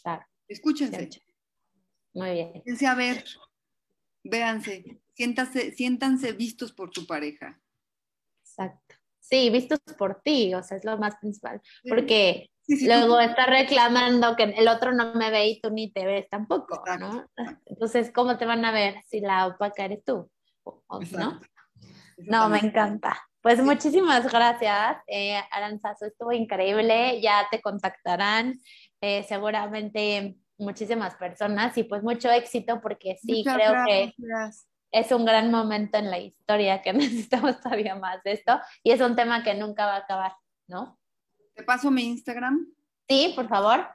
Claro. 0.03 0.25
Escúchense, 0.47 1.09
Muy 2.15 2.31
bien. 2.31 2.53
Siéntense 2.53 2.87
a 2.87 2.95
ver, 2.95 3.25
véanse, 4.25 5.01
siéntanse, 5.15 5.73
siéntanse 5.73 6.33
vistos 6.33 6.73
por 6.73 6.91
tu 6.91 7.07
pareja. 7.07 7.61
Exacto. 8.43 8.95
Sí, 9.21 9.51
vistos 9.51 9.79
por 9.99 10.23
ti, 10.23 10.55
o 10.55 10.63
sea, 10.63 10.79
es 10.79 10.85
lo 10.85 10.97
más 10.97 11.17
principal. 11.17 11.61
Porque 11.89 12.51
Sí, 12.63 12.77
sí, 12.77 12.87
tú- 12.87 12.93
luego 12.93 13.21
estás 13.21 13.47
reclamando 13.47 14.37
que 14.37 14.45
el 14.45 14.69
otro 14.69 14.93
no 14.93 15.15
me 15.15 15.31
ve 15.31 15.47
y 15.49 15.61
tú 15.61 15.71
ni 15.71 15.91
te 15.93 16.05
ves 16.07 16.29
tampoco, 16.31 16.83
¿no? 16.99 17.27
Exacto. 17.37 17.63
Entonces, 17.67 18.11
¿cómo 18.13 18.37
te 18.39 18.47
van 18.47 18.65
a 18.65 18.73
ver 18.73 19.03
si 19.07 19.21
la 19.21 19.47
opaca 19.47 19.85
eres 19.85 20.05
tú? 20.05 20.31
O- 20.65 20.83
¿No? 21.13 21.41
No, 22.19 22.49
me 22.49 22.59
encanta. 22.59 23.23
Pues 23.41 23.63
muchísimas 23.63 24.31
gracias, 24.31 24.97
eh, 25.07 25.41
Aranzazu, 25.53 26.07
estuvo 26.07 26.33
increíble, 26.33 27.21
ya 27.23 27.47
te 27.51 27.61
contactarán 27.63 28.61
eh, 29.01 29.23
seguramente 29.29 30.37
muchísimas 30.59 31.15
personas 31.17 31.77
y 31.79 31.85
pues 31.85 32.03
mucho 32.03 32.31
éxito 32.31 32.81
porque 32.81 33.17
sí, 33.21 33.45
Muchas 33.47 33.55
creo 33.55 33.85
que 33.87 34.13
es 34.91 35.13
un 35.13 35.25
gran 35.25 35.51
momento 35.51 35.99
en 35.99 36.11
la 36.11 36.19
historia 36.19 36.83
que 36.83 36.93
necesitamos 37.29 37.61
todavía 37.61 37.95
más 37.95 38.23
de 38.23 38.33
esto 38.33 38.59
y 38.83 38.91
es 38.93 39.01
un 39.01 39.17
tema 39.17 39.43
que 39.43 39.55
nunca 39.55 39.87
va 39.87 39.95
a 39.95 39.99
acabar, 39.99 40.33
¿no? 40.67 40.99
Te 41.55 41.63
paso 41.63 41.91
mi 41.91 42.03
Instagram, 42.05 42.67
Sí, 43.09 43.33
por 43.35 43.49
favor. 43.49 43.89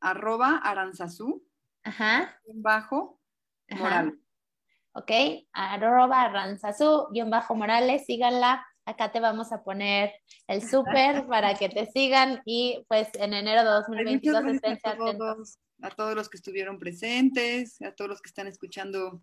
arroba 0.00 0.58
aranzazú, 0.58 1.46
Ajá. 1.84 2.36
bajo, 2.54 3.20
ajá. 3.70 3.82
moral. 3.82 4.18
¿ok? 4.92 5.10
Arroba 5.52 6.22
Aranzazú, 6.22 7.08
guion 7.12 7.30
bajo 7.30 7.54
Morales, 7.54 8.06
síganla. 8.06 8.66
Acá 8.86 9.12
te 9.12 9.20
vamos 9.20 9.52
a 9.52 9.62
poner 9.62 10.12
el 10.48 10.62
súper 10.68 11.26
para 11.26 11.54
que 11.54 11.68
te 11.68 11.86
sigan 11.86 12.40
y 12.44 12.84
pues 12.88 13.08
en 13.14 13.34
enero 13.34 13.62
de 13.62 13.70
2022 13.70 14.42
Muchas 14.42 14.54
estén 14.56 14.78
atentos. 14.82 15.58
A 15.82 15.90
todos 15.90 16.14
los 16.14 16.28
que 16.28 16.36
estuvieron 16.36 16.78
presentes, 16.78 17.80
a 17.82 17.94
todos 17.94 18.08
los 18.08 18.22
que 18.22 18.28
están 18.28 18.46
escuchando 18.46 19.22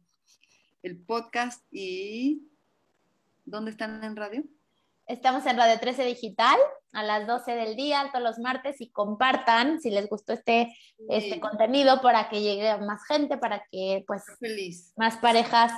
el 0.82 0.98
podcast 0.98 1.64
y 1.72 2.48
¿dónde 3.46 3.72
están 3.72 4.04
en 4.04 4.16
radio? 4.16 4.44
Estamos 5.06 5.46
en 5.46 5.58
Radio 5.58 5.80
13 5.80 6.06
Digital 6.06 6.58
a 6.94 7.04
las 7.04 7.28
12 7.28 7.56
del 7.56 7.76
día, 7.76 8.10
todos 8.12 8.24
los 8.24 8.40
martes, 8.40 8.80
y 8.80 8.90
compartan 8.90 9.82
si 9.82 9.90
les 9.90 10.08
gustó 10.08 10.32
este, 10.32 10.74
este 11.10 11.42
contenido 11.42 12.02
para 12.02 12.30
que 12.30 12.42
llegue 12.42 12.70
a 12.70 12.78
más 12.78 13.02
gente, 13.08 13.38
para 13.38 13.66
que 13.70 14.06
pues 14.08 14.24
Feliz. 14.40 14.94
más 14.96 15.18
parejas 15.18 15.74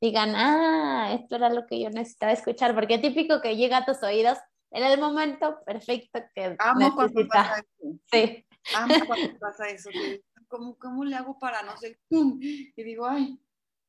digan, 0.00 0.34
ah, 0.36 1.12
esto 1.12 1.36
era 1.36 1.48
lo 1.48 1.66
que 1.66 1.80
yo 1.80 1.90
necesitaba 1.90 2.32
escuchar, 2.32 2.74
porque 2.74 2.98
típico 2.98 3.40
que 3.40 3.56
llega 3.56 3.78
a 3.78 3.84
tus 3.84 4.02
oídos 4.02 4.38
en 4.70 4.84
el 4.84 5.00
momento 5.00 5.58
perfecto 5.64 6.20
que 6.34 6.54
Amo 6.58 6.94
necesita. 7.02 7.64
Sí, 8.12 8.44
Amo 8.76 8.94
cuando 9.06 9.38
pasa 9.38 9.68
eso. 9.68 9.90
que, 9.90 10.22
¿Cómo, 10.48 10.76
¿Cómo 10.78 11.04
le 11.04 11.16
hago 11.16 11.38
para 11.38 11.62
no 11.62 11.76
sé? 11.76 11.98
¡Pum! 12.08 12.38
Y 12.40 12.82
digo, 12.82 13.06
ay, 13.06 13.38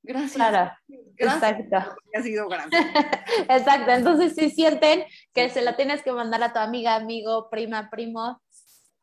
gracias. 0.03 0.33
claro, 0.33 0.71
gracias. 1.15 1.59
exacto. 1.59 1.95
Ha 2.15 2.21
sido 2.21 2.47
gracias. 2.47 2.81
Exacto, 3.49 3.91
entonces 3.91 4.35
si 4.35 4.49
sienten 4.49 5.05
que 5.33 5.49
se 5.49 5.61
la 5.61 5.75
tienes 5.75 6.03
que 6.03 6.11
mandar 6.11 6.43
a 6.43 6.53
tu 6.53 6.59
amiga, 6.59 6.95
amigo, 6.95 7.49
prima, 7.49 7.89
primo, 7.89 8.41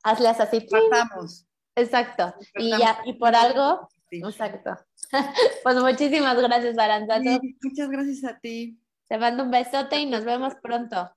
hazles 0.03 0.41
así. 0.41 0.61
Pasamos. 0.91 1.47
Exacto. 1.75 2.35
Y 2.57 2.71
ya, 2.71 3.01
y 3.05 3.15
por 3.15 3.35
algo, 3.35 3.89
Sí. 4.11 4.21
exacto. 4.25 4.77
Pues 5.63 5.77
muchísimas 5.77 6.37
gracias, 6.37 6.79
Aranzazo. 6.79 7.23
Sí, 7.23 7.57
muchas 7.63 7.89
gracias 7.91 8.25
a 8.25 8.39
ti. 8.39 8.79
Te 9.09 9.19
mando 9.19 9.45
un 9.45 9.51
besote 9.51 9.99
y 9.99 10.07
nos 10.07 10.25
vemos 10.25 10.55
pronto. 10.63 11.11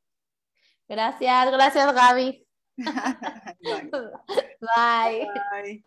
Gracias, 0.88 1.52
gracias, 1.52 1.94
Gaby. 1.94 2.46
Bye. 4.62 5.26
Bye. 5.52 5.84